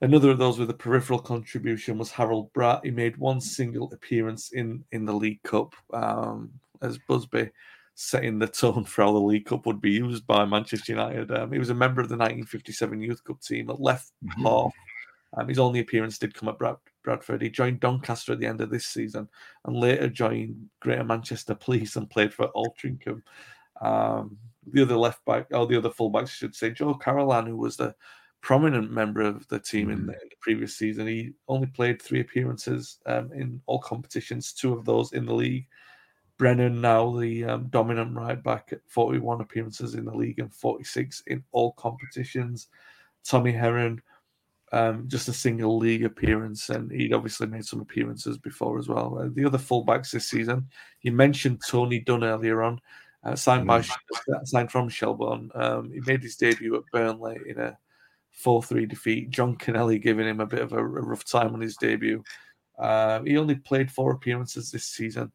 Another 0.00 0.30
of 0.30 0.38
those 0.38 0.60
with 0.60 0.70
a 0.70 0.74
peripheral 0.74 1.18
contribution 1.18 1.98
was 1.98 2.12
Harold 2.12 2.52
Bratt. 2.52 2.84
He 2.84 2.92
made 2.92 3.16
one 3.16 3.40
single 3.40 3.92
appearance 3.92 4.52
in, 4.52 4.84
in 4.92 5.04
the 5.04 5.12
League 5.12 5.42
Cup 5.42 5.74
um, 5.92 6.52
as 6.80 6.96
Busby 7.08 7.50
setting 7.96 8.38
the 8.38 8.46
tone 8.46 8.84
for 8.84 9.02
how 9.02 9.12
the 9.12 9.18
League 9.18 9.46
Cup 9.46 9.66
would 9.66 9.80
be 9.80 9.90
used 9.90 10.24
by 10.24 10.44
Manchester 10.44 10.92
United. 10.92 11.32
Um, 11.32 11.50
he 11.50 11.58
was 11.58 11.70
a 11.70 11.74
member 11.74 12.00
of 12.00 12.08
the 12.08 12.14
1957 12.14 13.00
Youth 13.00 13.24
Cup 13.24 13.40
team 13.40 13.68
at 13.68 13.80
left 13.80 14.12
mm-hmm. 14.24 14.42
half 14.42 14.72
um, 15.36 15.48
his 15.48 15.58
only 15.58 15.80
appearance 15.80 16.18
did 16.18 16.34
come 16.34 16.48
at 16.48 16.58
Brad- 16.58 16.76
Bradford. 17.02 17.42
He 17.42 17.50
joined 17.50 17.80
Doncaster 17.80 18.32
at 18.32 18.40
the 18.40 18.46
end 18.46 18.60
of 18.60 18.70
this 18.70 18.86
season 18.86 19.28
and 19.64 19.76
later 19.76 20.08
joined 20.08 20.68
Greater 20.80 21.04
Manchester 21.04 21.54
Police 21.54 21.96
and 21.96 22.10
played 22.10 22.32
for 22.32 22.48
Altrincham. 22.54 23.22
Um, 23.80 24.38
the 24.72 24.82
other 24.82 24.96
left 24.96 25.24
back, 25.24 25.46
or 25.52 25.66
the 25.66 25.76
other 25.76 25.90
fullbacks, 25.90 26.22
I 26.22 26.26
should 26.26 26.54
say, 26.54 26.70
Joe 26.70 26.94
Carolan, 26.94 27.46
who 27.46 27.56
was 27.56 27.76
the 27.76 27.94
prominent 28.40 28.90
member 28.90 29.22
of 29.22 29.46
the 29.48 29.58
team 29.58 29.90
in, 29.90 30.06
the, 30.06 30.12
in 30.12 30.28
the 30.28 30.36
previous 30.40 30.76
season. 30.76 31.06
He 31.06 31.32
only 31.48 31.66
played 31.66 32.00
three 32.00 32.20
appearances 32.20 32.98
um, 33.06 33.32
in 33.32 33.60
all 33.66 33.78
competitions, 33.78 34.52
two 34.52 34.72
of 34.72 34.84
those 34.84 35.12
in 35.12 35.26
the 35.26 35.34
league. 35.34 35.66
Brennan, 36.36 36.80
now 36.80 37.16
the 37.16 37.44
um, 37.44 37.68
dominant 37.68 38.16
right 38.16 38.42
back, 38.42 38.68
at 38.72 38.80
41 38.88 39.40
appearances 39.40 39.94
in 39.94 40.04
the 40.04 40.14
league 40.14 40.40
and 40.40 40.52
46 40.52 41.22
in 41.28 41.42
all 41.52 41.72
competitions. 41.72 42.68
Tommy 43.24 43.52
Heron, 43.52 44.02
um, 44.74 45.04
just 45.06 45.28
a 45.28 45.32
single 45.32 45.78
league 45.78 46.04
appearance, 46.04 46.68
and 46.68 46.90
he'd 46.90 47.12
obviously 47.12 47.46
made 47.46 47.64
some 47.64 47.80
appearances 47.80 48.36
before 48.38 48.76
as 48.76 48.88
well. 48.88 49.16
Uh, 49.20 49.28
the 49.32 49.44
other 49.44 49.56
fullbacks 49.56 50.10
this 50.10 50.28
season, 50.28 50.68
you 51.02 51.12
mentioned 51.12 51.62
Tony 51.68 52.00
Dunn 52.00 52.24
earlier 52.24 52.60
on, 52.60 52.80
uh, 53.22 53.36
signed 53.36 53.68
by 53.68 53.82
mm. 53.82 54.46
signed 54.46 54.72
from 54.72 54.88
Shelbourne. 54.88 55.50
Um, 55.54 55.92
he 55.92 56.00
made 56.00 56.22
his 56.22 56.34
debut 56.34 56.74
at 56.74 56.82
Burnley 56.92 57.38
in 57.46 57.60
a 57.60 57.78
four-three 58.32 58.86
defeat. 58.86 59.30
John 59.30 59.54
Connelly 59.54 60.00
giving 60.00 60.26
him 60.26 60.40
a 60.40 60.46
bit 60.46 60.62
of 60.62 60.72
a, 60.72 60.78
a 60.78 60.82
rough 60.82 61.24
time 61.24 61.54
on 61.54 61.60
his 61.60 61.76
debut. 61.76 62.24
Uh, 62.76 63.22
he 63.22 63.38
only 63.38 63.54
played 63.54 63.92
four 63.92 64.10
appearances 64.10 64.72
this 64.72 64.86
season. 64.86 65.30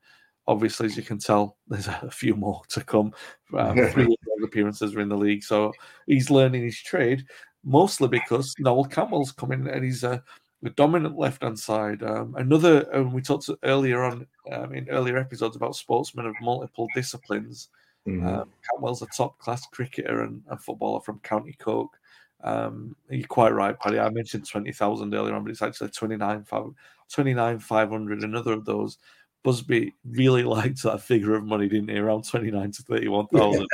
Obviously, 0.48 0.88
as 0.88 0.98
you 0.98 1.04
can 1.04 1.18
tell, 1.18 1.56
there's 1.70 1.88
a 1.88 2.12
few 2.12 2.36
more 2.36 2.62
to 2.70 2.84
come. 2.84 3.14
Um, 3.58 3.78
three 3.92 4.18
appearances 4.44 4.96
are 4.96 5.00
in 5.00 5.08
the 5.08 5.16
league, 5.16 5.44
so 5.44 5.72
he's 6.08 6.30
learning 6.30 6.64
his 6.64 6.82
trade 6.82 7.24
mostly 7.64 8.08
because 8.08 8.56
Noel 8.60 8.86
Cantwell's 8.86 9.32
coming 9.32 9.68
and 9.68 9.84
he's 9.84 10.04
a 10.04 10.24
the 10.62 10.70
dominant 10.72 11.18
left 11.18 11.42
hand 11.44 11.58
side. 11.58 12.04
Um, 12.04 12.36
another, 12.38 12.86
um, 12.94 13.14
we 13.14 13.22
talked 13.22 13.50
earlier 13.64 14.04
on 14.04 14.28
um, 14.52 14.74
in 14.74 14.90
earlier 14.90 15.18
episodes 15.18 15.56
about 15.56 15.76
sportsmen 15.76 16.26
of 16.26 16.36
multiple 16.42 16.88
disciplines. 16.94 17.70
Mhm. 18.08 18.26
Um, 18.26 18.50
Cantwell's 18.70 19.02
a 19.02 19.08
top 19.08 19.40
class 19.40 19.66
cricketer 19.68 20.22
and, 20.22 20.44
and 20.50 20.62
footballer 20.62 21.00
from 21.00 21.20
County 21.20 21.56
Cork. 21.60 21.92
Um, 22.44 22.96
you're 23.10 23.28
quite 23.28 23.54
right, 23.54 23.78
Paddy. 23.80 24.00
I 24.00 24.10
mentioned 24.10 24.48
20,000 24.48 25.14
earlier 25.14 25.34
on, 25.34 25.44
but 25.44 25.52
it's 25.52 25.62
actually 25.62 25.90
29, 25.90 26.46
29,500. 27.10 28.24
Another 28.24 28.54
of 28.54 28.66
those. 28.66 28.98
Busby 29.44 29.94
really 30.06 30.44
liked 30.58 30.84
that 30.84 31.02
figure 31.02 31.36
of 31.36 31.46
money, 31.46 31.70
didn't 31.70 31.90
he? 31.90 31.98
Around 31.98 32.28
29 32.28 32.72
to 32.72 32.84
31,000. 32.84 33.68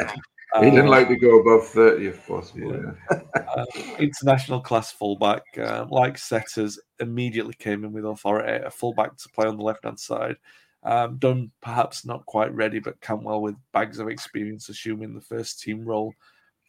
He 0.59 0.69
didn't 0.69 0.85
Um, 0.85 0.91
like 0.91 1.07
to 1.09 1.15
go 1.15 1.39
above 1.39 1.67
30 1.67 2.07
if 2.07 2.27
possible. 2.27 2.73
Yeah. 2.75 3.19
uh, 3.55 3.65
international 3.99 4.61
class 4.61 4.91
fullback, 4.91 5.43
um, 5.59 5.89
like 5.89 6.17
Setters, 6.17 6.79
immediately 6.99 7.53
came 7.57 7.83
in 7.83 7.91
with 7.91 8.05
authority. 8.05 8.63
A 8.65 8.69
fullback 8.71 9.15
to 9.17 9.29
play 9.29 9.47
on 9.47 9.57
the 9.57 9.63
left 9.63 9.83
hand 9.85 9.99
side. 9.99 10.37
Um, 10.83 11.17
done 11.17 11.51
perhaps 11.61 12.05
not 12.05 12.25
quite 12.27 12.53
ready, 12.53 12.79
but 12.79 13.01
Cantwell 13.01 13.41
with 13.41 13.55
bags 13.73 13.97
of 13.99 14.07
experience, 14.07 14.69
assuming 14.69 15.13
the 15.15 15.21
first 15.21 15.59
team 15.61 15.83
role, 15.83 16.13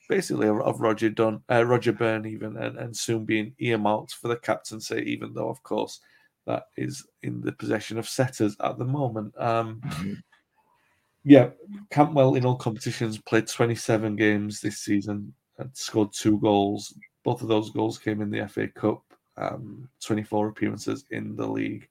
basically 0.09 0.49
of, 0.49 0.61
of 0.63 0.81
Roger 0.81 1.11
Dunn, 1.11 1.43
uh, 1.51 1.65
Roger 1.67 1.93
Byrne, 1.93 2.25
even, 2.27 2.57
and, 2.57 2.79
and 2.79 2.97
soon 2.97 3.25
being 3.25 3.55
earmarked 3.59 4.15
for 4.15 4.29
the 4.29 4.37
captaincy. 4.37 5.03
Even 5.07 5.35
though, 5.35 5.51
of 5.51 5.63
course, 5.63 6.01
that 6.47 6.65
is 6.77 7.05
in 7.23 7.41
the 7.43 7.53
possession 7.53 7.99
of 7.99 8.09
Setters 8.09 8.57
at 8.61 8.79
the 8.79 8.85
moment. 8.85 9.35
Um, 9.39 9.81
Mhm. 9.85 10.23
Yeah, 11.29 11.49
Cantwell 11.91 12.37
in 12.37 12.47
all 12.47 12.55
competitions 12.55 13.19
played 13.19 13.49
27 13.49 14.15
games 14.15 14.61
this 14.61 14.79
season 14.79 15.35
and 15.59 15.69
scored 15.73 16.13
two 16.13 16.39
goals. 16.39 16.95
Both 17.25 17.43
of 17.43 17.49
those 17.49 17.71
goals 17.71 17.99
came 17.99 18.23
in 18.23 18.31
the 18.31 18.47
FA 18.47 18.69
Cup, 18.69 19.03
um, 19.37 19.89
24 20.05 20.47
appearances 20.47 21.05
in 21.11 21.35
the 21.35 21.45
league. 21.45 21.89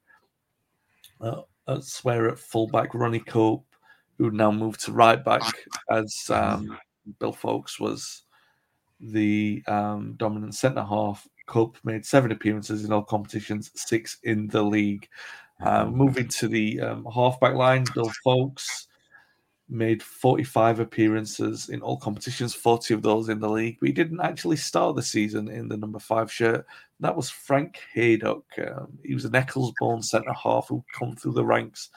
Uh, 1.20 1.42
swear 1.82 2.30
at 2.30 2.40
fullback, 2.40 2.94
Ronnie 2.94 3.20
Cope, 3.20 3.66
who 4.18 4.32
now 4.32 4.52
moved 4.54 4.80
to 4.86 4.94
right 4.94 5.22
back 5.22 5.42
as 5.92 6.30
um, 6.30 6.78
Bill 7.20 7.34
Foulkes 7.34 7.78
was 7.78 8.24
the 9.02 9.62
um, 9.68 10.14
dominant 10.16 10.56
centre 10.56 10.86
half. 10.86 11.28
Cope 11.46 11.78
made 11.84 12.06
seven 12.06 12.32
appearances 12.32 12.86
in 12.86 12.94
all 12.94 13.04
competitions, 13.04 13.70
six 13.76 14.18
in 14.24 14.48
the 14.48 14.64
league. 14.64 15.10
Uh, 15.62 15.84
moving 15.88 16.30
to 16.30 16.48
the 16.48 16.80
um, 16.80 17.06
halfback 17.14 17.56
line, 17.56 17.84
Bill 17.94 18.10
Foulkes 18.24 18.88
made 19.68 20.02
45 20.04 20.80
appearances 20.80 21.70
in 21.70 21.82
all 21.82 21.98
competitions, 21.98 22.54
40 22.54 22.94
of 22.94 23.02
those 23.02 23.30
in 23.30 23.40
the 23.40 23.50
league. 23.50 23.78
But 23.80 23.88
he 23.88 23.94
didn't 23.94 24.22
actually 24.22 24.58
start 24.58 24.96
the 24.96 25.02
season 25.02 25.48
in 25.50 25.68
the 25.68 25.78
number 25.78 26.00
five 26.00 26.32
shirt. 26.32 26.66
That 27.00 27.16
was 27.16 27.30
Frank 27.30 27.80
Haydock. 27.94 28.46
Um, 28.60 28.98
he 29.04 29.14
was 29.14 29.26
an 29.26 29.36
Ecclesbourne 29.36 30.04
centre 30.04 30.34
half 30.34 30.68
who 30.68 30.84
come 30.94 31.16
through 31.16 31.34
the 31.34 31.46
ranks. 31.46 31.90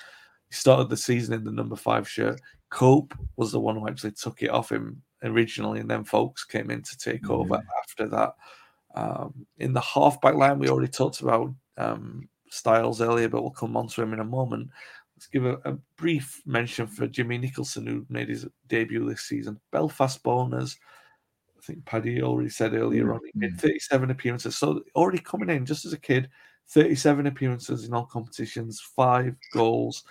He 0.48 0.54
started 0.54 0.88
the 0.88 0.96
season 0.96 1.34
in 1.34 1.44
the 1.44 1.52
number 1.52 1.76
five 1.76 2.08
shirt. 2.08 2.40
Cope 2.70 3.14
was 3.36 3.52
the 3.52 3.60
one 3.60 3.76
who 3.76 3.88
actually 3.88 4.12
took 4.12 4.42
it 4.42 4.50
off 4.50 4.72
him 4.72 5.02
originally, 5.22 5.80
and 5.80 5.90
then 5.90 6.04
Foulkes 6.04 6.44
came 6.44 6.70
in 6.70 6.82
to 6.82 6.98
take 6.98 7.28
over 7.30 7.62
after 7.82 8.08
that. 8.08 8.34
Um, 8.94 9.46
in 9.58 9.72
the 9.72 9.80
half 9.80 10.20
back 10.20 10.34
line, 10.34 10.58
we 10.58 10.68
already 10.68 10.90
talked 10.90 11.20
about 11.20 11.54
um, 11.76 12.28
Stiles 12.50 13.00
earlier, 13.00 13.28
but 13.28 13.42
we'll 13.42 13.50
come 13.50 13.76
on 13.76 13.88
to 13.88 14.02
him 14.02 14.12
in 14.12 14.20
a 14.20 14.24
moment. 14.24 14.70
Let's 15.18 15.26
give 15.26 15.46
a, 15.46 15.58
a 15.64 15.76
brief 15.96 16.40
mention 16.46 16.86
for 16.86 17.08
Jimmy 17.08 17.38
Nicholson, 17.38 17.84
who 17.88 18.06
made 18.08 18.28
his 18.28 18.46
debut 18.68 19.04
this 19.04 19.22
season. 19.22 19.58
Belfast 19.72 20.22
Boners, 20.22 20.76
I 21.58 21.60
think 21.60 21.84
Paddy 21.84 22.22
already 22.22 22.50
said 22.50 22.72
earlier 22.72 23.12
on, 23.12 23.18
he 23.24 23.32
made 23.34 23.50
mm-hmm. 23.50 23.58
37 23.58 24.12
appearances. 24.12 24.56
So 24.56 24.84
already 24.94 25.18
coming 25.18 25.50
in 25.50 25.66
just 25.66 25.84
as 25.84 25.92
a 25.92 25.98
kid, 25.98 26.30
37 26.68 27.26
appearances 27.26 27.84
in 27.84 27.94
all 27.94 28.06
competitions, 28.06 28.80
five 28.94 29.34
goals. 29.52 30.04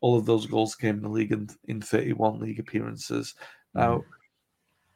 All 0.00 0.16
of 0.16 0.24
those 0.24 0.46
goals 0.46 0.74
came 0.74 0.96
in 0.96 1.02
the 1.02 1.10
league 1.10 1.32
in, 1.32 1.50
in 1.64 1.82
31 1.82 2.40
league 2.40 2.58
appearances. 2.58 3.34
Now, 3.74 3.98
mm-hmm. 3.98 4.10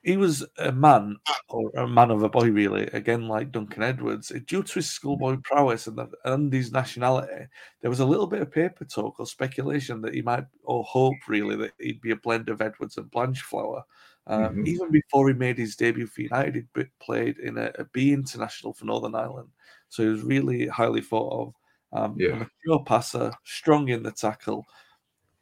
He 0.03 0.17
was 0.17 0.45
a 0.59 0.73
man, 0.73 1.17
or 1.49 1.71
a 1.77 1.87
man 1.87 2.11
of 2.11 2.23
a 2.23 2.29
boy, 2.29 2.51
really, 2.51 2.85
again, 2.89 3.29
like 3.29 3.53
Duncan 3.53 3.83
Edwards. 3.83 4.33
Due 4.47 4.63
to 4.63 4.75
his 4.75 4.91
schoolboy 4.91 5.37
prowess 5.45 5.87
and, 5.87 5.97
the, 5.99 6.09
and 6.25 6.53
his 6.53 6.73
nationality, 6.73 7.47
there 7.81 7.91
was 7.91 8.01
a 8.01 8.07
little 8.07 8.27
bit 8.27 8.43
of 8.43 8.51
paper 8.51 8.85
talk 8.85 9.21
or 9.21 9.27
speculation 9.27 10.01
that 10.03 10.15
he 10.15 10.23
might, 10.23 10.45
or 10.65 10.83
hope 10.85 11.15
really, 11.29 11.57
that 11.57 11.73
he'd 11.79 12.01
be 12.01 12.11
a 12.13 12.17
blend 12.17 12.49
of 12.49 12.61
Edwards 12.61 12.97
and 12.99 13.11
Blanchflower. 13.11 13.83
Um, 14.27 14.57
Mhm. 14.57 14.69
Even 14.69 14.91
before 14.93 15.29
he 15.29 15.35
made 15.35 15.59
his 15.59 15.77
debut 15.77 16.07
for 16.07 16.23
United, 16.23 16.55
he'd 16.55 16.73
be- 16.73 16.91
played 17.01 17.39
in 17.39 17.59
a, 17.59 17.73
a 17.79 17.85
B 17.87 18.13
international 18.13 18.73
for 18.73 18.85
Northern 18.85 19.15
Ireland. 19.15 19.51
So 19.89 20.03
he 20.05 20.09
was 20.09 20.23
really 20.23 20.67
highly 20.69 21.01
thought 21.01 21.33
of. 21.33 21.55
Um, 22.01 22.17
Yeah. 22.19 22.29
A 22.31 22.37
mature 22.39 22.85
passer, 22.85 23.33
strong 23.45 23.89
in 23.89 24.03
the 24.05 24.13
tackle, 24.13 24.65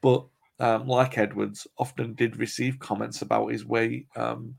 but 0.00 0.26
um, 0.60 0.86
like 0.86 1.18
Edwards, 1.18 1.66
often 1.78 2.14
did 2.14 2.36
receive 2.36 2.78
comments 2.78 3.22
about 3.22 3.48
his 3.48 3.64
weight. 3.64 4.06
Um, 4.14 4.54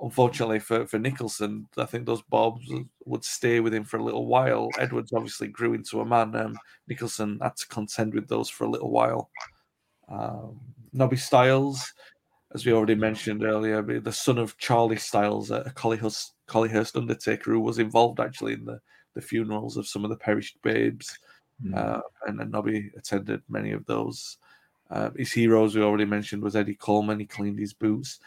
unfortunately 0.00 0.58
for, 0.58 0.86
for 0.86 0.98
Nicholson, 0.98 1.66
I 1.76 1.84
think 1.84 2.06
those 2.06 2.22
bobs 2.22 2.70
would 3.04 3.24
stay 3.24 3.60
with 3.60 3.74
him 3.74 3.84
for 3.84 3.98
a 3.98 4.04
little 4.04 4.26
while. 4.26 4.68
Edwards 4.78 5.12
obviously 5.12 5.48
grew 5.48 5.74
into 5.74 6.00
a 6.00 6.06
man. 6.06 6.34
Um, 6.36 6.56
Nicholson 6.88 7.38
had 7.42 7.56
to 7.56 7.66
contend 7.68 8.14
with 8.14 8.28
those 8.28 8.48
for 8.48 8.64
a 8.64 8.70
little 8.70 8.90
while. 8.90 9.30
Um, 10.08 10.60
Nobby 10.92 11.16
Stiles, 11.16 11.92
as 12.54 12.66
we 12.66 12.72
already 12.72 12.94
mentioned 12.94 13.44
earlier, 13.44 13.82
the 13.82 14.12
son 14.12 14.38
of 14.38 14.58
Charlie 14.58 14.96
Stiles, 14.96 15.50
a 15.50 15.72
Collyhurst, 15.76 16.32
Collyhurst 16.48 16.96
undertaker 16.96 17.52
who 17.52 17.60
was 17.60 17.78
involved 17.78 18.20
actually 18.20 18.54
in 18.54 18.64
the, 18.64 18.80
the 19.14 19.20
funerals 19.20 19.76
of 19.76 19.86
some 19.86 20.04
of 20.04 20.10
the 20.10 20.16
perished 20.16 20.60
babes. 20.62 21.18
Uh, 21.74 22.00
and 22.26 22.40
then 22.40 22.50
Nobby 22.50 22.90
attended 22.96 23.42
many 23.48 23.72
of 23.72 23.84
those. 23.86 24.38
Uh, 24.90 25.10
his 25.16 25.32
heroes 25.32 25.74
we 25.74 25.82
already 25.82 26.04
mentioned 26.04 26.42
was 26.42 26.56
Eddie 26.56 26.74
Colman. 26.74 27.20
He 27.20 27.26
cleaned 27.26 27.58
his 27.58 27.72
boots, 27.72 28.18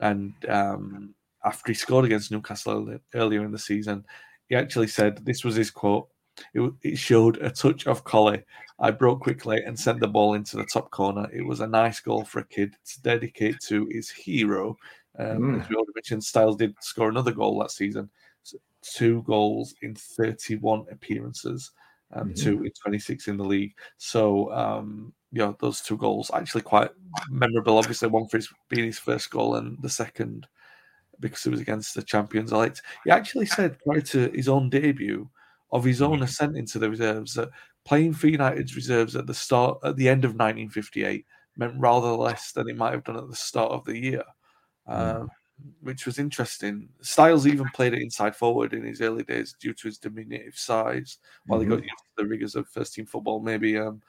and 0.00 0.34
um, 0.48 1.14
after 1.44 1.70
he 1.72 1.74
scored 1.74 2.04
against 2.04 2.30
Newcastle 2.30 2.98
earlier 3.14 3.44
in 3.44 3.52
the 3.52 3.58
season, 3.58 4.04
he 4.48 4.56
actually 4.56 4.88
said 4.88 5.24
this 5.24 5.44
was 5.44 5.56
his 5.56 5.70
quote. 5.70 6.08
It, 6.54 6.72
it 6.82 6.96
showed 6.96 7.38
a 7.38 7.50
touch 7.50 7.86
of 7.86 8.04
collie. 8.04 8.44
I 8.78 8.90
broke 8.90 9.20
quickly 9.20 9.62
and 9.64 9.78
sent 9.78 10.00
the 10.00 10.08
ball 10.08 10.34
into 10.34 10.56
the 10.56 10.64
top 10.64 10.90
corner. 10.90 11.28
It 11.32 11.42
was 11.42 11.60
a 11.60 11.66
nice 11.66 12.00
goal 12.00 12.24
for 12.24 12.40
a 12.40 12.46
kid 12.46 12.74
to 12.86 13.02
dedicate 13.02 13.60
to 13.68 13.86
his 13.90 14.10
hero. 14.10 14.76
Um, 15.18 15.60
As 15.60 15.68
we 15.68 15.76
already 15.76 15.92
mentioned, 15.94 16.24
Stiles 16.24 16.56
did 16.56 16.74
score 16.80 17.10
another 17.10 17.32
goal 17.32 17.58
that 17.58 17.70
season. 17.70 18.08
So 18.42 18.58
two 18.82 19.22
goals 19.22 19.74
in 19.82 19.94
31 19.94 20.86
appearances, 20.90 21.72
um, 22.12 22.32
two 22.34 22.64
in 22.64 22.72
26 22.82 23.28
in 23.28 23.36
the 23.36 23.44
league. 23.44 23.74
So, 23.98 24.50
um, 24.52 25.12
yeah, 25.32 25.52
those 25.60 25.80
two 25.80 25.96
goals 25.96 26.30
actually 26.34 26.62
quite 26.62 26.90
memorable. 27.30 27.78
Obviously, 27.78 28.08
one 28.08 28.26
for 28.26 28.38
his 28.38 28.48
being 28.68 28.86
his 28.86 28.98
first 28.98 29.30
goal, 29.30 29.56
and 29.56 29.80
the 29.82 29.88
second 29.88 30.46
because 31.20 31.44
it 31.44 31.50
was 31.50 31.60
against 31.60 31.94
the 31.94 32.02
champions 32.02 32.52
elect. 32.52 32.82
He 33.04 33.10
actually 33.10 33.46
said 33.46 33.78
prior 33.84 34.00
to 34.00 34.30
his 34.30 34.48
own 34.48 34.70
debut 34.70 35.28
of 35.70 35.84
his 35.84 36.02
own 36.02 36.22
ascent 36.22 36.56
into 36.56 36.78
the 36.78 36.90
reserves 36.90 37.34
that 37.34 37.50
playing 37.84 38.14
for 38.14 38.26
United's 38.26 38.74
reserves 38.74 39.14
at 39.14 39.26
the 39.26 39.34
start 39.34 39.78
at 39.84 39.96
the 39.96 40.08
end 40.08 40.24
of 40.24 40.30
1958 40.30 41.26
meant 41.56 41.74
rather 41.78 42.08
less 42.08 42.52
than 42.52 42.68
it 42.68 42.76
might 42.76 42.92
have 42.92 43.04
done 43.04 43.18
at 43.18 43.28
the 43.28 43.36
start 43.36 43.70
of 43.70 43.84
the 43.84 43.98
year. 43.98 44.24
Um, 44.86 45.30
which 45.82 46.06
was 46.06 46.18
interesting. 46.18 46.88
Stiles 47.02 47.46
even 47.46 47.68
played 47.74 47.92
it 47.92 48.02
inside 48.02 48.34
forward 48.34 48.72
in 48.72 48.82
his 48.82 49.02
early 49.02 49.22
days 49.22 49.54
due 49.60 49.74
to 49.74 49.88
his 49.88 49.98
diminutive 49.98 50.56
size. 50.56 51.18
While 51.46 51.60
he 51.60 51.66
got 51.66 51.82
used 51.82 51.88
to 51.88 52.22
the 52.22 52.26
rigors 52.26 52.54
of 52.54 52.66
first 52.68 52.94
team 52.94 53.04
football, 53.04 53.40
maybe 53.40 53.76
um, 53.76 54.00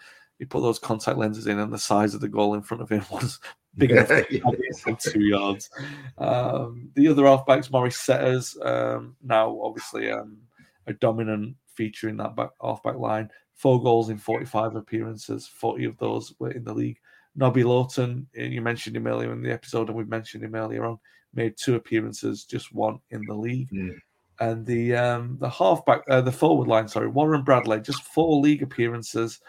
he 0.42 0.46
put 0.46 0.64
those 0.64 0.80
contact 0.80 1.20
lenses 1.20 1.46
in, 1.46 1.60
and 1.60 1.72
the 1.72 1.78
size 1.78 2.16
of 2.16 2.20
the 2.20 2.28
goal 2.28 2.56
in 2.56 2.64
front 2.64 2.82
of 2.82 2.90
him 2.90 3.06
was 3.12 3.40
big 3.78 3.92
enough 3.92 4.10
two 5.00 5.22
yards. 5.22 5.70
Um, 6.18 6.90
the 6.96 7.10
other 7.10 7.22
halfbacks, 7.22 7.70
Maurice 7.70 7.98
Setters, 7.98 8.58
um, 8.64 9.16
now 9.22 9.60
obviously 9.62 10.10
um, 10.10 10.40
a 10.88 10.94
dominant 10.94 11.58
feature 11.76 12.10
in 12.10 12.18
that 12.18 12.36
back 12.36 12.50
halfback 12.60 12.96
line. 12.96 13.30
Four 13.54 13.84
goals 13.84 14.10
in 14.10 14.18
45 14.18 14.76
appearances, 14.76 15.48
40 15.48 15.86
of 15.86 15.98
those 16.00 16.34
were 16.40 16.50
in 16.50 16.64
the 16.64 16.74
league. 16.74 16.98
Nobby 17.36 17.64
Lawton, 17.64 18.26
you 18.34 18.64
mentioned 18.64 18.96
him 18.96 19.06
earlier 19.06 19.32
in 19.32 19.44
the 19.44 19.54
episode, 19.54 19.90
and 19.90 19.96
we've 19.96 20.10
mentioned 20.10 20.44
him 20.44 20.56
earlier 20.56 20.86
on, 20.86 20.98
made 21.36 21.54
two 21.56 21.76
appearances, 21.76 22.46
just 22.46 22.74
one 22.74 22.98
in 23.12 23.22
the 23.28 23.36
league. 23.36 23.70
Mm. 23.70 23.96
And 24.40 24.66
the 24.66 24.96
um, 24.96 25.38
the 25.40 25.52
halfback, 25.52 26.02
uh, 26.10 26.22
the 26.22 26.32
forward 26.32 26.68
line, 26.68 26.88
sorry, 26.88 27.10
Warren 27.10 27.44
Bradley, 27.44 27.80
just 27.80 28.02
four 28.02 28.42
league 28.42 28.64
appearances 28.64 29.40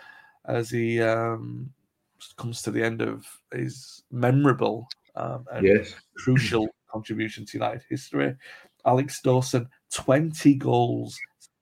as 0.46 0.70
he 0.70 1.00
um, 1.00 1.70
comes 2.36 2.62
to 2.62 2.70
the 2.70 2.82
end 2.82 3.02
of 3.02 3.26
his 3.52 4.02
memorable 4.10 4.88
um, 5.16 5.44
and 5.52 5.66
Yes. 5.66 5.94
crucial 6.16 6.68
contribution 6.92 7.44
to 7.46 7.58
United 7.58 7.82
history. 7.88 8.34
Alex 8.84 9.20
Dawson, 9.22 9.68
20 9.92 10.54
goals 10.56 11.18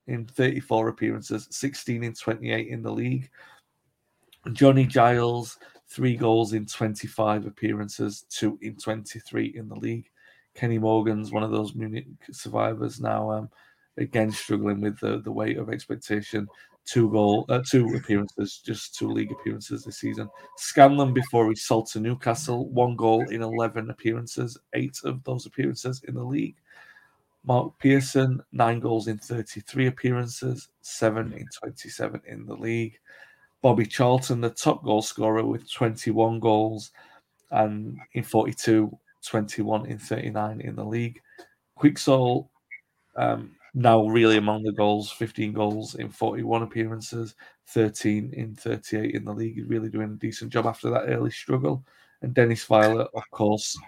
in 0.06 0.26
34 0.26 0.88
appearances, 0.88 1.46
16 1.50 2.02
in 2.02 2.14
28 2.14 2.68
in 2.68 2.82
the 2.82 2.92
league. 2.92 3.30
Johnny 4.52 4.86
Giles, 4.86 5.58
three 5.88 6.16
goals 6.16 6.54
in 6.54 6.64
25 6.66 7.46
appearances, 7.46 8.24
two 8.30 8.58
in 8.62 8.76
23 8.76 9.52
in 9.54 9.68
the 9.68 9.74
league. 9.74 10.08
Kenny 10.54 10.78
Morgans 10.78 11.30
one 11.30 11.42
of 11.42 11.50
those 11.52 11.74
Munich 11.74 12.06
survivors 12.32 13.00
now. 13.00 13.30
Um, 13.30 13.50
again 13.96 14.30
struggling 14.30 14.80
with 14.80 14.98
the, 14.98 15.20
the 15.20 15.32
weight 15.32 15.58
of 15.58 15.70
expectation. 15.70 16.48
Two 16.90 17.10
goal, 17.10 17.44
uh, 17.48 17.62
two 17.64 17.86
appearances, 17.94 18.60
just 18.64 18.96
two 18.96 19.08
league 19.08 19.30
appearances 19.30 19.84
this 19.84 19.98
season. 19.98 20.28
Scanlon 20.56 21.12
before 21.12 21.48
he 21.48 21.54
sold 21.54 21.86
to 21.90 22.00
Newcastle, 22.00 22.68
one 22.70 22.96
goal 22.96 23.28
in 23.30 23.42
eleven 23.42 23.90
appearances, 23.90 24.58
eight 24.74 24.98
of 25.04 25.22
those 25.22 25.46
appearances 25.46 26.02
in 26.08 26.14
the 26.14 26.24
league. 26.24 26.56
Mark 27.44 27.78
Pearson, 27.78 28.42
nine 28.52 28.80
goals 28.80 29.08
in 29.08 29.18
33 29.18 29.86
appearances, 29.86 30.68
seven 30.82 31.32
in 31.32 31.46
27 31.58 32.20
in 32.26 32.44
the 32.44 32.54
league. 32.54 32.98
Bobby 33.62 33.86
Charlton, 33.86 34.40
the 34.40 34.50
top 34.50 34.84
goal 34.84 35.02
scorer 35.02 35.44
with 35.44 35.70
21 35.70 36.40
goals 36.40 36.92
and 37.50 37.98
in 38.12 38.22
42, 38.22 38.96
21 39.24 39.86
in 39.86 39.98
39 39.98 40.60
in 40.60 40.76
the 40.76 40.84
league. 40.84 41.20
Quixall, 41.76 42.50
um, 43.16 43.52
now 43.74 44.06
really 44.06 44.36
among 44.36 44.62
the 44.62 44.72
goals, 44.72 45.10
15 45.12 45.52
goals 45.52 45.94
in 45.94 46.08
41 46.08 46.62
appearances, 46.62 47.34
13 47.68 48.32
in 48.34 48.54
38 48.54 49.14
in 49.14 49.24
the 49.24 49.32
league. 49.32 49.54
He's 49.54 49.66
really 49.66 49.88
doing 49.88 50.12
a 50.12 50.16
decent 50.16 50.52
job 50.52 50.66
after 50.66 50.90
that 50.90 51.08
early 51.08 51.30
struggle. 51.30 51.84
And 52.22 52.34
Dennis 52.34 52.64
Viollet, 52.64 53.08
of 53.14 53.22
course, 53.30 53.78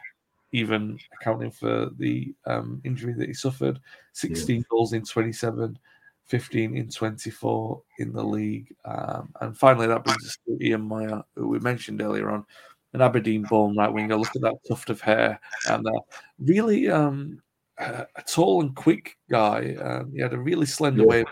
even 0.53 0.99
accounting 1.21 1.51
for 1.51 1.91
the 1.99 2.35
um, 2.47 2.81
injury 2.85 3.15
that 3.15 3.29
he 3.29 3.35
suffered, 3.35 3.81
16 4.13 4.57
yeah. 4.57 4.63
goals 4.71 4.93
in 4.93 5.05
27, 5.05 5.79
15 6.27 6.77
in 6.77 6.89
24 6.89 7.83
in 7.99 8.13
the 8.13 8.23
league. 8.23 8.75
Um, 8.85 9.33
and 9.41 9.57
finally, 9.57 9.87
that 9.87 10.05
brings 10.05 10.25
us 10.27 10.39
to 10.47 10.65
Ian 10.65 10.83
Moir, 10.83 11.25
who 11.35 11.49
we 11.49 11.59
mentioned 11.59 12.01
earlier 12.01 12.31
on, 12.31 12.45
an 12.93 13.01
Aberdeen 13.01 13.43
born 13.43 13.77
right 13.77 13.93
winger. 13.93 14.17
Look 14.17 14.37
at 14.37 14.43
that 14.43 14.57
tuft 14.69 14.91
of 14.91 15.01
hair. 15.01 15.41
And 15.69 15.87
uh, 15.87 16.01
really 16.39 16.89
um, 16.91 17.43
a, 17.79 18.07
a, 18.17 18.23
tall 18.23 18.61
and 18.61 18.75
quick 18.75 19.17
guy. 19.31 19.75
Um, 19.75 20.13
he 20.13 20.21
had 20.21 20.35
a 20.35 20.39
really 20.39 20.67
slender 20.67 21.03
yeah. 21.03 21.09
way, 21.09 21.25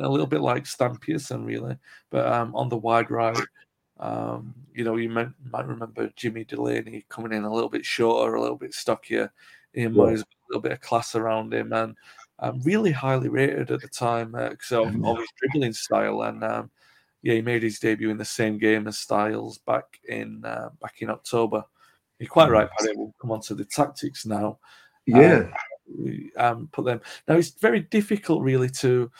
a 0.00 0.08
little 0.08 0.26
bit 0.26 0.40
like 0.40 0.66
Stan 0.66 0.96
Pearson, 0.96 1.44
really, 1.44 1.76
but 2.10 2.26
um, 2.26 2.54
on 2.54 2.68
the 2.68 2.76
wide 2.76 3.10
right. 3.10 3.38
Um, 4.00 4.54
you 4.74 4.84
know, 4.84 4.96
you 4.96 5.08
might, 5.08 5.30
might, 5.50 5.66
remember 5.66 6.08
Jimmy 6.14 6.44
Delaney 6.44 7.04
coming 7.08 7.32
in 7.32 7.42
a 7.42 7.52
little 7.52 7.68
bit 7.68 7.84
shorter, 7.84 8.34
a 8.34 8.40
little 8.40 8.56
bit 8.56 8.72
stockier. 8.72 9.32
Ian 9.76 9.92
yeah. 9.92 9.96
Moir's 9.96 10.20
a 10.20 10.26
little 10.48 10.62
bit 10.62 10.72
of 10.72 10.80
class 10.80 11.14
around 11.14 11.52
him, 11.52 11.72
and 11.72 11.96
um, 12.38 12.60
really 12.62 12.92
highly 12.92 13.28
rated 13.28 13.70
at 13.70 13.80
the 13.80 13.88
time 13.88 14.32
because 14.32 14.72
uh, 14.72 14.82
of, 14.82 15.04
of, 15.04 15.18
his 15.18 15.28
dribbling 15.40 15.72
style. 15.72 16.22
And 16.22 16.44
um, 16.44 16.70
yeah, 17.22 17.34
he 17.34 17.42
made 17.42 17.62
his 17.62 17.80
debut 17.80 18.10
in 18.10 18.16
the 18.18 18.24
same 18.24 18.58
game 18.58 18.86
as 18.86 18.98
Stiles 18.98 19.58
back 19.58 19.98
in 20.08 20.44
uh, 20.44 20.70
back 20.80 20.96
in 21.00 21.10
October. 21.10 21.64
You're 22.18 22.28
quite 22.28 22.50
right, 22.50 22.68
Paddy. 22.78 22.92
We'll 22.96 23.14
come 23.20 23.32
on 23.32 23.40
to 23.42 23.54
the 23.54 23.64
tactics 23.64 24.26
now. 24.26 24.58
Yeah. 25.06 25.34
Um, 25.34 25.52
um, 26.36 26.68
put 26.72 26.84
them 26.84 27.00
now. 27.26 27.36
It's 27.36 27.50
very 27.50 27.80
difficult, 27.80 28.42
really, 28.42 28.68
to 28.70 29.10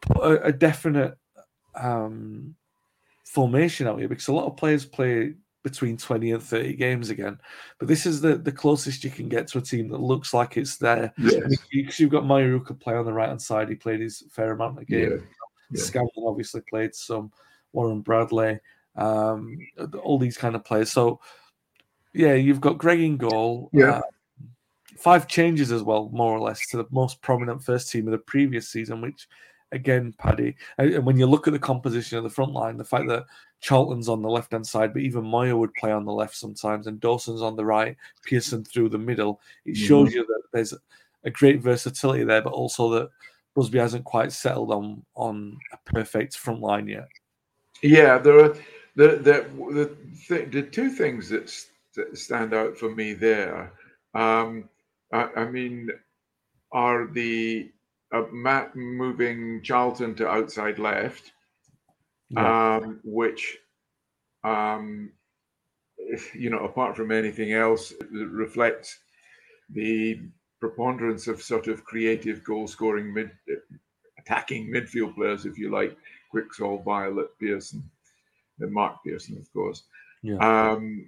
put 0.00 0.18
a, 0.18 0.46
a 0.46 0.52
definite 0.52 1.16
um, 1.74 2.54
formation 3.24 3.86
out 3.86 3.98
here 3.98 4.08
because 4.08 4.28
a 4.28 4.32
lot 4.32 4.46
of 4.46 4.56
players 4.56 4.84
play 4.84 5.34
between 5.62 5.96
20 5.96 6.32
and 6.32 6.42
30 6.42 6.74
games 6.74 7.10
again. 7.10 7.38
But 7.78 7.88
this 7.88 8.06
is 8.06 8.20
the, 8.22 8.36
the 8.36 8.52
closest 8.52 9.04
you 9.04 9.10
can 9.10 9.28
get 9.28 9.46
to 9.48 9.58
a 9.58 9.62
team 9.62 9.88
that 9.88 10.00
looks 10.00 10.32
like 10.32 10.56
it's 10.56 10.78
there. 10.78 11.12
Yes. 11.18 11.58
Because 11.70 12.00
you, 12.00 12.06
have 12.06 12.12
got 12.12 12.24
Moir 12.24 12.48
who 12.48 12.60
could 12.60 12.80
play 12.80 12.94
on 12.94 13.04
the 13.04 13.12
right 13.12 13.28
hand 13.28 13.42
side. 13.42 13.68
He 13.68 13.74
played 13.74 14.00
his 14.00 14.24
fair 14.30 14.52
amount 14.52 14.78
of 14.78 14.86
games. 14.86 15.22
Yeah. 15.72 15.90
Yeah. 15.94 16.26
obviously 16.26 16.62
played 16.62 16.94
some. 16.94 17.30
Warren 17.72 18.00
Bradley, 18.00 18.60
um, 18.96 19.58
all 20.02 20.18
these 20.18 20.36
kind 20.36 20.54
of 20.54 20.64
players. 20.64 20.90
So, 20.90 21.20
yeah, 22.12 22.34
you've 22.34 22.60
got 22.60 22.78
Gregg 22.78 23.00
in 23.00 23.16
goal. 23.16 23.70
Yeah. 23.72 23.98
Uh, 23.98 24.02
five 25.00 25.26
changes 25.26 25.72
as 25.72 25.82
well, 25.82 26.10
more 26.12 26.32
or 26.32 26.40
less, 26.40 26.66
to 26.68 26.76
the 26.76 26.86
most 26.90 27.20
prominent 27.22 27.64
first 27.64 27.90
team 27.90 28.06
of 28.06 28.12
the 28.12 28.18
previous 28.18 28.68
season, 28.68 29.00
which 29.00 29.26
again, 29.72 30.12
Paddy. 30.18 30.56
And 30.78 31.04
when 31.04 31.16
you 31.16 31.26
look 31.26 31.46
at 31.46 31.52
the 31.52 31.58
composition 31.58 32.18
of 32.18 32.24
the 32.24 32.30
front 32.30 32.52
line, 32.52 32.76
the 32.76 32.84
fact 32.84 33.08
that 33.08 33.24
Charlton's 33.60 34.08
on 34.08 34.20
the 34.20 34.28
left 34.28 34.52
hand 34.52 34.66
side, 34.66 34.92
but 34.92 35.02
even 35.02 35.24
Moir 35.24 35.56
would 35.56 35.74
play 35.74 35.92
on 35.92 36.04
the 36.04 36.12
left 36.12 36.36
sometimes, 36.36 36.86
and 36.86 37.00
Dawson's 37.00 37.42
on 37.42 37.56
the 37.56 37.64
right, 37.64 37.96
Pearson 38.24 38.64
through 38.64 38.90
the 38.90 38.98
middle, 38.98 39.40
it 39.64 39.76
shows 39.76 40.08
mm-hmm. 40.08 40.18
you 40.18 40.26
that 40.26 40.42
there's 40.52 40.74
a 41.24 41.30
great 41.30 41.60
versatility 41.60 42.24
there, 42.24 42.42
but 42.42 42.52
also 42.52 42.90
that 42.90 43.10
Busby 43.54 43.78
hasn't 43.78 44.04
quite 44.04 44.32
settled 44.32 44.70
on 44.70 45.02
on 45.14 45.58
a 45.72 45.78
perfect 45.92 46.36
front 46.36 46.60
line 46.60 46.86
yet. 46.86 47.08
Yeah, 47.82 48.18
there 48.18 48.44
are 48.44 48.56
the 48.96 49.08
the 49.16 49.46
the, 49.72 49.96
th- 50.28 50.50
the 50.50 50.62
two 50.62 50.90
things 50.90 51.28
that, 51.30 51.54
that 51.96 52.16
stand 52.18 52.54
out 52.54 52.76
for 52.76 52.94
me 52.94 53.14
there. 53.14 53.72
Um, 54.14 54.68
I, 55.12 55.28
I 55.36 55.44
mean, 55.50 55.90
are 56.72 57.06
the 57.06 57.70
uh, 58.12 58.24
Matt 58.32 58.74
moving 58.76 59.62
Charlton 59.62 60.14
to 60.16 60.28
outside 60.28 60.78
left, 60.78 61.32
yeah. 62.30 62.76
um, 62.76 63.00
which, 63.04 63.58
um, 64.44 65.12
you 66.34 66.50
know, 66.50 66.60
apart 66.60 66.96
from 66.96 67.12
anything 67.12 67.52
else, 67.52 67.92
reflects 68.10 68.98
the 69.70 70.20
preponderance 70.60 71.26
of 71.26 71.42
sort 71.42 71.68
of 71.68 71.84
creative 71.84 72.44
goal 72.44 72.66
scoring 72.66 73.12
mid 73.12 73.30
attacking 74.18 74.70
midfield 74.70 75.14
players, 75.14 75.46
if 75.46 75.58
you 75.58 75.70
like, 75.70 75.96
Quixall, 76.30 76.82
Viollet 76.84 77.38
Pearson, 77.38 77.82
and 78.60 78.72
Mark 78.72 78.96
Pearson, 79.04 79.38
of 79.38 79.52
course. 79.52 79.84
Yeah. 80.22 80.36
Um, 80.36 81.06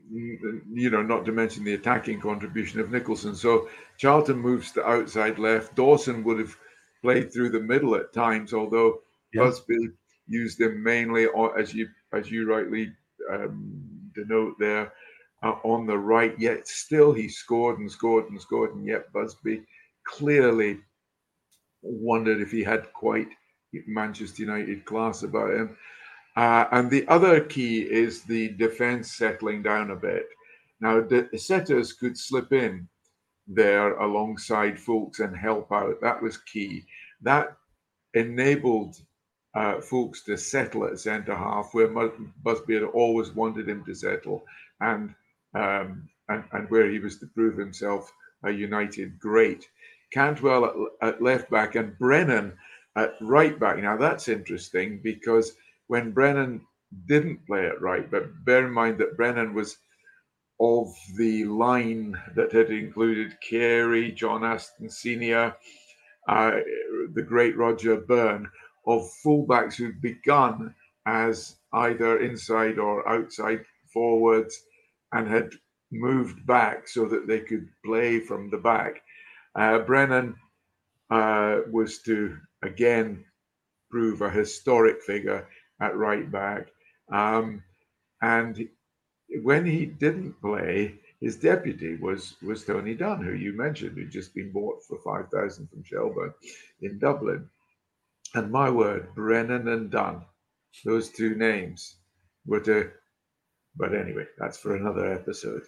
you 0.72 0.90
know, 0.90 1.02
not 1.02 1.26
to 1.26 1.32
mention 1.32 1.64
the 1.64 1.74
attacking 1.74 2.20
contribution 2.20 2.80
of 2.80 2.90
Nicholson. 2.90 3.34
So 3.34 3.68
Charlton 3.98 4.38
moves 4.38 4.72
to 4.72 4.86
outside 4.86 5.38
left. 5.38 5.74
Dawson 5.74 6.24
would 6.24 6.38
have 6.38 6.56
played 7.02 7.32
through 7.32 7.50
the 7.50 7.60
middle 7.60 7.94
at 7.94 8.14
times, 8.14 8.54
although 8.54 9.00
yeah. 9.34 9.42
Busby 9.42 9.90
used 10.28 10.60
him 10.60 10.82
mainly, 10.82 11.26
as 11.58 11.74
you 11.74 11.88
as 12.14 12.30
you 12.30 12.48
rightly 12.48 12.92
um, 13.30 13.82
denote 14.14 14.58
there, 14.58 14.92
uh, 15.42 15.56
on 15.62 15.86
the 15.86 15.98
right. 15.98 16.38
Yet 16.38 16.66
still, 16.66 17.12
he 17.12 17.28
scored 17.28 17.78
and 17.80 17.90
scored 17.90 18.30
and 18.30 18.40
scored, 18.40 18.74
and 18.74 18.86
yet 18.86 19.12
Busby 19.12 19.62
clearly 20.04 20.78
wondered 21.82 22.40
if 22.40 22.50
he 22.50 22.62
had 22.62 22.92
quite 22.94 23.28
Manchester 23.86 24.42
United 24.42 24.84
class 24.86 25.22
about 25.22 25.50
him. 25.50 25.76
Uh, 26.36 26.64
and 26.72 26.90
the 26.90 27.06
other 27.08 27.40
key 27.40 27.82
is 27.82 28.22
the 28.22 28.48
defense 28.50 29.12
settling 29.12 29.62
down 29.62 29.90
a 29.90 29.96
bit. 29.96 30.26
Now, 30.80 31.00
the 31.00 31.28
setters 31.36 31.92
could 31.92 32.18
slip 32.18 32.52
in 32.52 32.88
there 33.46 33.94
alongside 33.98 34.80
Foulkes 34.80 35.20
and 35.20 35.36
help 35.36 35.70
out. 35.70 36.00
That 36.00 36.22
was 36.22 36.38
key. 36.38 36.84
That 37.20 37.56
enabled 38.14 38.96
uh, 39.54 39.80
Foulkes 39.80 40.22
to 40.24 40.36
settle 40.36 40.86
at 40.86 40.98
centre 40.98 41.36
half, 41.36 41.70
where 41.72 41.88
Busby 42.42 42.74
had 42.74 42.84
always 42.84 43.32
wanted 43.32 43.68
him 43.68 43.84
to 43.84 43.94
settle, 43.94 44.44
and, 44.80 45.14
um, 45.54 46.08
and 46.28 46.44
and 46.52 46.70
where 46.70 46.90
he 46.90 46.98
was 46.98 47.18
to 47.18 47.26
prove 47.26 47.58
himself 47.58 48.10
a 48.44 48.50
United 48.50 49.18
great. 49.18 49.68
Cantwell 50.12 50.64
at, 51.00 51.08
at 51.08 51.22
left 51.22 51.50
back 51.50 51.74
and 51.74 51.98
Brennan 51.98 52.52
at 52.96 53.14
right 53.20 53.58
back. 53.58 53.78
Now 53.78 53.96
that's 53.96 54.28
interesting 54.28 55.00
because 55.02 55.52
when 55.92 56.10
Brennan 56.10 56.66
didn't 57.06 57.46
play 57.46 57.66
it 57.66 57.78
right, 57.82 58.10
but 58.10 58.46
bear 58.46 58.66
in 58.66 58.72
mind 58.72 58.96
that 58.96 59.14
Brennan 59.14 59.52
was 59.52 59.76
of 60.58 60.88
the 61.18 61.44
line 61.44 62.18
that 62.34 62.50
had 62.50 62.70
included 62.70 63.38
Carey, 63.46 64.10
John 64.10 64.42
Aston 64.42 64.88
Senior, 64.88 65.54
uh, 66.26 66.52
the 67.12 67.20
great 67.20 67.58
Roger 67.58 67.98
Byrne, 67.98 68.48
of 68.86 69.06
fullbacks 69.22 69.74
who'd 69.74 70.00
begun 70.00 70.74
as 71.04 71.56
either 71.74 72.20
inside 72.20 72.78
or 72.78 73.06
outside 73.06 73.62
forwards 73.92 74.58
and 75.12 75.28
had 75.28 75.50
moved 75.90 76.46
back 76.46 76.88
so 76.88 77.04
that 77.04 77.26
they 77.26 77.40
could 77.40 77.68
play 77.84 78.18
from 78.18 78.48
the 78.48 78.56
back. 78.56 79.02
Uh, 79.54 79.80
Brennan 79.80 80.36
uh, 81.10 81.58
was 81.70 82.00
to 82.06 82.38
again 82.62 83.26
prove 83.90 84.22
a 84.22 84.30
historic 84.30 85.02
figure 85.02 85.46
at 85.82 85.96
right 85.96 86.30
back. 86.30 86.68
Um, 87.12 87.62
and 88.22 88.68
when 89.42 89.66
he 89.66 89.84
didn't 89.86 90.40
play, 90.40 90.94
his 91.20 91.36
deputy 91.36 91.96
was 91.96 92.34
was 92.42 92.64
Tony 92.64 92.94
Dunn, 92.94 93.22
who 93.22 93.32
you 93.32 93.52
mentioned, 93.52 93.96
who'd 93.96 94.10
just 94.10 94.34
been 94.34 94.52
bought 94.52 94.82
for 94.84 94.98
five 94.98 95.28
thousand 95.30 95.68
from 95.68 95.84
Shelbourne 95.84 96.34
in 96.80 96.98
Dublin. 96.98 97.48
And 98.34 98.50
my 98.50 98.70
word, 98.70 99.14
Brennan 99.14 99.68
and 99.68 99.90
Dunn, 99.90 100.22
those 100.84 101.10
two 101.10 101.34
names 101.34 101.96
were 102.46 102.60
to. 102.60 102.90
But 103.76 103.94
anyway, 103.94 104.26
that's 104.38 104.58
for 104.58 104.76
another 104.76 105.12
episode. 105.12 105.62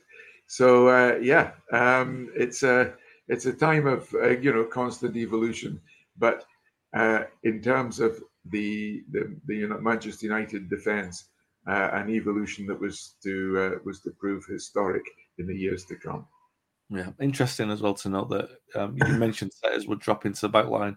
So 0.47 0.89
uh, 0.89 1.19
yeah, 1.23 1.53
um, 1.73 2.31
it's 2.37 2.63
a 2.63 2.95
it's 3.29 3.47
a 3.47 3.53
time 3.53 3.87
of 3.87 4.13
uh, 4.15 4.39
you 4.39 4.53
know 4.53 4.65
constant 4.65 5.17
evolution. 5.17 5.81
But 6.19 6.45
uh, 6.97 7.25
in 7.43 7.63
terms 7.63 8.01
of 8.01 8.23
the 8.51 9.03
the, 9.11 9.37
the 9.47 9.67
Manchester 9.81 10.27
United 10.27 10.69
defence, 10.69 11.31
uh, 11.67 11.91
an 11.93 12.11
evolution 12.11 12.67
that 12.67 12.81
was 12.81 13.17
to 13.23 13.59
uh, 13.59 13.79
was 13.85 14.01
to 14.01 14.11
prove 14.13 14.45
historic 14.47 15.05
in 15.39 15.47
the 15.47 15.57
years 15.57 15.85
to 15.87 15.97
come. 15.97 16.27
Yeah, 16.91 17.11
interesting 17.21 17.71
as 17.71 17.81
well 17.81 17.95
to 17.95 18.09
note 18.09 18.31
that 18.31 18.49
um, 18.75 18.97
you 18.99 19.05
mentioned 19.19 19.53
setters 19.53 19.87
would 19.87 20.01
drop 20.01 20.27
into 20.27 20.43
the 20.43 20.49
back 20.51 20.67
line. 20.69 20.97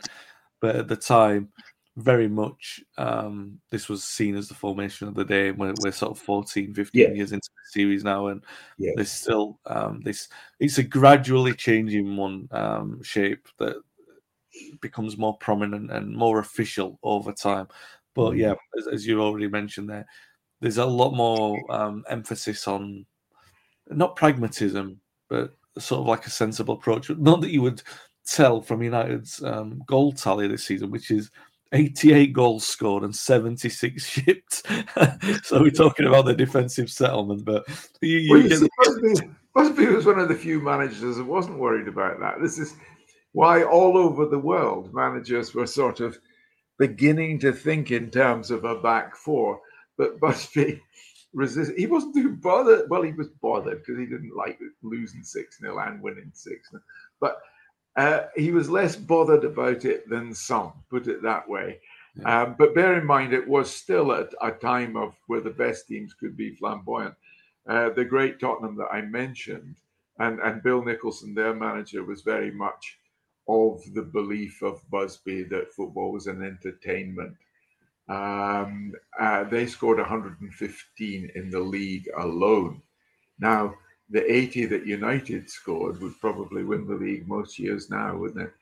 but 0.60 0.76
at 0.76 0.88
the 0.88 0.96
time, 0.96 1.50
very 1.96 2.28
much 2.28 2.82
um, 2.98 3.60
this 3.72 3.90
was 3.90 4.04
seen 4.04 4.36
as 4.36 4.48
the 4.48 4.54
formation 4.54 5.08
of 5.08 5.16
the 5.16 5.26
day. 5.26 5.52
We're, 5.52 5.74
we're 5.76 5.92
sort 5.92 6.12
of 6.12 6.20
14, 6.20 6.74
15 6.74 7.02
Yeah. 7.02 7.14
years 7.16 7.32
into 7.32 7.50
the 7.50 7.72
series 7.72 8.04
now, 8.04 8.28
and 8.28 8.44
Yeah. 8.78 8.92
there's 8.96 9.12
still 9.12 9.60
um, 9.66 10.02
this. 10.02 10.30
It's 10.60 10.78
a 10.78 10.84
gradually 10.84 11.54
changing 11.54 12.16
one 12.16 12.48
um, 12.52 13.02
shape 13.02 13.48
that 13.60 13.78
becomes 14.82 15.18
more 15.18 15.38
prominent 15.38 15.92
and 15.92 16.16
more 16.16 16.40
official 16.40 17.00
over 17.04 17.32
time. 17.32 17.68
But 18.16 18.32
Mm. 18.34 18.38
yeah, 18.40 18.54
as, 18.78 18.88
as 18.88 19.08
you 19.08 19.22
already 19.22 19.48
mentioned 19.48 19.90
there, 19.90 20.06
there's 20.62 20.78
a 20.80 20.86
lot 20.86 21.14
more 21.14 21.60
um, 21.72 22.04
emphasis 22.10 22.68
on 22.68 23.06
not 23.90 24.16
pragmatism, 24.16 25.00
but 25.30 25.56
sort 25.78 26.02
of 26.02 26.08
like 26.08 26.26
a 26.26 26.30
sensible 26.32 26.74
approach. 26.76 27.10
Not 27.10 27.42
that 27.42 27.52
you 27.52 27.62
would 27.62 27.82
tell 28.26 28.62
from 28.62 28.82
United's 28.84 29.42
um, 29.44 29.82
goal 29.88 30.12
tally 30.12 30.48
this 30.48 30.66
season, 30.66 30.90
which 30.92 31.12
is 31.12 31.30
88 31.74 32.34
goals 32.34 32.66
scored 32.66 33.04
and 33.04 33.16
76 33.16 34.04
shipped. 34.10 34.66
so 35.46 35.62
we're 35.62 35.70
talking 35.72 36.08
about 36.08 36.26
the 36.26 36.34
defensive 36.34 36.90
settlement, 36.90 37.46
but 37.46 37.66
you, 38.02 38.18
you 38.18 38.30
Well, 38.30 38.48
get 38.48 38.70
Busby, 38.84 39.30
Busby 39.54 39.86
was 39.88 40.06
one 40.06 40.20
of 40.20 40.28
the 40.30 40.36
few 40.36 40.60
managers 40.60 41.18
that 41.18 41.24
wasn't 41.24 41.60
worried 41.60 41.88
about 41.88 42.20
that. 42.20 42.42
This 42.42 42.58
is 42.58 42.76
why 43.38 43.62
all 43.62 43.96
over 43.96 44.26
the 44.26 44.40
world 44.40 44.92
managers 44.96 45.54
were 45.54 45.68
sort 45.68 46.00
of 46.00 46.18
beginning 46.80 47.38
to 47.38 47.52
think 47.52 47.92
in 47.92 48.10
terms 48.10 48.50
of 48.50 48.64
a 48.64 48.82
back 48.82 49.16
four. 49.16 49.62
But 49.96 50.20
Busby 50.20 50.82
resist. 51.34 51.74
He 51.78 51.86
wasn't 51.86 52.16
too 52.16 52.32
bothered. 52.32 52.90
Well, 52.90 53.04
he 53.04 53.12
was 53.12 53.28
bothered 53.28 53.78
because 53.78 54.00
he 54.00 54.08
didn't 54.08 54.36
like 54.36 54.58
losing 54.82 55.22
six 55.22 55.60
0 55.60 55.78
and 55.78 56.02
winning 56.02 56.32
six 56.34 56.72
0 56.72 56.82
But 57.20 57.38
uh, 57.96 58.22
he 58.36 58.50
was 58.50 58.72
less 58.72 58.96
bothered 58.96 59.44
about 59.44 59.86
it 59.86 60.10
than 60.10 60.34
some. 60.34 60.74
Put 60.90 61.08
it 61.08 61.22
that 61.22 61.48
way. 61.48 61.80
Um, 62.26 62.56
but 62.58 62.74
bear 62.74 63.00
in 63.00 63.06
mind, 63.06 63.34
it 63.34 63.48
was 63.48 63.70
still 63.70 64.14
at 64.14 64.34
a 64.42 64.50
time 64.50 64.98
of 64.98 65.14
where 65.28 65.42
the 65.42 65.52
best 65.52 65.88
teams 65.88 66.12
could 66.16 66.36
be 66.36 66.56
flamboyant. 66.56 67.14
Uh, 67.70 67.90
the 67.90 68.04
great 68.04 68.40
Tottenham 68.40 68.78
that 68.78 68.92
I 68.92 69.02
mentioned, 69.02 69.76
and, 70.18 70.40
and 70.40 70.64
Bill 70.64 70.84
Nicholson, 70.84 71.36
their 71.36 71.54
manager, 71.54 72.04
was 72.04 72.24
very 72.24 72.50
much 72.50 72.98
of 73.48 73.82
the 73.94 74.02
belief 74.02 74.62
of 74.62 74.82
Busby 74.90 75.44
that 75.44 75.74
football 75.74 76.12
was 76.12 76.28
an 76.28 76.44
entertainment. 76.44 77.36
Um, 78.10 78.94
uh, 79.20 79.44
they 79.46 79.66
scored 79.66 79.98
115 79.98 81.32
in 81.36 81.50
the 81.50 81.60
league 81.60 82.08
alone. 82.18 82.82
Now, 83.40 83.76
the 84.10 84.30
80 84.32 84.66
that 84.68 84.86
United 84.86 85.50
scored 85.50 86.02
would 86.02 86.20
probably 86.20 86.64
win 86.64 86.88
the 86.88 86.96
league 86.96 87.28
most 87.28 87.60
years 87.60 87.90
now, 87.90 88.16
wouldn't 88.16 88.48
it? 88.48 88.54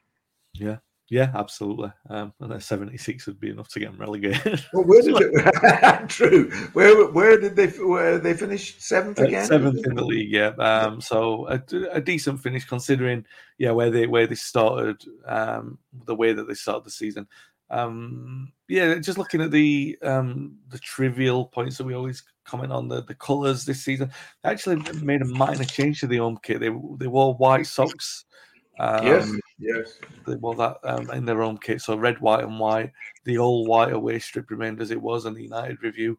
Yeah, 0.54 0.78
yeah, 1.10 1.32
absolutely. 1.36 1.92
Um, 2.10 2.34
and 2.40 2.52
then 2.52 2.60
76 2.60 3.28
would 3.28 3.40
be 3.40 3.52
enough 3.52 3.70
to 3.70 3.80
get 3.80 3.92
them 3.92 4.02
relegated. 4.02 4.66
Well, 4.74 4.86
where 4.86 5.02
did 5.04 5.16
it, 5.22 6.10
true? 6.10 6.50
Where 6.74 7.12
where 7.12 7.40
did 7.40 7.56
they 7.56 7.68
where 7.68 8.18
they 8.18 8.34
finish 8.34 8.80
seventh 8.80 9.20
Uh. 9.20 9.46
Seventh 9.46 9.86
in 9.86 9.96
the 9.96 10.04
league, 10.04 10.32
yeah. 10.32 10.50
Um, 10.58 11.00
so 11.00 11.48
a, 11.48 11.62
a 11.92 12.02
decent 12.02 12.40
finish 12.40 12.66
considering, 12.66 13.24
yeah, 13.60 13.72
where 13.72 13.92
they 13.92 14.08
where 14.08 14.26
they 14.26 14.36
started, 14.36 15.04
um, 15.26 15.78
the 16.06 16.16
way 16.16 16.34
that 16.34 16.48
they 16.48 16.56
started 16.56 16.86
the 16.86 16.92
season. 16.92 17.28
Um, 17.70 18.52
yeah, 18.68 18.96
just 18.96 19.18
looking 19.20 19.42
at 19.42 19.52
the 19.52 19.98
um, 20.02 20.58
the 20.70 20.80
trivial 20.80 21.46
points 21.46 21.78
that 21.78 21.86
we 21.86 21.94
always 21.94 22.24
comment 22.46 22.72
on 22.72 22.88
the 22.88 23.04
the 23.04 23.16
colours 23.16 23.64
this 23.64 23.84
season. 23.84 24.10
They 24.44 24.50
actually 24.50 24.78
made 25.02 25.22
a 25.22 25.26
minor 25.26 25.66
change 25.66 26.00
to 26.00 26.08
the 26.08 26.18
home 26.18 26.40
kit. 26.42 26.60
They 26.60 26.70
they 26.98 27.08
wore 27.08 27.36
white 27.36 27.68
socks. 27.68 28.26
Um, 28.80 29.06
yes, 29.06 29.32
yes. 29.58 30.00
they 30.28 30.36
wore 30.36 30.56
that 30.56 30.78
um, 30.84 31.10
in 31.12 31.26
their 31.26 31.42
own 31.42 31.58
kit. 31.58 31.82
So 31.82 31.96
red, 31.96 32.20
white, 32.20 32.44
and 32.44 32.60
white. 32.60 32.92
The 33.24 33.38
all 33.38 33.66
white 33.66 33.94
away 33.94 34.20
strip 34.20 34.50
remained 34.50 34.82
as 34.82 34.92
it 34.92 35.02
was, 35.02 35.26
and 35.26 35.36
the 35.36 35.44
United 35.44 35.82
review 35.82 36.18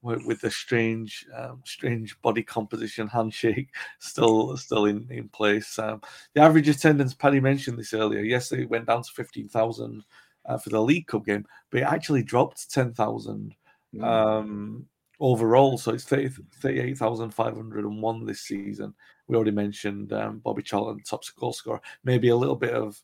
with, 0.00 0.24
with 0.24 0.40
the 0.40 0.50
strange, 0.50 1.26
um, 1.36 1.60
strange 1.64 2.20
body 2.22 2.42
composition 2.42 3.08
handshake 3.16 3.68
still 3.98 4.56
still 4.56 4.86
in 4.86 5.06
in 5.10 5.28
place. 5.28 5.78
Um, 5.78 6.00
the 6.34 6.40
average 6.40 6.68
attendance, 6.68 7.14
Paddy 7.14 7.40
mentioned 7.40 7.78
this 7.78 7.94
earlier. 7.94 8.20
Yesterday 8.22 8.62
it 8.62 8.70
went 8.70 8.86
down 8.86 9.02
to 9.02 9.10
fifteen 9.12 9.48
thousand 9.48 10.04
uh, 10.46 10.56
for 10.58 10.70
the 10.70 10.80
League 10.80 11.06
Cup 11.08 11.26
game, 11.26 11.44
but 11.70 11.80
it 11.80 11.84
actually 11.84 12.22
dropped 12.22 12.72
ten 12.72 12.92
thousand 12.94 13.54
Mm. 13.94 14.04
um, 14.04 14.86
overall. 15.20 15.78
So 15.78 15.92
it's 15.92 16.04
30, 16.04 16.28
38,501 16.60 18.26
this 18.26 18.42
season. 18.42 18.94
We 19.28 19.36
already 19.36 19.50
mentioned 19.50 20.12
um, 20.12 20.38
Bobby 20.38 20.62
Charlton, 20.62 21.02
top 21.04 21.22
goal 21.38 21.52
scorer. 21.52 21.80
Maybe 22.02 22.28
a 22.28 22.36
little 22.36 22.56
bit 22.56 22.72
of, 22.72 23.00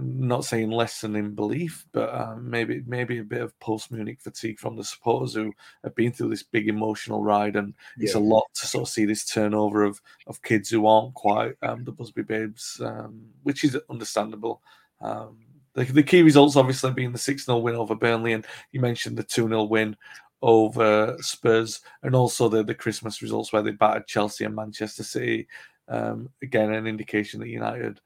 not 0.00 0.44
saying 0.44 0.70
lessening 0.70 1.34
belief, 1.34 1.86
but 1.92 2.12
um, 2.14 2.48
maybe 2.48 2.82
maybe 2.86 3.18
a 3.18 3.24
bit 3.24 3.42
of 3.42 3.58
post 3.60 3.92
Munich 3.92 4.20
fatigue 4.20 4.58
from 4.58 4.74
the 4.74 4.82
supporters 4.82 5.34
who 5.34 5.52
have 5.84 5.94
been 5.94 6.12
through 6.12 6.30
this 6.30 6.42
big 6.42 6.68
emotional 6.68 7.22
ride, 7.22 7.56
and 7.56 7.74
it's 7.98 8.14
a 8.14 8.18
lot 8.18 8.44
to 8.54 8.66
sort 8.66 8.82
of 8.82 8.88
see 8.88 9.04
this 9.04 9.26
turnover 9.26 9.84
of 9.84 10.00
of 10.26 10.42
kids 10.42 10.70
who 10.70 10.86
aren't 10.86 11.14
quite 11.14 11.54
um, 11.62 11.84
the 11.84 11.92
Busby 11.92 12.22
babes, 12.22 12.80
um, 12.84 13.26
which 13.42 13.64
is 13.64 13.78
understandable. 13.90 14.62
Um, 15.00 15.36
the, 15.74 15.84
the 15.84 16.02
key 16.02 16.22
results 16.22 16.56
obviously 16.56 16.90
being 16.92 17.12
the 17.12 17.18
6 17.18 17.44
0 17.44 17.58
win 17.58 17.76
over 17.76 17.94
Burnley, 17.94 18.32
and 18.32 18.46
you 18.72 18.80
mentioned 18.80 19.16
the 19.16 19.22
2 19.22 19.48
0 19.48 19.64
win 19.64 19.96
over 20.42 21.16
Spurs, 21.20 21.80
and 22.02 22.14
also 22.14 22.48
the, 22.48 22.62
the 22.62 22.74
Christmas 22.74 23.22
results 23.22 23.52
where 23.52 23.62
they 23.62 23.72
battered 23.72 24.06
Chelsea 24.06 24.44
and 24.44 24.54
Manchester 24.54 25.02
City. 25.02 25.48
Um, 25.88 26.28
again, 26.42 26.72
an 26.72 26.86
indication 26.86 27.40
that 27.40 27.48
United 27.48 28.00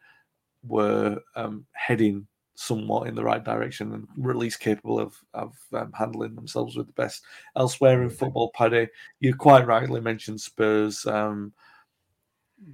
were 0.63 1.19
um, 1.35 1.67
heading 1.73 2.27
somewhat 2.55 3.09
in 3.09 3.15
the 3.15 3.25
right 3.25 3.43
direction 3.43 3.95
and 3.95 4.07
were 4.17 4.33
at 4.33 4.37
least 4.37 4.61
capable 4.61 5.01
of, 5.01 5.17
of 5.33 5.57
um, 5.73 5.91
handling 5.95 6.35
themselves 6.35 6.77
with 6.77 6.87
the 6.87 6.93
best. 6.93 7.23
Elsewhere 7.57 8.03
in 8.03 8.11
football, 8.11 8.51
Paddy, 8.55 8.87
you 9.19 9.35
quite 9.35 9.67
rightly 9.67 10.01
mentioned 10.01 10.41
Spurs. 10.41 11.07
Um, 11.07 11.55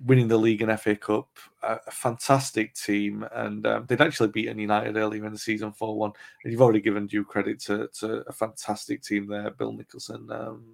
winning 0.05 0.29
the 0.29 0.37
league 0.37 0.63
and 0.63 0.81
FA 0.81 0.97
Cup, 0.97 1.29
a, 1.63 1.79
a 1.87 1.91
fantastic 1.91 2.75
team, 2.75 3.27
and 3.33 3.67
um, 3.67 3.87
they'd 3.87 4.01
actually 4.01 4.29
beaten 4.29 4.59
United 4.59 4.97
earlier 4.97 5.25
in 5.25 5.33
the 5.33 5.39
season 5.39 5.73
four 5.73 5.97
one. 5.97 6.13
And 6.43 6.53
you've 6.53 6.63
already 6.63 6.81
given 6.81 7.07
due 7.07 7.25
credit 7.25 7.61
to, 7.65 7.89
to 8.01 8.25
a 8.27 8.33
fantastic 8.33 9.03
team 9.03 9.27
there, 9.27 9.51
Bill 9.51 9.73
Nicholson. 9.73 10.29
Um, 10.31 10.65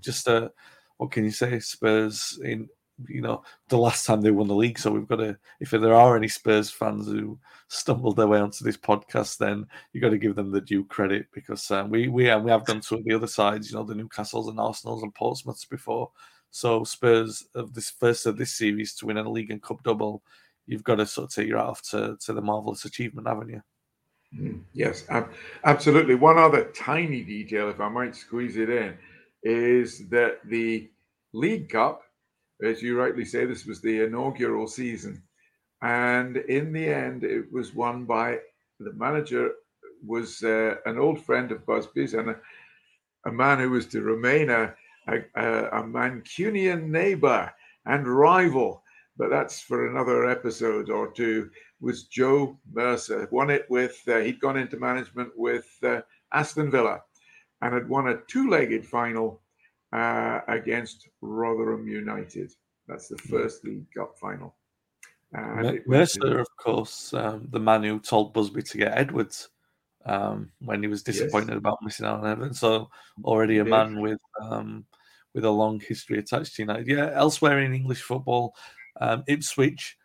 just 0.00 0.28
uh, 0.28 0.48
what 0.96 1.10
can 1.10 1.24
you 1.24 1.30
say? 1.30 1.58
Spurs 1.60 2.38
in 2.42 2.68
you 3.08 3.20
know 3.20 3.42
the 3.68 3.76
last 3.76 4.06
time 4.06 4.20
they 4.20 4.30
won 4.30 4.48
the 4.48 4.54
league. 4.54 4.78
So 4.78 4.90
we've 4.90 5.06
got 5.06 5.16
to, 5.16 5.36
if 5.60 5.70
there 5.70 5.94
are 5.94 6.16
any 6.16 6.28
Spurs 6.28 6.70
fans 6.70 7.06
who 7.06 7.38
stumbled 7.68 8.16
their 8.16 8.26
way 8.26 8.40
onto 8.40 8.64
this 8.64 8.76
podcast, 8.76 9.38
then 9.38 9.66
you've 9.92 10.02
got 10.02 10.10
to 10.10 10.18
give 10.18 10.34
them 10.34 10.50
the 10.50 10.60
due 10.60 10.84
credit 10.84 11.26
because 11.32 11.70
um, 11.70 11.90
we 11.90 12.08
we 12.08 12.28
and 12.28 12.44
we 12.44 12.50
have 12.50 12.64
done 12.64 12.80
to 12.80 13.02
the 13.04 13.14
other 13.14 13.26
sides, 13.26 13.70
you 13.70 13.76
know, 13.76 13.84
the 13.84 13.94
Newcastles 13.94 14.48
and 14.48 14.58
Arsenals 14.58 15.02
and 15.02 15.14
Portsmouths 15.14 15.64
before. 15.64 16.10
So 16.56 16.84
Spurs 16.84 17.46
of 17.54 17.74
this 17.74 17.90
first 17.90 18.24
of 18.24 18.38
this 18.38 18.54
series 18.54 18.94
to 18.94 19.06
win 19.06 19.18
a 19.18 19.28
league 19.28 19.50
and 19.50 19.62
cup 19.62 19.82
double, 19.82 20.22
you've 20.66 20.84
got 20.84 20.94
to 20.94 21.04
sort 21.04 21.28
of 21.28 21.34
take 21.34 21.48
your 21.48 21.58
hat 21.58 21.66
off 21.66 21.82
to, 21.90 22.16
to 22.24 22.32
the 22.32 22.40
marvelous 22.40 22.86
achievement, 22.86 23.28
haven't 23.28 23.50
you? 23.50 23.62
Mm, 24.34 24.62
Yes, 24.72 25.04
ab- 25.10 25.34
absolutely. 25.64 26.14
One 26.14 26.38
other 26.38 26.72
tiny 26.72 27.22
detail, 27.22 27.68
if 27.68 27.78
I 27.78 27.90
might 27.90 28.16
squeeze 28.16 28.56
it 28.56 28.70
in, 28.70 28.96
is 29.42 30.08
that 30.08 30.38
the 30.46 30.88
League 31.34 31.68
Cup, 31.68 32.00
as 32.64 32.80
you 32.80 32.98
rightly 32.98 33.26
say, 33.26 33.44
this 33.44 33.66
was 33.66 33.82
the 33.82 34.04
inaugural 34.04 34.66
season, 34.66 35.22
and 35.82 36.38
in 36.38 36.72
the 36.72 36.88
end, 36.88 37.22
it 37.22 37.52
was 37.52 37.74
won 37.74 38.06
by 38.06 38.38
the 38.80 38.94
manager 38.94 39.52
was 40.06 40.42
uh, 40.42 40.76
an 40.86 40.96
old 40.96 41.22
friend 41.22 41.52
of 41.52 41.66
Busby's 41.66 42.14
and 42.14 42.30
a, 42.30 42.36
a 43.26 43.30
man 43.30 43.58
who 43.58 43.68
was 43.68 43.84
to 43.88 44.00
remain 44.00 44.48
a, 44.48 44.74
a, 45.08 45.18
a 45.34 45.80
a 45.80 45.82
Mancunian 45.82 46.88
neighbour 46.88 47.52
and 47.86 48.06
rival, 48.06 48.82
but 49.16 49.30
that's 49.30 49.60
for 49.60 49.88
another 49.88 50.28
episode 50.28 50.90
or 50.90 51.12
two. 51.12 51.50
Was 51.80 52.04
Joe 52.04 52.58
Mercer 52.72 53.28
won 53.30 53.50
it 53.50 53.66
with? 53.68 54.00
Uh, 54.08 54.18
he'd 54.18 54.40
gone 54.40 54.56
into 54.56 54.78
management 54.78 55.30
with 55.36 55.68
uh, 55.82 56.00
Aston 56.32 56.70
Villa, 56.70 57.02
and 57.62 57.74
had 57.74 57.88
won 57.88 58.08
a 58.08 58.20
two-legged 58.28 58.86
final 58.86 59.42
uh, 59.92 60.40
against 60.48 61.08
Rotherham 61.20 61.86
United. 61.86 62.52
That's 62.88 63.08
the 63.08 63.18
first 63.18 63.64
League 63.64 63.86
Cup 63.96 64.18
final. 64.18 64.54
And 65.32 65.80
Mercer, 65.86 66.38
of 66.38 66.48
course, 66.56 67.12
um, 67.12 67.48
the 67.50 67.60
man 67.60 67.82
who 67.82 67.98
told 67.98 68.32
Busby 68.32 68.62
to 68.62 68.78
get 68.78 68.96
Edwards 68.96 69.48
um, 70.06 70.50
when 70.60 70.80
he 70.82 70.88
was 70.88 71.02
disappointed 71.02 71.56
about 71.56 71.78
missing 71.82 72.06
out 72.06 72.20
on 72.20 72.26
Everton. 72.26 72.54
So 72.54 72.88
already 73.24 73.58
a 73.58 73.64
man 73.64 74.00
with 74.00 74.20
um, 74.40 74.86
with 75.34 75.44
a 75.44 75.50
long 75.50 75.80
history 75.80 76.18
attached 76.18 76.56
to 76.56 76.62
United. 76.62 76.86
Yeah, 76.88 77.10
elsewhere 77.12 77.60
in 77.60 77.74
English 77.74 78.00
football, 78.02 78.54
um, 79.00 79.22
Ipswich, 79.26 79.98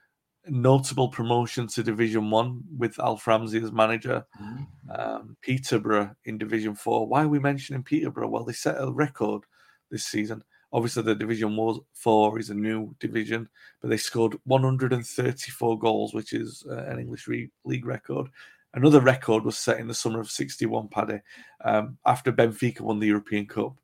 notable 0.48 1.08
promotion 1.08 1.68
to 1.68 1.84
Division 1.84 2.30
One 2.30 2.64
with 2.78 3.00
Alf 3.00 3.26
Ramsey 3.28 3.60
as 3.64 3.72
manager. 3.72 4.26
Um, 4.90 5.38
Peterborough 5.42 6.14
in 6.26 6.38
Division 6.38 6.76
Four. 6.76 7.08
Why 7.08 7.24
are 7.24 7.30
we 7.30 7.40
mentioning 7.40 7.84
Peterborough? 7.84 8.28
Well, 8.28 8.44
they 8.44 8.54
set 8.54 8.76
a 8.82 8.92
record 8.92 9.44
this 9.90 10.06
season. 10.06 10.44
Obviously, 10.74 11.04
the 11.04 11.16
Division 11.16 11.56
Wa- 11.56 11.80
Four 11.94 12.40
is 12.40 12.50
a 12.50 12.54
new 12.54 12.96
division, 13.00 13.48
but 13.82 13.90
they 13.90 13.98
scored 13.98 14.38
134 14.46 15.80
goals, 15.80 16.14
which 16.14 16.32
is 16.34 16.66
uh, 16.70 16.86
an 16.86 16.98
English 17.00 17.28
re- 17.28 17.52
league 17.66 17.86
record. 17.86 18.28
Another 18.74 19.02
record 19.02 19.44
was 19.44 19.58
set 19.58 19.80
in 19.80 19.88
the 19.88 19.94
summer 19.94 20.20
of 20.22 20.32
61, 20.32 20.88
Paddy, 20.88 21.20
um, 21.66 21.98
after 22.06 22.32
Benfica 22.32 22.82
won 22.82 23.00
the 23.00 23.08
European 23.08 23.46
Cup. 23.46 23.76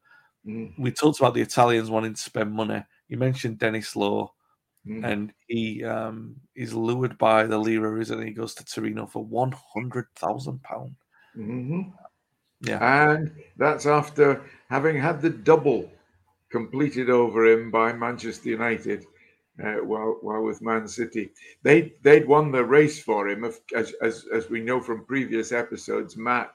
Mm. 0.46 0.74
We 0.80 0.92
talked 0.92 1.20
about 1.20 1.34
the 1.34 1.42
Italians 1.42 1.90
wanting 1.90 2.14
to 2.14 2.22
spend 2.22 2.54
money. 2.54 2.84
You 3.10 3.18
mentioned 3.18 3.60
Denis 3.60 3.96
Law, 3.96 4.34
Mm. 4.88 5.04
and 5.04 5.34
he 5.48 5.84
um, 5.84 6.38
is 6.56 6.74
lured 6.74 7.18
by 7.18 7.44
the 7.46 7.58
lira, 7.58 8.00
isn't 8.00 8.22
he? 8.22 8.28
He 8.28 8.32
goes 8.32 8.54
to 8.56 8.64
Torino 8.64 9.06
for 9.06 9.26
£100,000. 9.26 10.96
Mhm. 11.38 11.92
Yeah. 12.62 13.12
And 13.12 13.32
that's 13.58 13.86
after 13.86 14.42
having 14.70 14.98
had 14.98 15.22
the 15.22 15.30
double 15.30 15.92
completed 16.50 17.10
over 17.10 17.46
him 17.46 17.70
by 17.70 17.92
Manchester 17.92 18.48
United 18.50 19.06
uh, 19.64 19.84
while, 19.84 20.18
while 20.22 20.44
with 20.44 20.62
Man 20.62 20.88
City. 20.88 21.32
They, 21.64 21.94
they'd 22.04 22.28
won 22.28 22.52
the 22.52 22.64
race 22.64 23.02
for 23.02 23.28
him. 23.28 23.44
As, 23.76 23.94
as, 24.02 24.26
as 24.34 24.50
we 24.50 24.62
know 24.62 24.82
from 24.82 25.06
previous 25.06 25.52
episodes, 25.52 26.16
Matt 26.18 26.54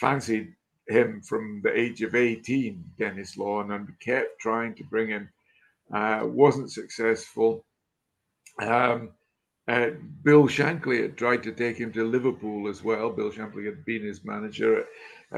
fancied 0.00 0.54
him 0.88 1.22
from 1.22 1.60
the 1.62 1.78
age 1.78 2.02
of 2.02 2.14
18, 2.14 2.84
Denis 2.98 3.36
Lawn, 3.36 3.72
and 3.72 3.88
kept 4.00 4.38
trying 4.40 4.74
to 4.74 4.84
bring 4.84 5.08
him. 5.08 5.28
Uh, 5.92 6.22
wasn't 6.24 6.70
successful. 6.70 7.64
Um, 8.60 9.10
uh, 9.66 9.90
Bill 10.22 10.44
Shankly 10.46 11.00
had 11.00 11.16
tried 11.16 11.42
to 11.44 11.52
take 11.52 11.78
him 11.78 11.92
to 11.92 12.04
Liverpool 12.04 12.68
as 12.68 12.84
well. 12.84 13.10
Bill 13.10 13.30
Shankly 13.30 13.64
had 13.64 13.84
been 13.84 14.02
his 14.02 14.24
manager 14.24 14.80
at, 14.80 14.86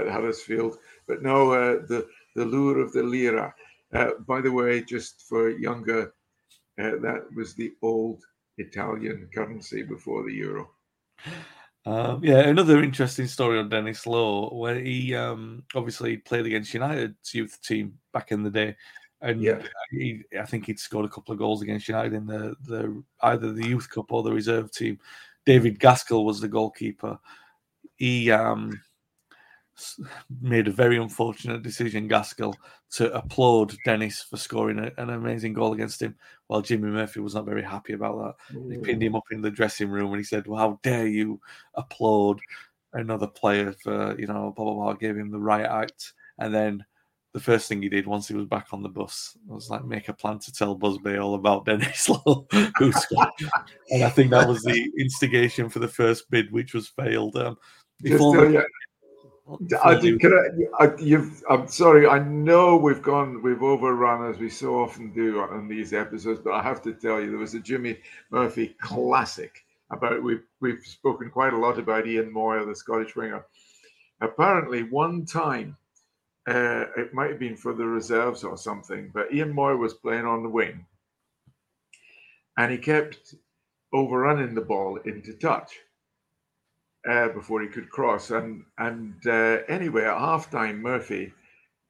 at 0.00 0.08
Huddersfield, 0.08 0.78
but 1.06 1.22
no, 1.22 1.52
uh, 1.52 1.86
the 1.86 2.08
the 2.34 2.44
lure 2.44 2.80
of 2.80 2.92
the 2.92 3.02
lira. 3.02 3.54
Uh, 3.94 4.10
by 4.26 4.40
the 4.40 4.50
way, 4.50 4.82
just 4.82 5.22
for 5.28 5.48
younger, 5.48 6.12
uh, 6.78 6.96
that 7.02 7.26
was 7.34 7.54
the 7.54 7.72
old 7.82 8.22
Italian 8.58 9.28
currency 9.34 9.82
before 9.82 10.24
the 10.24 10.32
euro. 10.32 10.70
Um, 11.84 12.22
yeah, 12.24 12.40
another 12.40 12.82
interesting 12.82 13.28
story 13.28 13.58
on 13.58 13.68
Denis 13.68 14.06
Law, 14.06 14.52
where 14.52 14.74
he 14.80 15.14
um, 15.14 15.62
obviously 15.74 16.16
played 16.16 16.46
against 16.46 16.74
United's 16.74 17.32
youth 17.32 17.60
team 17.62 17.96
back 18.12 18.32
in 18.32 18.42
the 18.42 18.50
day, 18.50 18.76
and 19.20 19.40
Yeah. 19.40 19.62
he, 19.90 20.22
I 20.38 20.44
think 20.44 20.66
he'd 20.66 20.80
scored 20.80 21.06
a 21.06 21.08
couple 21.08 21.32
of 21.32 21.38
goals 21.38 21.62
against 21.62 21.88
United 21.88 22.12
in 22.12 22.26
the, 22.26 22.56
the 22.62 23.02
either 23.22 23.52
the 23.52 23.68
youth 23.68 23.88
cup 23.88 24.12
or 24.12 24.22
the 24.22 24.32
reserve 24.32 24.72
team. 24.72 24.98
David 25.44 25.78
Gaskell 25.78 26.24
was 26.24 26.40
the 26.40 26.48
goalkeeper. 26.48 27.18
He 27.94 28.32
um, 28.32 28.80
made 30.40 30.68
a 30.68 30.72
very 30.72 30.96
unfortunate 30.96 31.62
decision, 31.62 32.08
Gaskell, 32.08 32.54
to 32.92 33.12
applaud 33.14 33.74
Denis 33.84 34.22
for 34.22 34.36
scoring 34.36 34.78
a, 34.78 34.90
an 35.00 35.10
amazing 35.10 35.52
goal 35.52 35.72
against 35.72 36.00
him, 36.02 36.14
while 36.46 36.62
Jimmy 36.62 36.88
Murphy 36.90 37.20
was 37.20 37.34
not 37.34 37.44
very 37.44 37.62
happy 37.62 37.92
about 37.92 38.36
that. 38.50 38.56
He 38.70 38.78
pinned 38.78 39.02
him 39.02 39.16
up 39.16 39.24
in 39.30 39.40
the 39.42 39.50
dressing 39.50 39.88
room 39.90 40.10
and 40.12 40.18
he 40.18 40.24
said, 40.24 40.46
Well, 40.46 40.58
how 40.60 40.80
dare 40.82 41.06
you 41.06 41.40
applaud 41.74 42.40
another 42.92 43.26
player 43.26 43.72
for, 43.82 44.18
you 44.18 44.26
know, 44.26 44.52
blah, 44.56 44.64
blah, 44.64 44.74
blah, 44.74 44.92
gave 44.94 45.16
him 45.16 45.30
the 45.30 45.38
right 45.38 45.66
act. 45.66 46.12
And 46.38 46.54
then 46.54 46.84
the 47.34 47.40
first 47.40 47.68
thing 47.68 47.82
he 47.82 47.90
did 47.90 48.06
once 48.06 48.28
he 48.28 48.34
was 48.34 48.46
back 48.46 48.68
on 48.72 48.82
the 48.82 48.88
bus 48.88 49.36
was 49.46 49.68
like 49.68 49.84
make 49.84 50.08
a 50.08 50.14
plan 50.14 50.38
to 50.38 50.52
tell 50.52 50.74
Busby 50.74 51.18
all 51.18 51.34
about 51.34 51.66
Denis 51.66 52.08
Law, 52.26 52.46
who 52.78 52.92
scored. 52.92 53.28
and 53.90 54.02
I 54.04 54.08
think 54.08 54.30
that 54.30 54.48
was 54.48 54.62
the 54.62 54.90
instigation 54.98 55.68
for 55.68 55.80
the 55.80 55.88
first 55.88 56.30
bid, 56.30 56.50
which 56.50 56.72
was 56.72 56.88
failed. 56.88 57.36
Um, 57.36 57.58
Just 58.02 58.12
before 58.14 58.36
tell 58.36 58.44
the- 58.46 58.52
you, 58.52 58.64
before 59.22 59.35
I, 59.84 59.94
did- 60.00 60.22
I, 60.80 60.84
I, 60.86 60.96
you've, 60.98 61.42
I'm 61.50 61.68
sorry. 61.68 62.06
I 62.06 62.18
know 62.20 62.76
we've 62.76 63.02
gone, 63.02 63.42
we've 63.42 63.62
overrun 63.62 64.30
as 64.30 64.38
we 64.38 64.50
so 64.50 64.80
often 64.82 65.12
do 65.12 65.40
on 65.40 65.68
these 65.68 65.92
episodes, 65.92 66.40
but 66.44 66.52
I 66.54 66.62
have 66.62 66.82
to 66.82 66.94
tell 66.94 67.20
you, 67.20 67.30
there 67.30 67.38
was 67.38 67.54
a 67.54 67.60
Jimmy 67.60 67.98
Murphy 68.30 68.76
classic 68.80 69.64
about. 69.90 70.22
We've 70.22 70.42
we've 70.60 70.82
spoken 70.84 71.30
quite 71.30 71.52
a 71.52 71.58
lot 71.58 71.78
about 71.78 72.06
Ian 72.08 72.32
Moir, 72.32 72.64
the 72.64 72.74
Scottish 72.74 73.16
winger. 73.16 73.44
Apparently, 74.20 74.82
one 74.84 75.26
time, 75.26 75.76
uh, 76.48 76.86
it 76.96 77.14
might 77.14 77.30
have 77.30 77.38
been 77.40 77.56
for 77.56 77.74
the 77.74 77.86
reserves 77.86 78.44
or 78.44 78.56
something, 78.56 79.10
but 79.14 79.32
Ian 79.32 79.52
Moir 79.54 79.76
was 79.76 79.94
playing 79.94 80.26
on 80.26 80.42
the 80.42 80.48
wing, 80.48 80.86
and 82.58 82.72
he 82.72 82.78
kept 82.78 83.34
overrunning 83.92 84.54
the 84.54 84.60
ball 84.60 84.96
into 85.04 85.34
touch 85.34 85.78
uh, 87.08 87.28
before 87.28 87.62
he 87.62 87.68
could 87.68 87.90
cross. 87.90 88.30
And 88.30 88.64
and 88.78 89.14
uh, 89.26 89.58
anyway, 89.68 90.04
at 90.04 90.18
halftime, 90.18 90.80
Murphy 90.80 91.32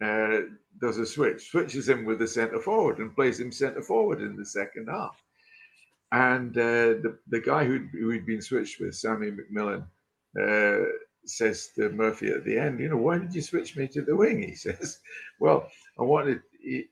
uh, 0.02 0.40
does 0.80 0.98
a 0.98 1.06
switch, 1.06 1.50
switches 1.50 1.88
him 1.88 2.04
with 2.04 2.18
the 2.18 2.28
centre 2.28 2.60
forward, 2.60 2.98
and 2.98 3.14
plays 3.14 3.40
him 3.40 3.52
centre 3.52 3.82
forward 3.82 4.20
in 4.20 4.36
the 4.36 4.44
second 4.44 4.88
half. 4.88 5.22
And 6.12 6.56
uh, 6.56 7.00
the 7.02 7.18
the 7.28 7.40
guy 7.40 7.64
who 7.64 7.86
who 7.92 8.10
had 8.10 8.26
been 8.26 8.42
switched 8.42 8.80
with, 8.80 8.94
Sammy 8.94 9.30
McMillan, 9.32 9.84
uh, 10.40 10.84
says 11.24 11.70
to 11.76 11.90
Murphy 11.90 12.28
at 12.28 12.44
the 12.44 12.58
end, 12.58 12.78
"You 12.80 12.90
know, 12.90 12.96
why 12.96 13.18
did 13.18 13.34
you 13.34 13.42
switch 13.42 13.76
me 13.76 13.88
to 13.88 14.02
the 14.02 14.14
wing?" 14.14 14.42
He 14.42 14.54
says, 14.66 15.00
"Well, 15.40 15.68
I 15.98 16.02
wanted 16.02 16.42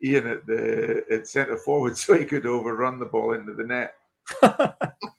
Ian 0.03 0.27
at 0.27 0.47
the 0.47 1.05
at 1.11 1.29
centre 1.29 1.59
forward 1.59 1.97
so 1.99 2.19
he 2.19 2.25
could 2.25 2.47
overrun 2.47 2.99
the 2.99 3.07
ball 3.07 3.35
into 3.35 3.55
the 3.55 3.65
net." 3.65 3.95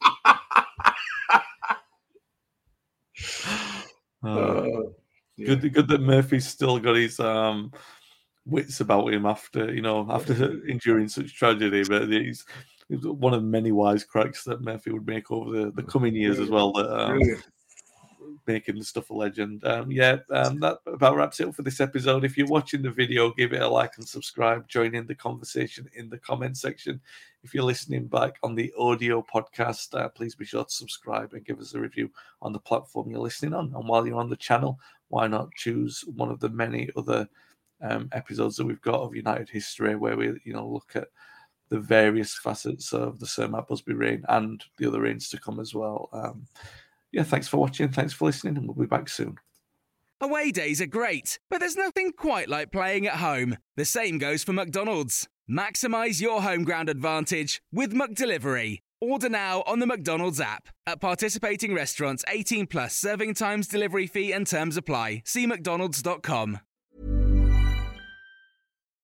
Uh, 4.26 4.40
Uh, 4.40 4.82
yeah. 5.38 5.48
Good, 5.48 5.74
good 5.74 5.88
that 5.90 6.02
Murphy's 6.02 6.48
still 6.48 6.80
got 6.80 6.96
his 6.96 7.20
um, 7.20 7.72
wits 8.46 8.80
about 8.80 9.12
him 9.14 9.26
after 9.26 9.74
you 9.74 9.82
know 9.82 10.08
after 10.10 10.34
enduring 10.68 11.10
such 11.10 11.36
tragedy. 11.36 11.84
But 11.84 12.10
he's, 12.10 12.46
he's 12.88 13.06
one 13.06 13.34
of 13.34 13.42
the 13.42 13.48
many 13.48 13.72
wise 13.72 14.04
cracks 14.04 14.44
that 14.46 14.62
Murphy 14.62 14.92
would 14.92 15.06
make 15.06 15.32
over 15.32 15.52
the, 15.52 15.72
the 15.72 15.84
coming 15.84 16.16
years 16.16 16.40
as 16.40 16.50
well. 16.50 16.72
That 16.74 16.90
um. 16.90 17.20
Making 18.48 18.78
the 18.78 18.84
stuff 18.84 19.10
a 19.10 19.14
legend. 19.14 19.66
Um, 19.66 19.92
yeah, 19.92 20.18
um, 20.32 20.60
that 20.60 20.80
about 20.86 21.16
wraps 21.16 21.40
it 21.40 21.48
up 21.48 21.56
for 21.56 21.62
this 21.62 21.80
episode. 21.80 22.24
If 22.24 22.38
you're 22.38 22.48
watching 22.48 22.82
the 22.82 22.92
video, 22.92 23.32
give 23.32 23.54
it 23.54 23.62
a 23.62 23.68
like 23.68 23.94
and 23.98 24.08
subscribe. 24.08 24.68
Join 24.68 24.96
in 24.96 25.08
the 25.08 25.16
conversation 25.16 25.90
in 25.96 26.10
the 26.10 26.18
comment 26.18 26.58
section. 26.58 27.02
If 27.44 27.54
you're 27.54 27.64
listening 27.64 28.08
back 28.08 28.38
on 28.44 28.56
the 28.56 28.74
audio 28.78 29.24
podcast, 29.24 30.00
uh, 30.00 30.10
please 30.10 30.36
be 30.36 30.46
sure 30.46 30.64
to 30.64 30.72
subscribe 30.72 31.34
and 31.34 31.46
give 31.46 31.60
us 31.60 31.74
a 31.74 31.80
review 31.80 32.10
on 32.42 32.54
the 32.54 32.60
platform 32.60 33.10
you're 33.10 33.20
listening 33.20 33.54
on. 33.54 33.74
And 33.76 33.88
while 33.88 34.06
you're 34.06 34.20
on 34.20 34.30
the 34.30 34.36
channel, 34.36 34.80
why 35.10 35.28
not 35.28 35.54
choose 35.54 36.04
one 36.16 36.30
of 36.32 36.40
the 36.40 36.50
many 36.50 36.90
other 36.96 37.28
um, 37.82 38.10
episodes 38.14 38.56
that 38.58 38.66
we've 38.66 38.82
got 38.82 39.02
of 39.02 39.16
United 39.16 39.50
history, 39.50 39.96
where 39.96 40.18
we 40.18 40.40
you 40.44 40.54
know 40.54 40.68
look 40.68 40.96
at 40.96 41.08
the 41.70 41.80
various 41.80 42.38
facets 42.38 42.94
of 42.94 43.20
the 43.20 43.26
Sir 43.26 43.48
Matt 43.48 43.68
Busby 43.68 43.94
reign 43.94 44.24
and 44.30 44.64
the 44.78 44.88
other 44.88 45.02
reigns 45.02 45.30
to 45.30 45.40
come 45.40 45.60
as 45.60 45.74
well. 45.74 46.10
Um, 46.14 46.48
yeah, 47.16 47.24
thanks 47.24 47.48
for 47.48 47.58
watching. 47.58 47.90
Thanks 47.90 48.12
for 48.12 48.26
listening, 48.26 48.58
and 48.58 48.68
we'll 48.68 48.76
be 48.76 48.86
back 48.86 49.08
soon. 49.08 49.38
Away 50.20 50.52
days 50.52 50.82
are 50.82 50.86
great, 50.86 51.40
but 51.50 51.60
there's 51.60 51.78
nothing 51.78 52.12
quite 52.12 52.50
like 52.50 52.74
playing 52.74 53.08
at 53.08 53.16
home. 53.16 53.58
The 53.78 53.86
same 53.86 54.18
goes 54.18 54.44
for 54.44 54.52
McDonald's. 54.52 55.28
Maximize 55.50 56.20
your 56.20 56.42
home 56.42 56.66
ground 56.66 56.90
advantage 56.90 57.62
with 57.72 57.94
McDelivery. 57.94 58.80
Order 59.00 59.30
now 59.30 59.64
on 59.66 59.80
the 59.80 59.88
McDonald's 59.88 60.42
app. 60.42 60.68
At 60.86 61.00
participating 61.00 61.74
restaurants, 61.74 62.26
18 62.28 62.68
plus 62.68 62.96
serving 62.98 63.36
times, 63.36 63.70
delivery 63.70 64.08
fee, 64.08 64.34
and 64.34 64.46
terms 64.46 64.76
apply. 64.76 65.22
See 65.26 65.46
McDonald's.com. 65.46 66.60